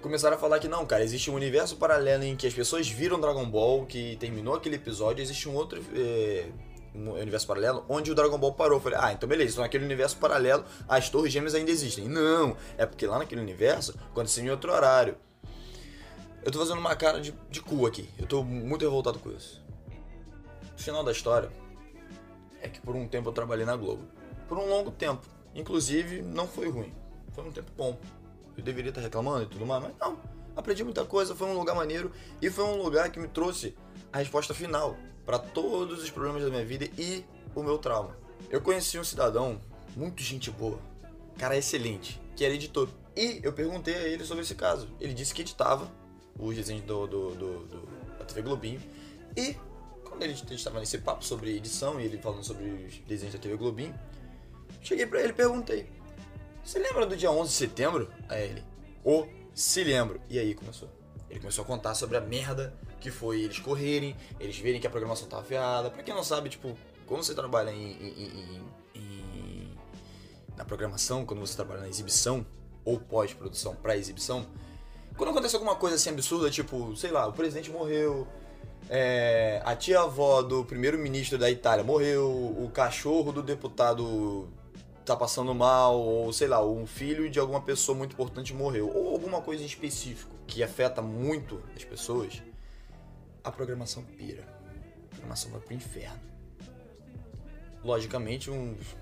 Começaram 0.00 0.34
a 0.34 0.40
falar 0.40 0.60
que 0.60 0.66
não, 0.66 0.86
cara, 0.86 1.04
existe 1.04 1.30
um 1.30 1.34
universo 1.34 1.76
paralelo 1.76 2.24
em 2.24 2.36
que 2.36 2.46
as 2.46 2.54
pessoas 2.54 2.88
viram 2.88 3.20
Dragon 3.20 3.44
Ball, 3.44 3.84
que 3.84 4.16
terminou 4.16 4.54
aquele 4.54 4.76
episódio, 4.76 5.20
existe 5.20 5.46
um 5.46 5.54
outro 5.54 5.78
é, 5.94 6.46
um 6.94 7.10
universo 7.10 7.46
paralelo 7.46 7.84
onde 7.86 8.10
o 8.10 8.14
Dragon 8.14 8.38
Ball 8.38 8.54
parou. 8.54 8.78
Eu 8.78 8.82
falei, 8.82 8.98
ah, 8.98 9.12
então 9.12 9.28
beleza, 9.28 9.52
então 9.52 9.62
naquele 9.62 9.84
universo 9.84 10.16
paralelo 10.16 10.64
as 10.88 11.10
torres 11.10 11.30
gêmeas 11.30 11.54
ainda 11.54 11.70
existem. 11.70 12.08
Não, 12.08 12.56
é 12.78 12.86
porque 12.86 13.06
lá 13.06 13.18
naquele 13.18 13.42
universo 13.42 13.94
aconteceu 14.10 14.42
em 14.42 14.48
outro 14.48 14.72
horário. 14.72 15.16
Eu 16.42 16.50
tô 16.50 16.58
fazendo 16.58 16.78
uma 16.78 16.96
cara 16.96 17.20
de, 17.20 17.34
de 17.50 17.60
cu 17.60 17.86
aqui. 17.86 18.08
Eu 18.18 18.26
tô 18.26 18.42
muito 18.42 18.82
revoltado 18.82 19.18
com 19.18 19.30
isso. 19.30 19.62
O 20.76 20.82
final 20.82 21.04
da 21.04 21.12
história 21.12 21.50
é 22.62 22.68
que 22.68 22.80
por 22.80 22.96
um 22.96 23.06
tempo 23.06 23.28
eu 23.28 23.32
trabalhei 23.32 23.66
na 23.66 23.76
Globo. 23.76 24.02
Por 24.48 24.56
um 24.56 24.66
longo 24.66 24.90
tempo. 24.90 25.26
Inclusive, 25.54 26.22
não 26.22 26.48
foi 26.48 26.70
ruim. 26.70 26.94
Foi 27.32 27.44
um 27.44 27.52
tempo 27.52 27.70
bom. 27.76 27.98
Eu 28.56 28.62
deveria 28.62 28.88
estar 28.88 29.02
reclamando 29.02 29.44
e 29.44 29.46
tudo 29.46 29.66
mais, 29.66 29.82
mas 29.82 29.92
não. 29.98 30.18
Aprendi 30.56 30.82
muita 30.82 31.04
coisa, 31.04 31.34
foi 31.34 31.46
um 31.46 31.54
lugar 31.54 31.76
maneiro 31.76 32.10
e 32.40 32.50
foi 32.50 32.64
um 32.64 32.82
lugar 32.82 33.10
que 33.10 33.20
me 33.20 33.28
trouxe 33.28 33.76
a 34.12 34.18
resposta 34.18 34.52
final 34.52 34.96
para 35.24 35.38
todos 35.38 36.02
os 36.02 36.10
problemas 36.10 36.42
da 36.42 36.50
minha 36.50 36.64
vida 36.64 36.88
e 36.98 37.24
o 37.54 37.62
meu 37.62 37.78
trauma. 37.78 38.16
Eu 38.50 38.60
conheci 38.60 38.98
um 38.98 39.04
cidadão, 39.04 39.60
muito 39.96 40.22
gente 40.22 40.50
boa, 40.50 40.78
cara 41.38 41.56
excelente, 41.56 42.20
que 42.34 42.44
era 42.44 42.54
editor. 42.54 42.88
E 43.16 43.40
eu 43.42 43.52
perguntei 43.52 43.94
a 43.94 44.08
ele 44.08 44.24
sobre 44.24 44.42
esse 44.42 44.54
caso. 44.54 44.88
Ele 45.00 45.14
disse 45.14 45.32
que 45.32 45.42
editava 45.42 45.88
os 46.46 46.56
desenhos 46.56 46.84
do, 46.84 47.06
do, 47.06 47.30
do, 47.34 47.58
do- 47.66 47.88
da 48.18 48.24
TV 48.24 48.42
Globinho. 48.42 48.80
E 49.36 49.56
quando 50.04 50.22
ele 50.22 50.32
estava 50.32 50.80
nesse 50.80 50.98
papo 50.98 51.24
sobre 51.24 51.56
edição 51.56 52.00
e 52.00 52.04
ele 52.04 52.18
falando 52.18 52.42
sobre 52.44 52.64
os 52.64 52.98
desenhos 53.06 53.34
da 53.34 53.40
TV 53.40 53.56
Globinho, 53.56 53.94
cheguei 54.82 55.06
pra 55.06 55.20
ele 55.20 55.30
e 55.30 55.32
perguntei: 55.34 55.86
Você 56.64 56.78
lembra 56.78 57.06
do 57.06 57.16
dia 57.16 57.30
11 57.30 57.50
de 57.50 57.56
setembro? 57.56 58.08
A 58.28 58.38
ele: 58.38 58.62
Ô, 59.04 59.26
se 59.54 59.82
lembro. 59.84 60.20
E 60.28 60.38
aí 60.38 60.54
começou. 60.54 60.88
Ele 61.28 61.38
começou 61.40 61.62
a 61.62 61.66
contar 61.66 61.94
sobre 61.94 62.16
a 62.16 62.20
merda 62.20 62.74
que 63.00 63.10
foi 63.10 63.40
eles 63.42 63.58
correrem, 63.60 64.16
eles 64.38 64.58
verem 64.58 64.80
que 64.80 64.86
a 64.86 64.90
programação 64.90 65.26
tava 65.28 65.42
ferrada. 65.44 65.90
Pra 65.90 66.02
quem 66.02 66.12
não 66.14 66.24
sabe, 66.24 66.48
tipo, 66.50 66.76
quando 67.06 67.22
você 67.22 67.34
trabalha 67.34 67.70
em, 67.70 67.92
em- 67.92 68.24
em- 68.24 68.62
em- 68.96 69.72
na 70.56 70.64
programação, 70.64 71.24
quando 71.24 71.40
você 71.40 71.54
trabalha 71.56 71.80
na 71.82 71.88
exibição 71.88 72.44
ou 72.84 72.98
pós-produção 73.00 73.74
pra 73.76 73.96
exibição, 73.96 74.44
quando 75.20 75.32
acontece 75.32 75.54
alguma 75.54 75.76
coisa 75.76 75.96
assim 75.96 76.08
absurda, 76.08 76.50
tipo, 76.50 76.96
sei 76.96 77.10
lá, 77.10 77.26
o 77.26 77.32
presidente 77.34 77.70
morreu, 77.70 78.26
é, 78.88 79.60
a 79.66 79.76
tia-avó 79.76 80.40
do 80.40 80.64
primeiro-ministro 80.64 81.36
da 81.36 81.50
Itália 81.50 81.84
morreu, 81.84 82.26
o 82.26 82.70
cachorro 82.72 83.30
do 83.30 83.42
deputado 83.42 84.48
tá 85.04 85.14
passando 85.14 85.54
mal, 85.54 86.00
ou 86.00 86.32
sei 86.32 86.48
lá, 86.48 86.64
um 86.64 86.86
filho 86.86 87.28
de 87.28 87.38
alguma 87.38 87.60
pessoa 87.60 87.98
muito 87.98 88.14
importante 88.14 88.54
morreu, 88.54 88.90
ou 88.96 89.10
alguma 89.10 89.42
coisa 89.42 89.62
em 89.62 89.66
específico 89.66 90.34
que 90.46 90.62
afeta 90.62 91.02
muito 91.02 91.62
as 91.76 91.84
pessoas, 91.84 92.42
a 93.44 93.52
programação 93.52 94.02
pira. 94.02 94.48
A 95.04 95.08
programação 95.10 95.50
vai 95.50 95.60
pro 95.60 95.74
inferno. 95.74 96.18
Logicamente, 97.84 98.50
uns 98.50 98.96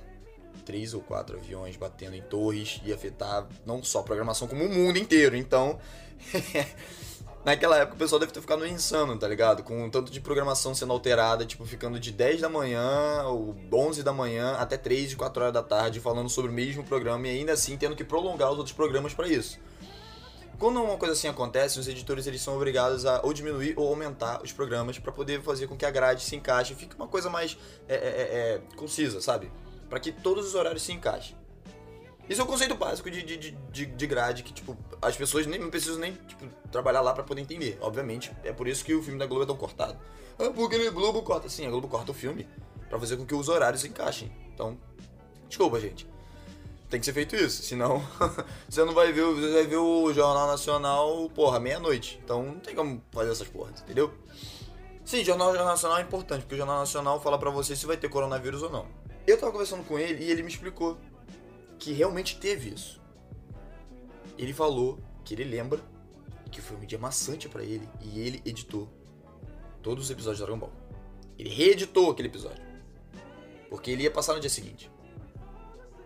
três 0.58 0.94
ou 0.94 1.00
quatro 1.00 1.36
aviões 1.36 1.76
batendo 1.76 2.14
em 2.14 2.22
torres 2.22 2.80
ia 2.84 2.94
afetar 2.94 3.46
não 3.64 3.82
só 3.82 4.00
a 4.00 4.02
programação, 4.02 4.48
como 4.48 4.64
o 4.64 4.68
mundo 4.68 4.98
inteiro. 4.98 5.36
Então, 5.36 5.78
naquela 7.44 7.78
época 7.78 7.96
o 7.96 7.98
pessoal 7.98 8.18
deve 8.18 8.32
ter 8.32 8.40
ficado 8.40 8.66
insano, 8.66 9.18
tá 9.18 9.26
ligado? 9.26 9.62
Com 9.62 9.84
um 9.84 9.90
tanto 9.90 10.12
de 10.12 10.20
programação 10.20 10.74
sendo 10.74 10.92
alterada, 10.92 11.44
tipo, 11.46 11.64
ficando 11.64 11.98
de 11.98 12.12
10 12.12 12.40
da 12.40 12.48
manhã 12.48 13.22
ou 13.24 13.56
11 13.72 14.02
da 14.02 14.12
manhã 14.12 14.52
até 14.54 14.76
3 14.76 15.12
e 15.12 15.16
4 15.16 15.42
horas 15.42 15.54
da 15.54 15.62
tarde 15.62 16.00
falando 16.00 16.28
sobre 16.28 16.50
o 16.50 16.54
mesmo 16.54 16.84
programa 16.84 17.26
e 17.26 17.30
ainda 17.30 17.52
assim 17.52 17.76
tendo 17.76 17.96
que 17.96 18.04
prolongar 18.04 18.50
os 18.50 18.58
outros 18.58 18.74
programas 18.74 19.14
para 19.14 19.28
isso. 19.28 19.58
Quando 20.58 20.82
uma 20.82 20.96
coisa 20.96 21.14
assim 21.14 21.28
acontece, 21.28 21.78
os 21.78 21.86
editores 21.86 22.26
eles 22.26 22.42
são 22.42 22.56
obrigados 22.56 23.06
a 23.06 23.20
ou 23.22 23.32
diminuir 23.32 23.74
ou 23.76 23.88
aumentar 23.88 24.42
os 24.42 24.50
programas 24.50 24.98
para 24.98 25.12
poder 25.12 25.40
fazer 25.40 25.68
com 25.68 25.76
que 25.76 25.86
a 25.86 25.90
grade 25.90 26.24
se 26.24 26.34
encaixe 26.34 26.72
e 26.72 26.76
fique 26.76 26.96
uma 26.96 27.06
coisa 27.06 27.30
mais 27.30 27.56
é, 27.88 27.94
é, 27.94 27.98
é, 27.98 28.60
concisa, 28.74 29.20
sabe? 29.20 29.52
Para 29.88 30.00
que 30.00 30.12
todos 30.12 30.46
os 30.46 30.54
horários 30.54 30.82
se 30.82 30.92
encaixem. 30.92 31.36
Isso 32.28 32.40
é 32.40 32.44
o 32.44 32.46
conceito 32.46 32.74
básico 32.74 33.10
de, 33.10 33.22
de, 33.22 33.36
de, 33.38 33.86
de 33.86 34.06
grade 34.06 34.42
que, 34.42 34.52
tipo, 34.52 34.76
as 35.00 35.16
pessoas 35.16 35.46
nem 35.46 35.58
não 35.58 35.70
precisam 35.70 35.98
nem 35.98 36.12
tipo, 36.12 36.46
trabalhar 36.70 37.00
lá 37.00 37.14
para 37.14 37.24
poder 37.24 37.40
entender. 37.40 37.78
Obviamente, 37.80 38.30
é 38.44 38.52
por 38.52 38.68
isso 38.68 38.84
que 38.84 38.94
o 38.94 39.02
filme 39.02 39.18
da 39.18 39.24
Globo 39.24 39.44
é 39.44 39.46
tão 39.46 39.56
cortado. 39.56 39.98
Ah, 40.38 40.50
porque 40.54 40.76
a 40.76 40.90
Globo 40.90 41.22
corta. 41.22 41.48
Sim, 41.48 41.66
a 41.66 41.70
Globo 41.70 41.88
corta 41.88 42.10
o 42.10 42.14
filme 42.14 42.46
para 42.88 42.98
fazer 42.98 43.16
com 43.16 43.24
que 43.24 43.34
os 43.34 43.48
horários 43.48 43.80
se 43.80 43.88
encaixem. 43.88 44.30
Então, 44.52 44.78
desculpa, 45.48 45.80
gente 45.80 46.06
tem 46.88 46.98
que 46.98 47.06
ser 47.06 47.12
feito 47.12 47.36
isso, 47.36 47.62
senão 47.62 48.02
você 48.68 48.84
não 48.84 48.94
vai 48.94 49.12
ver, 49.12 49.22
você 49.24 49.52
vai 49.52 49.66
ver 49.66 49.76
o 49.76 50.12
Jornal 50.12 50.46
Nacional, 50.46 51.30
porra, 51.34 51.60
meia-noite. 51.60 52.18
Então 52.24 52.42
não 52.42 52.60
tem 52.60 52.74
como 52.74 53.02
fazer 53.12 53.30
essas 53.30 53.48
porras, 53.48 53.80
entendeu? 53.82 54.12
Sim, 55.04 55.24
Jornal 55.24 55.52
Nacional 55.52 55.98
é 55.98 56.02
importante, 56.02 56.42
porque 56.42 56.54
o 56.54 56.58
Jornal 56.58 56.78
Nacional 56.80 57.20
fala 57.20 57.38
pra 57.38 57.50
você 57.50 57.76
se 57.76 57.86
vai 57.86 57.96
ter 57.96 58.08
coronavírus 58.08 58.62
ou 58.62 58.70
não. 58.70 58.86
Eu 59.28 59.36
tava 59.36 59.52
conversando 59.52 59.84
com 59.84 59.98
ele 59.98 60.24
e 60.24 60.30
ele 60.30 60.42
me 60.42 60.48
explicou 60.48 60.96
que 61.78 61.92
realmente 61.92 62.38
teve 62.38 62.70
isso. 62.70 62.98
Ele 64.38 64.54
falou 64.54 64.98
que 65.22 65.34
ele 65.34 65.44
lembra 65.44 65.82
que 66.50 66.62
foi 66.62 66.78
um 66.78 66.86
dia 66.86 66.98
maçante 66.98 67.46
para 67.46 67.62
ele 67.62 67.86
e 68.00 68.20
ele 68.20 68.40
editou 68.46 68.88
todos 69.82 70.04
os 70.04 70.10
episódios 70.10 70.38
de 70.38 70.44
Dragon 70.46 70.58
Ball. 70.58 70.72
Ele 71.38 71.50
reeditou 71.50 72.10
aquele 72.10 72.28
episódio. 72.28 72.64
Porque 73.68 73.90
ele 73.90 74.04
ia 74.04 74.10
passar 74.10 74.32
no 74.32 74.40
dia 74.40 74.48
seguinte. 74.48 74.90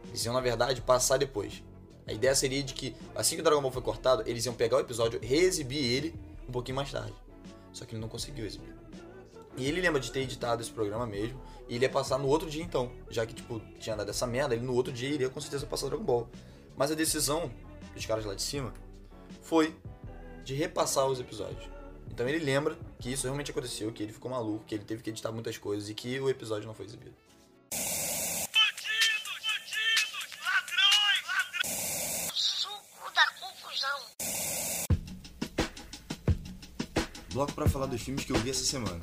Eles 0.08 0.24
iam, 0.24 0.34
na 0.34 0.40
verdade, 0.40 0.80
passar 0.80 1.16
depois. 1.16 1.62
A 2.08 2.12
ideia 2.12 2.34
seria 2.34 2.60
de 2.60 2.74
que, 2.74 2.92
assim 3.14 3.36
que 3.36 3.40
o 3.40 3.44
Dragon 3.44 3.62
Ball 3.62 3.70
foi 3.70 3.82
cortado, 3.82 4.24
eles 4.26 4.44
iam 4.46 4.54
pegar 4.56 4.78
o 4.78 4.80
episódio, 4.80 5.20
reexibir 5.22 5.78
ele 5.78 6.12
um 6.48 6.50
pouquinho 6.50 6.74
mais 6.74 6.90
tarde. 6.90 7.14
Só 7.72 7.84
que 7.84 7.94
ele 7.94 8.00
não 8.00 8.08
conseguiu 8.08 8.44
exibir. 8.44 8.74
E 9.56 9.66
ele 9.66 9.80
lembra 9.80 10.00
de 10.00 10.10
ter 10.10 10.20
editado 10.20 10.62
esse 10.62 10.70
programa 10.70 11.06
mesmo, 11.06 11.40
e 11.68 11.74
ele 11.74 11.84
ia 11.84 11.90
passar 11.90 12.18
no 12.18 12.26
outro 12.28 12.48
dia 12.48 12.62
então. 12.62 12.90
Já 13.10 13.26
que, 13.26 13.34
tipo, 13.34 13.60
tinha 13.78 13.96
dado 13.96 14.10
essa 14.10 14.26
merda, 14.26 14.54
ele 14.54 14.64
no 14.64 14.74
outro 14.74 14.92
dia 14.92 15.08
iria 15.08 15.28
com 15.28 15.40
certeza 15.40 15.66
passar 15.66 15.88
Dragon 15.88 16.04
Ball. 16.04 16.28
Mas 16.76 16.90
a 16.90 16.94
decisão 16.94 17.50
dos 17.94 18.06
caras 18.06 18.24
lá 18.24 18.34
de 18.34 18.42
cima 18.42 18.72
foi 19.42 19.76
de 20.44 20.54
repassar 20.54 21.06
os 21.06 21.20
episódios. 21.20 21.70
Então 22.10 22.28
ele 22.28 22.44
lembra 22.44 22.76
que 22.98 23.10
isso 23.10 23.24
realmente 23.24 23.50
aconteceu, 23.50 23.92
que 23.92 24.02
ele 24.02 24.12
ficou 24.12 24.30
maluco, 24.30 24.64
que 24.64 24.74
ele 24.74 24.84
teve 24.84 25.02
que 25.02 25.10
editar 25.10 25.32
muitas 25.32 25.56
coisas 25.56 25.88
e 25.88 25.94
que 25.94 26.18
o 26.20 26.28
episódio 26.28 26.66
não 26.66 26.74
foi 26.74 26.86
exibido. 26.86 27.14
Bloco 37.42 37.54
para 37.54 37.68
falar 37.68 37.86
dos 37.86 38.00
filmes 38.00 38.24
que 38.24 38.32
eu 38.32 38.36
vi 38.36 38.50
essa 38.50 38.64
semana. 38.64 39.00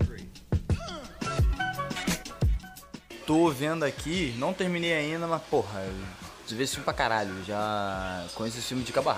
Tô 3.26 3.50
vendo 3.52 3.84
aqui, 3.84 4.34
não 4.38 4.54
terminei 4.54 4.94
ainda, 4.94 5.28
mas 5.28 5.42
porra, 5.44 5.82
eu 5.82 6.56
vi 6.56 6.64
esse 6.64 6.74
filme 6.74 6.86
pra 6.86 6.94
caralho. 6.94 7.44
Já 7.44 8.26
conheço 8.36 8.58
esse 8.58 8.68
filme 8.68 8.84
de 8.84 8.94
cabo. 8.94 9.10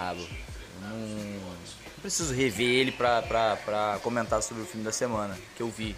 Não, 0.81 0.89
não 0.89 2.01
preciso 2.01 2.33
rever 2.33 2.67
ele 2.67 2.91
pra, 2.91 3.21
pra, 3.21 3.57
pra 3.57 3.99
comentar 4.01 4.41
sobre 4.41 4.63
o 4.63 4.65
filme 4.65 4.83
da 4.83 4.91
semana 4.91 5.37
que 5.55 5.61
eu 5.61 5.69
vi. 5.69 5.95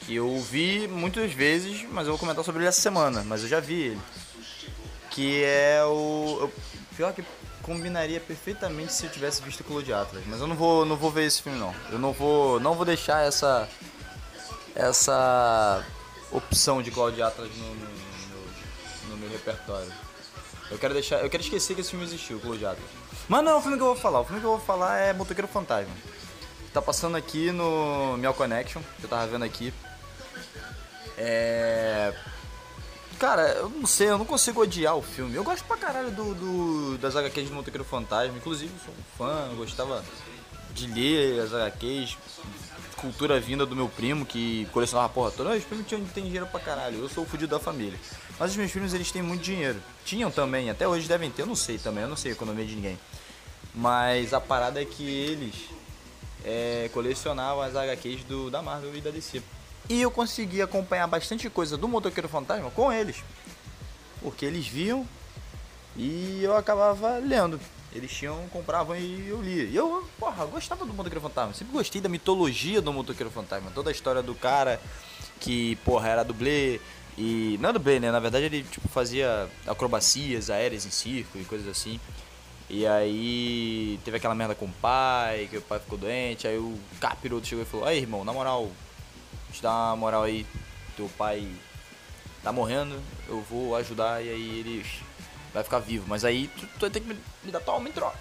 Que 0.00 0.14
eu 0.14 0.40
vi 0.40 0.86
muitas 0.86 1.32
vezes, 1.32 1.84
mas 1.90 2.06
eu 2.06 2.12
vou 2.12 2.18
comentar 2.18 2.44
sobre 2.44 2.60
ele 2.60 2.68
essa 2.68 2.80
semana, 2.80 3.24
mas 3.24 3.42
eu 3.42 3.48
já 3.48 3.58
vi 3.58 3.82
ele. 3.82 4.00
Que 5.10 5.42
é 5.42 5.82
o. 5.84 6.48
Pior 6.96 7.12
que 7.12 7.24
combinaria 7.64 8.20
perfeitamente 8.20 8.92
se 8.92 9.06
eu 9.06 9.10
tivesse 9.10 9.42
visto 9.42 9.64
Cloud 9.64 9.90
Atlas, 9.92 10.22
mas 10.26 10.40
eu 10.40 10.46
não 10.46 10.54
vou, 10.54 10.84
não 10.84 10.96
vou 10.96 11.10
ver 11.10 11.24
esse 11.24 11.42
filme 11.42 11.58
não. 11.58 11.74
Eu 11.90 11.98
não 11.98 12.12
vou, 12.12 12.60
não 12.60 12.74
vou 12.74 12.84
deixar 12.84 13.26
essa 13.26 13.68
essa 14.74 15.84
opção 16.30 16.82
de 16.82 16.90
Cloud 16.90 17.20
Atlas 17.22 17.48
no, 17.56 17.74
no, 17.74 17.74
no, 17.74 19.10
no, 19.10 19.16
meu 19.16 19.30
repertório. 19.30 19.90
Eu 20.70 20.78
quero 20.78 20.92
deixar, 20.92 21.22
eu 21.22 21.30
quero 21.30 21.42
esquecer 21.42 21.74
que 21.74 21.80
esse 21.80 21.90
filme 21.90 22.04
existiu, 22.04 22.38
Cloud 22.40 22.64
Atlas. 22.64 22.86
Mas 23.28 23.44
não 23.44 23.52
é 23.52 23.54
o 23.54 23.60
filme 23.60 23.76
que 23.76 23.82
eu 23.82 23.86
vou 23.86 23.96
falar. 23.96 24.20
O 24.20 24.24
filme 24.24 24.40
que 24.40 24.46
eu 24.46 24.56
vou 24.56 24.60
falar 24.60 24.98
é 24.98 25.12
Motoqueiro 25.12 25.48
Fantasma. 25.48 25.94
Tá 26.72 26.82
passando 26.82 27.16
aqui 27.16 27.52
no 27.52 28.16
Meow 28.18 28.34
Connection, 28.34 28.82
que 28.98 29.04
eu 29.04 29.08
tava 29.08 29.26
vendo 29.26 29.44
aqui. 29.44 29.72
É 31.16 32.12
Cara, 33.24 33.52
eu 33.52 33.70
não 33.70 33.86
sei, 33.86 34.10
eu 34.10 34.18
não 34.18 34.26
consigo 34.26 34.60
odiar 34.60 34.94
o 34.94 35.00
filme. 35.00 35.34
Eu 35.34 35.42
gosto 35.42 35.64
pra 35.64 35.78
caralho 35.78 36.10
do, 36.10 36.34
do 36.34 36.98
das 36.98 37.16
HQs 37.16 37.48
do 37.48 37.54
Motoqueiro 37.54 37.82
Fantasma. 37.82 38.36
Inclusive, 38.36 38.70
sou 38.84 38.92
um 38.92 39.16
fã, 39.16 39.48
eu 39.50 39.56
gostava 39.56 40.04
de 40.74 40.86
ler 40.88 41.40
as 41.40 41.54
HQs. 41.54 42.18
Cultura 42.96 43.40
vinda 43.40 43.64
do 43.64 43.74
meu 43.74 43.88
primo 43.88 44.26
que 44.26 44.68
colecionava 44.74 45.06
a 45.06 45.08
porra 45.08 45.30
toda. 45.30 45.56
Os 45.56 45.64
primos 45.64 45.86
tinham, 45.86 46.04
tem 46.04 46.24
dinheiro 46.24 46.46
pra 46.48 46.60
caralho. 46.60 46.98
Eu 46.98 47.08
sou 47.08 47.24
o 47.24 47.26
fudido 47.26 47.56
da 47.56 47.58
família. 47.58 47.98
Mas 48.38 48.50
os 48.50 48.58
meus 48.58 48.70
filhos, 48.70 48.92
eles 48.92 49.10
têm 49.10 49.22
muito 49.22 49.40
dinheiro. 49.40 49.80
Tinham 50.04 50.30
também, 50.30 50.68
até 50.68 50.86
hoje 50.86 51.08
devem 51.08 51.30
ter. 51.30 51.42
Eu 51.42 51.46
não 51.46 51.56
sei 51.56 51.78
também, 51.78 52.02
eu 52.02 52.10
não 52.10 52.16
sei 52.18 52.32
a 52.32 52.34
economia 52.34 52.66
de 52.66 52.74
ninguém. 52.74 52.98
Mas 53.74 54.34
a 54.34 54.40
parada 54.40 54.82
é 54.82 54.84
que 54.84 55.02
eles 55.02 55.54
é, 56.44 56.90
colecionavam 56.92 57.62
as 57.62 57.74
HQs 57.74 58.24
do, 58.24 58.50
da 58.50 58.60
Marvel 58.60 58.94
e 58.94 59.00
da 59.00 59.10
DC. 59.10 59.42
E 59.88 60.00
eu 60.00 60.10
consegui 60.10 60.62
acompanhar 60.62 61.06
bastante 61.06 61.48
coisa 61.50 61.76
do 61.76 61.86
Motoqueiro 61.86 62.28
Fantasma 62.28 62.70
com 62.70 62.92
eles. 62.92 63.22
Porque 64.22 64.46
eles 64.46 64.66
viam 64.66 65.06
e 65.96 66.40
eu 66.42 66.56
acabava 66.56 67.18
lendo. 67.18 67.60
Eles 67.92 68.10
tinham, 68.10 68.48
compravam 68.48 68.96
e 68.96 69.28
eu 69.28 69.40
lia. 69.40 69.64
E 69.64 69.76
eu, 69.76 70.08
porra, 70.18 70.44
gostava 70.46 70.84
do 70.84 70.92
Motoqueiro 70.92 71.20
Fantasma. 71.20 71.54
Sempre 71.54 71.74
gostei 71.74 72.00
da 72.00 72.08
mitologia 72.08 72.80
do 72.80 72.92
Motoqueiro 72.92 73.30
Fantasma. 73.30 73.70
Toda 73.72 73.90
a 73.90 73.92
história 73.92 74.22
do 74.22 74.34
cara 74.34 74.80
que, 75.38 75.76
porra, 75.76 76.08
era 76.08 76.24
dublê. 76.24 76.80
E. 77.16 77.56
Não 77.60 77.68
é 77.68 77.72
dublê, 77.72 78.00
né? 78.00 78.10
Na 78.10 78.18
verdade 78.18 78.46
ele, 78.46 78.64
tipo, 78.64 78.88
fazia 78.88 79.48
acrobacias 79.66 80.50
aéreas 80.50 80.84
em 80.86 80.90
circo 80.90 81.38
e 81.38 81.44
coisas 81.44 81.68
assim. 81.68 82.00
E 82.68 82.86
aí 82.86 84.00
teve 84.04 84.16
aquela 84.16 84.34
merda 84.34 84.54
com 84.54 84.64
o 84.64 84.72
pai, 84.72 85.46
que 85.50 85.58
o 85.58 85.62
pai 85.62 85.78
ficou 85.78 85.98
doente. 85.98 86.48
Aí 86.48 86.58
o 86.58 86.76
capiroto 86.98 87.46
chegou 87.46 87.62
e 87.62 87.66
falou: 87.66 87.86
Aí, 87.86 87.98
irmão, 87.98 88.24
na 88.24 88.32
moral, 88.32 88.70
te 89.54 89.62
dar 89.62 89.70
uma 89.70 89.96
moral 89.96 90.24
aí, 90.24 90.44
teu 90.96 91.08
pai 91.16 91.48
tá 92.42 92.52
morrendo, 92.52 93.00
eu 93.28 93.40
vou 93.42 93.74
ajudar 93.76 94.22
e 94.22 94.28
aí 94.28 94.58
ele 94.58 94.86
vai 95.52 95.62
ficar 95.62 95.78
vivo. 95.78 96.04
Mas 96.08 96.24
aí 96.24 96.48
tu, 96.48 96.66
tu 96.66 96.80
vai 96.80 96.90
ter 96.90 97.00
que 97.00 97.06
me, 97.06 97.18
me 97.42 97.52
dar 97.52 97.60
tua 97.60 97.74
alma 97.74 97.88
em 97.88 97.92
troca. 97.92 98.18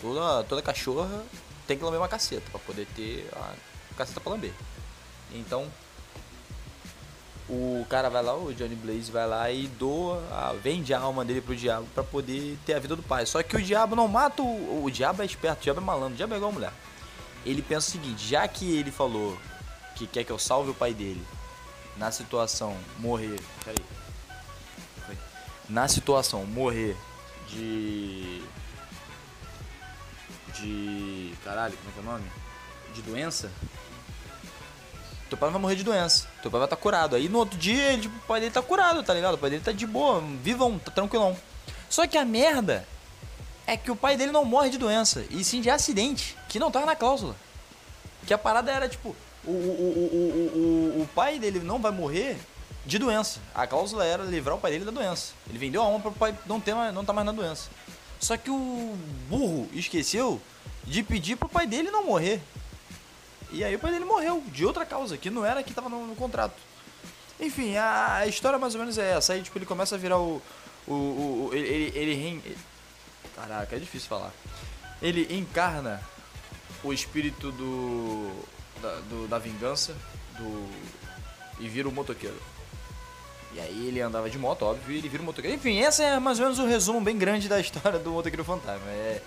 Toda, 0.00 0.44
toda 0.44 0.62
cachorra 0.62 1.22
tem 1.66 1.76
que 1.76 1.84
lamber 1.84 2.00
uma 2.00 2.08
caceta 2.08 2.50
pra 2.50 2.60
poder 2.60 2.86
ter 2.94 3.28
a 3.34 3.54
caceta 3.96 4.20
pra 4.20 4.32
lamber. 4.32 4.52
Então 5.32 5.70
o 7.48 7.86
cara 7.88 8.10
vai 8.10 8.22
lá, 8.22 8.36
o 8.36 8.52
Johnny 8.52 8.74
Blaze 8.74 9.12
vai 9.12 9.26
lá 9.26 9.50
e 9.50 9.68
doa, 9.68 10.20
a, 10.32 10.52
vende 10.52 10.92
a 10.92 10.98
alma 10.98 11.24
dele 11.24 11.40
pro 11.40 11.54
diabo 11.54 11.86
para 11.94 12.02
poder 12.02 12.58
ter 12.66 12.74
a 12.74 12.78
vida 12.78 12.96
do 12.96 13.02
pai. 13.02 13.24
Só 13.26 13.42
que 13.42 13.56
o 13.56 13.62
diabo 13.62 13.94
não 13.94 14.08
mata 14.08 14.42
o, 14.42 14.84
o 14.84 14.90
diabo 14.90 15.22
é 15.22 15.26
esperto, 15.26 15.60
o 15.60 15.62
diabo 15.62 15.80
é 15.80 15.84
malandro, 15.84 16.14
o 16.14 16.16
diabo 16.16 16.34
é 16.34 16.36
igual 16.38 16.50
a 16.50 16.54
mulher. 16.54 16.72
Ele 17.44 17.62
pensa 17.62 17.88
o 17.88 17.92
seguinte, 17.92 18.26
já 18.26 18.48
que 18.48 18.76
ele 18.76 18.90
falou 18.90 19.38
que 19.96 20.06
quer 20.06 20.24
que 20.24 20.30
eu 20.30 20.38
salve 20.38 20.70
o 20.70 20.74
pai 20.74 20.94
dele 20.94 21.24
na 21.96 22.12
situação 22.12 22.76
morrer. 22.98 23.40
Peraí. 23.64 23.78
Na 25.68 25.88
situação 25.88 26.44
morrer 26.46 26.96
de. 27.48 28.42
De. 30.54 31.34
Caralho, 31.42 31.76
como 31.76 31.88
é 31.88 31.92
que 31.92 31.98
é 31.98 32.02
o 32.02 32.04
nome? 32.04 32.30
De 32.94 33.02
doença. 33.02 33.50
Teu 35.28 35.36
pai 35.36 35.50
vai 35.50 35.60
morrer 35.60 35.74
de 35.74 35.82
doença. 35.82 36.28
Teu 36.40 36.50
pai 36.50 36.60
vai 36.60 36.66
estar 36.66 36.76
tá 36.76 36.82
curado. 36.82 37.16
Aí 37.16 37.28
no 37.28 37.38
outro 37.38 37.58
dia, 37.58 37.92
ele, 37.92 38.02
tipo, 38.02 38.16
o 38.16 38.20
pai 38.20 38.40
dele 38.40 38.52
tá 38.52 38.62
curado, 38.62 39.02
tá 39.02 39.12
ligado? 39.12 39.34
O 39.34 39.38
pai 39.38 39.50
dele 39.50 39.62
tá 39.62 39.72
de 39.72 39.86
boa, 39.86 40.20
vivão, 40.42 40.78
tá 40.78 40.92
tranquilão. 40.92 41.36
Só 41.88 42.06
que 42.06 42.16
a 42.16 42.24
merda 42.24 42.86
é 43.66 43.76
que 43.76 43.90
o 43.90 43.96
pai 43.96 44.16
dele 44.16 44.30
não 44.30 44.44
morre 44.44 44.70
de 44.70 44.78
doença, 44.78 45.24
e 45.28 45.42
sim 45.42 45.60
de 45.60 45.68
acidente, 45.68 46.36
que 46.48 46.60
não 46.60 46.70
tava 46.70 46.86
na 46.86 46.94
cláusula. 46.94 47.34
Que 48.24 48.32
a 48.32 48.38
parada 48.38 48.70
era 48.70 48.88
tipo, 48.88 49.16
o, 49.46 49.50
o, 49.50 50.98
o, 50.98 51.02
o, 51.02 51.08
pai 51.14 51.38
dele 51.38 51.60
não 51.60 51.78
vai 51.78 51.92
morrer 51.92 52.36
de 52.84 52.98
doença. 52.98 53.40
A 53.54 53.66
cláusula 53.66 54.04
era 54.04 54.22
livrar 54.24 54.56
o 54.56 54.60
pai 54.60 54.72
dele 54.72 54.84
da 54.84 54.90
doença. 54.90 55.32
Ele 55.48 55.58
vendeu 55.58 55.82
a 55.82 55.84
alma 55.84 56.00
para 56.00 56.10
o 56.10 56.14
pai 56.14 56.34
não 56.46 56.60
ter 56.60 56.74
não 56.92 57.04
tá 57.04 57.12
mais 57.12 57.26
na 57.26 57.32
doença. 57.32 57.68
Só 58.20 58.36
que 58.36 58.50
o 58.50 58.96
burro 59.28 59.68
esqueceu 59.72 60.40
de 60.84 61.02
pedir 61.02 61.36
pro 61.36 61.48
pai 61.48 61.66
dele 61.66 61.90
não 61.90 62.04
morrer. 62.04 62.40
E 63.50 63.62
aí 63.62 63.74
o 63.74 63.78
pai 63.78 63.92
dele 63.92 64.04
morreu 64.04 64.42
de 64.48 64.64
outra 64.66 64.84
causa, 64.84 65.16
que 65.16 65.30
não 65.30 65.44
era 65.44 65.62
que 65.62 65.72
tava 65.74 65.88
no, 65.88 66.06
no 66.06 66.16
contrato. 66.16 66.56
Enfim, 67.38 67.76
a, 67.76 68.16
a 68.16 68.26
história 68.26 68.58
mais 68.58 68.74
ou 68.74 68.80
menos 68.80 68.98
é 68.98 69.12
essa. 69.12 69.32
Aí 69.32 69.42
tipo, 69.42 69.58
ele 69.58 69.66
começa 69.66 69.94
a 69.94 69.98
virar 69.98 70.18
o. 70.18 70.42
o, 70.86 70.92
o, 70.92 71.48
o- 71.50 71.54
ele, 71.54 71.68
ele, 71.68 71.98
ele 71.98 72.56
Caraca, 73.36 73.76
é 73.76 73.78
difícil 73.78 74.08
falar. 74.08 74.32
Ele 75.02 75.36
encarna 75.36 76.00
o 76.82 76.92
espírito 76.92 77.52
do. 77.52 78.30
Da, 78.86 79.00
do- 79.08 79.28
da 79.28 79.38
vingança 79.38 79.94
do. 80.38 80.68
e 81.58 81.68
vira 81.68 81.88
o 81.88 81.92
motoqueiro. 81.92 82.36
E 83.54 83.60
aí 83.60 83.86
ele 83.88 84.00
andava 84.02 84.28
de 84.28 84.38
moto, 84.38 84.62
óbvio, 84.66 84.94
e 84.94 84.98
ele 84.98 85.08
vira 85.08 85.22
um 85.22 85.26
motoqueiro. 85.26 85.56
Enfim, 85.56 85.78
essa 85.80 86.02
é 86.04 86.18
mais 86.18 86.38
ou 86.38 86.44
menos 86.44 86.58
o 86.58 86.66
resumo 86.66 87.00
bem 87.00 87.16
grande 87.16 87.48
da 87.48 87.58
história 87.60 87.98
do 87.98 88.10
motoqueiro 88.10 88.44
fantasma. 88.44 88.86
É, 88.88 89.22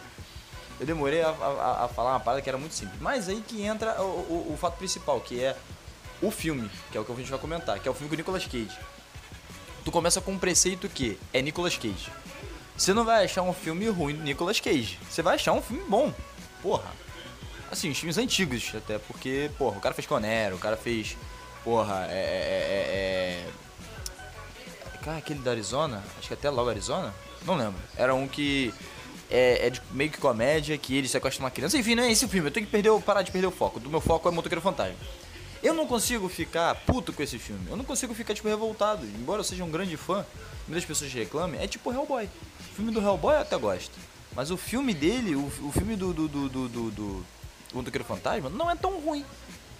eu 0.79 0.85
demorei 0.85 1.21
a, 1.21 1.29
a- 1.29 1.85
a 1.85 1.87
falar 1.87 2.11
uma 2.13 2.19
parada 2.19 2.41
que 2.41 2.49
era 2.49 2.57
muito 2.57 2.75
simples. 2.75 2.99
Mas 3.01 3.27
aí 3.27 3.41
que 3.47 3.61
entra 3.63 3.99
o, 4.01 4.05
o- 4.05 4.53
o 4.53 4.57
fato 4.57 4.77
principal, 4.77 5.19
que 5.19 5.43
é 5.43 5.55
o 6.21 6.29
filme, 6.31 6.69
que 6.91 6.97
é 6.97 7.01
o 7.01 7.05
que 7.05 7.11
a 7.11 7.15
gente 7.15 7.29
vai 7.31 7.39
comentar, 7.39 7.79
que 7.79 7.87
é 7.87 7.91
o 7.91 7.93
filme 7.93 8.09
com 8.09 8.13
o 8.15 8.17
Nicolas 8.17 8.45
Cage. 8.45 8.77
Tu 9.83 9.91
começa 9.91 10.21
com 10.21 10.33
um 10.33 10.37
preceito 10.39 10.87
que 10.89 11.17
é 11.33 11.41
Nicolas 11.41 11.75
Cage. 11.77 12.11
Você 12.77 12.93
não 12.93 13.03
vai 13.03 13.25
achar 13.25 13.41
um 13.41 13.53
filme 13.53 13.87
ruim 13.89 14.15
do 14.15 14.23
Nicolas 14.23 14.59
Cage. 14.59 14.99
Você 15.09 15.21
vai 15.21 15.35
achar 15.35 15.53
um 15.53 15.61
filme 15.61 15.83
bom. 15.87 16.13
Porra. 16.61 16.91
Assim, 17.71 17.89
os 17.89 17.97
filmes 17.97 18.17
antigos, 18.17 18.71
até 18.75 18.97
porque, 18.97 19.51
porra, 19.57 19.77
o 19.77 19.81
cara 19.81 19.93
fez 19.93 20.07
Conero, 20.07 20.55
o 20.55 20.59
cara 20.59 20.75
fez. 20.75 21.15
Porra, 21.63 22.07
é. 22.09 22.13
é, 22.13 22.15
é, 22.15 23.45
é... 23.45 24.99
Cara, 25.03 25.17
aquele 25.17 25.39
da 25.39 25.51
Arizona, 25.51 26.03
acho 26.17 26.27
que 26.27 26.33
até 26.33 26.49
logo 26.49 26.69
Arizona, 26.69 27.13
não 27.45 27.55
lembro. 27.55 27.79
Era 27.95 28.13
um 28.15 28.27
que 28.27 28.73
é, 29.29 29.67
é 29.67 29.69
de 29.69 29.81
meio 29.91 30.09
que 30.09 30.17
comédia, 30.17 30.77
que 30.77 30.95
ele 30.95 31.07
sequestra 31.07 31.43
uma 31.43 31.51
criança. 31.51 31.77
Enfim, 31.77 31.95
não 31.95 32.03
é 32.03 32.11
esse 32.11 32.25
o 32.25 32.29
filme, 32.29 32.47
eu 32.47 32.51
tenho 32.51 32.65
que 32.65 32.71
perder, 32.71 32.91
parar 33.01 33.21
de 33.21 33.31
perder 33.31 33.47
o 33.47 33.51
foco. 33.51 33.79
Do 33.79 33.89
meu 33.89 34.01
foco 34.01 34.27
é 34.27 34.31
Motoqueiro 34.31 34.61
Fantasma. 34.61 34.95
Eu 35.61 35.73
não 35.73 35.85
consigo 35.85 36.27
ficar 36.29 36.73
puto 36.85 37.11
com 37.11 37.21
esse 37.21 37.37
filme. 37.37 37.61
Eu 37.69 37.75
não 37.75 37.83
consigo 37.83 38.13
ficar, 38.13 38.33
tipo, 38.33 38.47
revoltado. 38.47 39.05
Embora 39.05 39.41
eu 39.41 39.43
seja 39.43 39.63
um 39.63 39.69
grande 39.69 39.95
fã, 39.97 40.25
muitas 40.67 40.85
pessoas 40.85 41.11
reclamem, 41.11 41.61
é 41.61 41.67
tipo 41.67 41.91
Hellboy. 41.91 42.25
O 42.25 42.75
filme 42.75 42.91
do 42.91 43.01
Hellboy 43.01 43.35
eu 43.35 43.41
até 43.41 43.57
gosto. 43.57 43.91
Mas 44.33 44.51
o 44.51 44.57
filme 44.57 44.93
dele, 44.93 45.35
o, 45.35 45.45
o 45.45 45.71
filme 45.71 45.95
do, 45.95 46.13
do, 46.13 46.27
do, 46.27 46.49
do, 46.49 46.69
do, 46.69 47.25
do 47.69 47.75
Motoqueiro 47.75 48.03
Fantasma, 48.05 48.49
não 48.49 48.69
é 48.69 48.75
tão 48.75 48.99
ruim. 48.99 49.25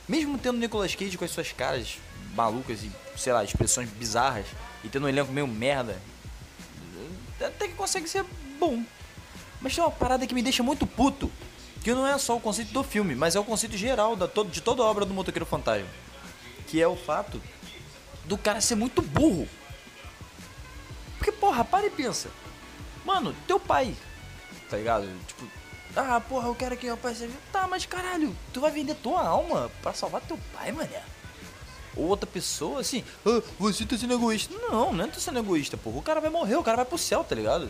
Mesmo 0.08 0.38
tendo 0.38 0.58
Nicolas 0.58 0.96
Cage 0.96 1.18
com 1.18 1.26
as 1.26 1.32
suas 1.32 1.52
caras 1.52 1.98
malucas 2.36 2.84
e, 2.84 2.92
sei 3.18 3.34
lá, 3.34 3.44
expressões 3.44 3.90
bizarras, 3.90 4.46
e 4.84 4.90
tendo 4.90 5.06
um 5.06 5.10
elenco 5.10 5.32
meio 5.32 5.48
merda, 5.48 6.00
até 7.40 7.68
que 7.68 7.74
consegue 7.74 8.08
ser 8.08 8.26
bom. 8.60 8.84
Mas 9.62 9.76
tem 9.76 9.84
uma 9.84 9.92
parada 9.92 10.26
que 10.26 10.34
me 10.34 10.42
deixa 10.42 10.64
muito 10.64 10.88
puto, 10.88 11.32
que 11.84 11.94
não 11.94 12.06
é 12.08 12.18
só 12.18 12.36
o 12.36 12.40
conceito 12.42 12.72
do 12.72 12.84
filme, 12.84 13.16
mas 13.16 13.36
é 13.36 13.40
o 13.40 13.44
conceito 13.44 13.76
geral 13.78 14.16
da, 14.16 14.28
to- 14.28 14.46
de 14.46 14.62
toda 14.62 14.82
a 14.82 14.86
obra 14.86 15.06
do 15.06 15.14
Motoqueiro 15.14 15.46
Fantasma. 15.46 15.88
Que 16.68 16.82
é 16.82 16.88
o 16.88 16.96
fato 16.96 17.42
do 18.26 18.38
cara 18.38 18.62
ser 18.62 18.76
muito 18.76 19.02
burro. 19.02 19.48
Porque, 21.18 21.32
porra, 21.32 21.64
para 21.66 21.88
e 21.88 21.90
pensa. 21.90 22.30
Mano, 23.06 23.36
teu 23.48 23.60
pai, 23.60 23.96
tá 24.70 24.78
ligado? 24.78 25.08
Tipo, 25.28 25.48
ah, 25.96 26.22
porra, 26.22 26.48
eu 26.48 26.56
quero 26.56 26.78
que 26.78 26.86
meu 26.86 26.98
pai 26.98 27.16
seja. 27.16 27.34
Tá, 27.52 27.68
mas 27.68 27.86
caralho, 27.86 28.36
tu 28.54 28.62
vai 28.62 28.72
vender 28.72 28.96
tua 28.96 29.22
alma 29.22 29.72
pra 29.82 29.94
salvar 29.94 30.22
teu 30.22 30.40
pai, 30.54 30.72
mané. 30.72 31.02
Ou 31.96 32.06
outra 32.06 32.28
pessoa, 32.28 32.80
assim, 32.80 33.04
ah, 33.26 33.42
você 33.58 33.86
tá 33.86 33.98
sendo 33.98 34.14
egoísta. 34.14 34.54
Não, 34.56 34.94
não 34.94 35.06
é 35.06 35.08
tô 35.08 35.20
sendo 35.20 35.40
egoísta, 35.40 35.78
porra. 35.78 35.98
O 35.98 36.02
cara 36.02 36.22
vai 36.22 36.30
morrer, 36.30 36.56
o 36.56 36.64
cara 36.64 36.78
vai 36.78 36.86
pro 36.86 36.98
céu, 36.98 37.24
tá 37.24 37.36
ligado? 37.36 37.70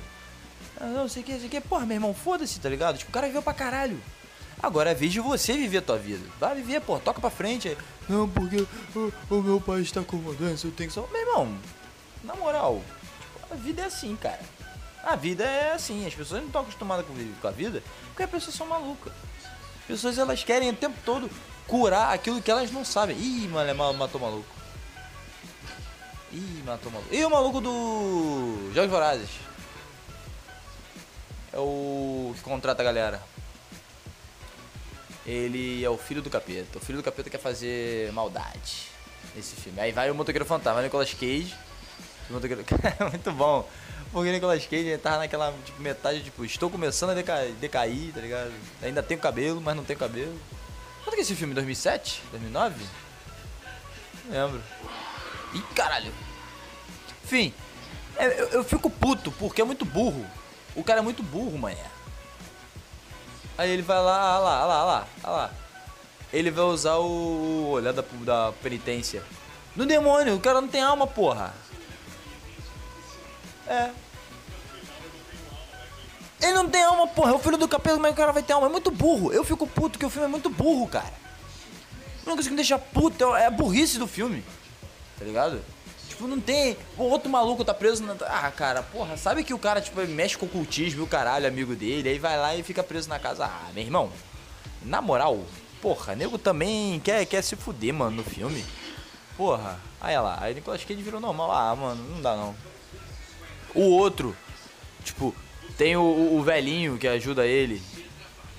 Ah, 0.79 0.85
não, 0.85 1.07
sei 1.07 1.23
o 1.23 1.25
que, 1.25 1.37
sei 1.37 1.47
o 1.47 1.49
que. 1.49 1.61
Porra, 1.61 1.85
meu 1.85 1.95
irmão, 1.95 2.13
foda-se, 2.13 2.59
tá 2.59 2.69
ligado? 2.69 2.97
Tipo, 2.97 3.09
o 3.09 3.13
cara 3.13 3.27
viveu 3.27 3.41
pra 3.41 3.53
caralho. 3.53 3.99
Agora 4.61 4.91
é 4.91 4.93
vez 4.93 5.13
de 5.13 5.21
você 5.21 5.53
viver 5.53 5.77
a 5.77 5.81
tua 5.81 5.97
vida. 5.97 6.23
Vai 6.39 6.55
viver, 6.55 6.81
pô, 6.81 6.99
toca 6.99 7.21
pra 7.21 7.29
frente. 7.29 7.69
aí. 7.69 7.77
Não, 8.09 8.27
porque 8.27 8.67
o, 8.93 9.13
o 9.29 9.41
meu 9.41 9.61
pai 9.61 9.81
está 9.81 10.01
com 10.03 10.17
uma 10.17 10.33
doença, 10.33 10.67
eu 10.67 10.71
tenho 10.71 10.89
que 10.89 10.93
salvar. 10.93 11.11
Meu 11.13 11.21
irmão, 11.21 11.57
na 12.23 12.35
moral, 12.35 12.81
tipo, 13.21 13.53
a 13.53 13.55
vida 13.55 13.81
é 13.83 13.85
assim, 13.85 14.15
cara. 14.17 14.41
A 15.03 15.15
vida 15.15 15.43
é 15.43 15.73
assim, 15.73 16.05
as 16.05 16.13
pessoas 16.13 16.41
não 16.41 16.47
estão 16.47 16.61
acostumadas 16.61 17.05
com, 17.05 17.47
a 17.47 17.51
vida 17.51 17.81
porque 18.07 18.23
as 18.23 18.29
pessoas 18.29 18.55
são 18.55 18.67
malucas. 18.67 19.13
As 19.81 19.85
pessoas 19.87 20.17
elas 20.17 20.43
querem 20.43 20.69
o 20.69 20.75
tempo 20.75 20.97
todo 21.05 21.29
curar 21.67 22.13
aquilo 22.13 22.41
que 22.41 22.51
elas 22.51 22.71
não 22.71 22.83
sabem. 22.83 23.17
Ih, 23.17 23.47
mano, 23.47 23.93
matou 23.93 24.19
maluco. 24.19 24.49
Ih, 26.31 26.63
matou 26.65 26.91
maluco. 26.91 27.13
E 27.13 27.23
o 27.23 27.29
maluco 27.29 27.61
do 27.61 28.71
Jogos 28.73 28.91
Vorazes? 28.91 29.29
É 31.51 31.57
o 31.57 32.33
que 32.35 32.41
contrata 32.41 32.81
a 32.81 32.85
galera. 32.85 33.21
Ele 35.25 35.83
é 35.83 35.89
o 35.89 35.97
filho 35.97 36.21
do 36.21 36.29
capeta. 36.29 36.77
O 36.77 36.81
filho 36.81 36.97
do 36.97 37.03
capeta 37.03 37.29
quer 37.29 37.39
fazer 37.39 38.11
maldade 38.13 38.87
nesse 39.35 39.55
filme. 39.55 39.79
Aí 39.79 39.91
vai 39.91 40.09
o 40.11 40.15
motoqueiro 40.15 40.45
fantasma, 40.45 40.81
Nicolas 40.81 41.13
Cage. 41.13 41.55
O 42.29 42.33
motoqueiro... 42.33 42.63
Muito 43.09 43.31
bom. 43.31 43.67
Porque 44.11 44.31
Nicolas 44.31 44.65
Cage 44.65 44.97
tava 44.97 45.19
naquela 45.19 45.53
tipo, 45.63 45.81
metade, 45.81 46.23
tipo, 46.23 46.43
estou 46.43 46.69
começando 46.69 47.11
a 47.11 47.13
deca- 47.13 47.45
decair, 47.59 48.11
tá 48.13 48.19
ligado? 48.19 48.51
Ainda 48.81 49.03
tenho 49.03 49.19
cabelo, 49.19 49.61
mas 49.61 49.75
não 49.75 49.83
tenho 49.83 49.99
cabelo. 49.99 50.35
Quando 51.03 51.13
que 51.13 51.19
é 51.21 51.23
esse 51.23 51.35
filme? 51.35 51.53
2007? 51.53 52.23
2009? 52.31 52.85
Não 54.25 54.45
lembro. 54.45 54.63
Ih, 55.53 55.61
caralho. 55.75 56.11
Enfim, 57.23 57.53
é, 58.17 58.25
eu, 58.41 58.47
eu 58.49 58.63
fico 58.63 58.89
puto 58.89 59.31
porque 59.33 59.61
é 59.61 59.65
muito 59.65 59.85
burro. 59.85 60.25
O 60.75 60.83
cara 60.83 60.99
é 60.99 61.03
muito 61.03 61.21
burro, 61.21 61.57
manhã. 61.57 61.77
Aí 63.57 63.69
ele 63.69 63.81
vai 63.81 63.99
lá, 64.01 64.19
ah 64.19 64.39
lá, 64.39 64.57
ah 64.59 64.65
lá, 64.65 64.75
ah 64.75 64.83
lá, 64.85 65.07
ah 65.23 65.29
lá. 65.29 65.51
Ele 66.31 66.49
vai 66.49 66.65
usar 66.65 66.95
o 66.97 67.69
olhar 67.71 67.93
da, 67.93 68.03
da 68.21 68.53
penitência. 68.63 69.23
No 69.75 69.85
demônio, 69.85 70.35
o 70.35 70.39
cara 70.39 70.61
não 70.61 70.67
tem 70.67 70.81
alma, 70.81 71.05
porra. 71.05 71.53
É. 73.69 73.91
Ele 76.41 76.53
não 76.53 76.69
tem 76.69 76.83
alma, 76.83 77.07
porra. 77.07 77.31
É 77.31 77.35
o 77.35 77.39
filho 77.39 77.57
do 77.57 77.67
capeta, 77.67 77.95
como 77.95 78.07
é 78.07 78.09
que 78.09 78.13
o 78.13 78.17
cara 78.17 78.31
vai 78.31 78.41
ter 78.41 78.53
alma? 78.53 78.67
É 78.67 78.69
muito 78.69 78.89
burro. 78.89 79.31
Eu 79.31 79.43
fico 79.43 79.67
puto 79.67 79.99
que 79.99 80.05
o 80.05 80.09
filme 80.09 80.25
é 80.25 80.29
muito 80.29 80.49
burro, 80.49 80.87
cara. 80.87 81.13
Única 82.19 82.35
coisa 82.35 82.49
que 82.49 82.51
me 82.51 82.55
deixa 82.55 82.77
puto 82.77 83.35
é 83.35 83.45
a 83.45 83.51
burrice 83.51 83.99
do 83.99 84.07
filme. 84.07 84.43
Tá 85.17 85.25
ligado? 85.25 85.61
Tipo, 86.07 86.27
não 86.27 86.39
tem. 86.39 86.77
O 86.97 87.03
outro 87.03 87.29
maluco 87.29 87.63
tá 87.63 87.73
preso 87.73 88.03
na. 88.03 88.15
Ah, 88.25 88.51
cara, 88.51 88.83
porra, 88.83 89.17
sabe 89.17 89.43
que 89.43 89.53
o 89.53 89.59
cara, 89.59 89.81
tipo, 89.81 90.01
mexe 90.07 90.37
com 90.37 90.45
ocultismo 90.45 91.01
e 91.01 91.03
o 91.03 91.07
caralho, 91.07 91.47
amigo 91.47 91.75
dele, 91.75 92.09
aí 92.09 92.19
vai 92.19 92.37
lá 92.37 92.55
e 92.55 92.63
fica 92.63 92.83
preso 92.83 93.09
na 93.09 93.19
casa. 93.19 93.45
Ah, 93.45 93.69
meu 93.73 93.83
irmão, 93.83 94.11
na 94.81 95.01
moral, 95.01 95.39
porra, 95.81 96.15
nego 96.15 96.37
também 96.37 96.99
quer, 97.01 97.25
quer 97.25 97.41
se 97.41 97.55
fuder, 97.55 97.93
mano, 97.93 98.17
no 98.17 98.23
filme. 98.23 98.65
Porra, 99.37 99.79
aí 100.01 100.17
lá, 100.17 100.37
aí 100.41 100.53
Nicolas 100.53 100.83
Cage 100.83 101.01
virou 101.01 101.21
normal. 101.21 101.51
Ah, 101.51 101.75
mano, 101.75 102.03
não 102.09 102.21
dá 102.21 102.35
não. 102.35 102.55
O 103.79 103.91
outro, 103.97 104.35
tipo, 105.03 105.33
tem 105.77 105.95
o, 105.95 106.01
o- 106.01 106.41
velhinho 106.43 106.97
que 106.97 107.07
ajuda 107.07 107.45
ele. 107.45 107.81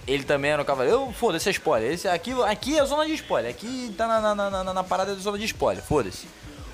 Ele 0.06 0.24
também 0.24 0.50
era 0.50 0.62
um 0.62 0.64
cavaleiro. 0.64 1.12
Foda-se, 1.12 1.48
é 1.48 1.52
spoiler. 1.52 1.92
Esse, 1.92 2.08
aqui, 2.08 2.32
aqui 2.44 2.78
é 2.78 2.84
zona 2.86 3.04
de 3.06 3.12
spoiler. 3.14 3.50
Aqui 3.50 3.94
tá 3.96 4.06
na, 4.08 4.34
na, 4.34 4.50
na, 4.50 4.74
na- 4.74 4.84
parada 4.84 5.14
da 5.14 5.20
zona 5.20 5.38
de 5.38 5.44
spoiler. 5.44 5.84
Foda-se. 5.84 6.26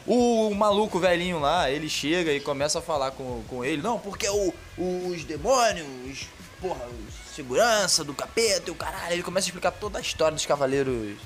O, 0.06 0.54
maluco 0.54 1.00
velhinho 1.00 1.40
lá, 1.40 1.68
ele 1.68 1.88
chega 1.88 2.32
e 2.32 2.38
começa 2.38 2.78
a 2.78 2.82
falar 2.82 3.10
com, 3.10 3.42
com 3.48 3.64
ele. 3.64 3.82
Não, 3.82 3.98
porque 3.98 4.28
o, 4.28 4.54
os 4.78 5.24
demônios, 5.24 6.28
porra, 6.60 6.86
segurança 7.34 8.04
do 8.04 8.14
capeta 8.14 8.68
e 8.68 8.70
o 8.70 8.76
caralho. 8.76 9.12
Ele 9.14 9.22
começa 9.24 9.46
a 9.46 9.48
explicar 9.48 9.72
toda 9.72 9.98
a 9.98 10.00
história 10.00 10.36
dos 10.36 10.46
cavaleiros 10.46 11.16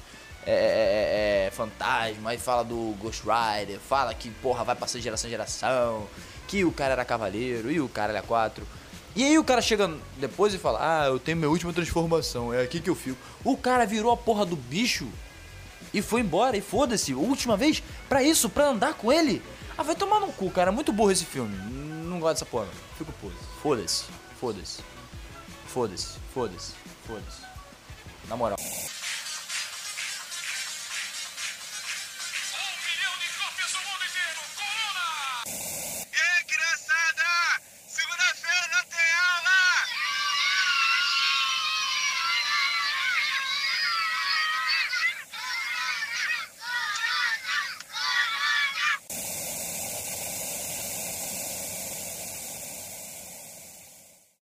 é, 0.46 0.52
é, 0.54 1.46
é, 1.48 1.50
fantasma. 1.50 2.30
Aí 2.30 2.38
fala 2.38 2.64
do 2.64 2.96
Ghost 2.98 3.22
Rider. 3.22 3.78
Fala 3.78 4.14
que, 4.14 4.30
porra, 4.30 4.64
vai 4.64 4.74
passar 4.74 4.96
de 4.96 5.04
geração 5.04 5.28
em 5.28 5.32
geração. 5.32 6.06
Que 6.50 6.64
o 6.64 6.72
cara 6.72 6.94
era 6.94 7.04
cavaleiro 7.04 7.70
e 7.70 7.80
o 7.80 7.88
cara 7.88 8.12
era 8.12 8.22
quatro. 8.22 8.66
E 9.14 9.22
aí 9.22 9.38
o 9.38 9.44
cara 9.44 9.62
chega 9.62 9.88
depois 10.16 10.52
e 10.52 10.58
fala: 10.58 10.78
Ah, 10.82 11.06
eu 11.06 11.16
tenho 11.16 11.36
minha 11.36 11.48
última 11.48 11.72
transformação, 11.72 12.52
é 12.52 12.60
aqui 12.60 12.80
que 12.80 12.90
eu 12.90 12.96
fico. 12.96 13.16
O 13.44 13.56
cara 13.56 13.86
virou 13.86 14.10
a 14.10 14.16
porra 14.16 14.44
do 14.44 14.56
bicho 14.56 15.08
e 15.94 16.02
foi 16.02 16.22
embora, 16.22 16.56
e 16.56 16.60
foda-se, 16.60 17.14
última 17.14 17.56
vez, 17.56 17.84
pra 18.08 18.20
isso, 18.20 18.50
pra 18.50 18.66
andar 18.66 18.94
com 18.94 19.12
ele. 19.12 19.40
Ah, 19.78 19.84
vai 19.84 19.94
tomar 19.94 20.18
no 20.18 20.32
cu, 20.32 20.50
cara, 20.50 20.70
é 20.70 20.74
muito 20.74 20.92
burro 20.92 21.12
esse 21.12 21.24
filme. 21.24 21.56
Não 22.04 22.18
gosto 22.18 22.34
dessa 22.34 22.46
porra. 22.46 22.66
Fico 22.98 23.12
puto. 23.20 23.36
Foda-se, 23.62 24.06
foda-se, 24.40 24.82
foda-se, 25.68 26.08
foda-se, 26.34 26.72
foda-se. 27.06 27.42
Na 28.28 28.36
moral. 28.36 28.58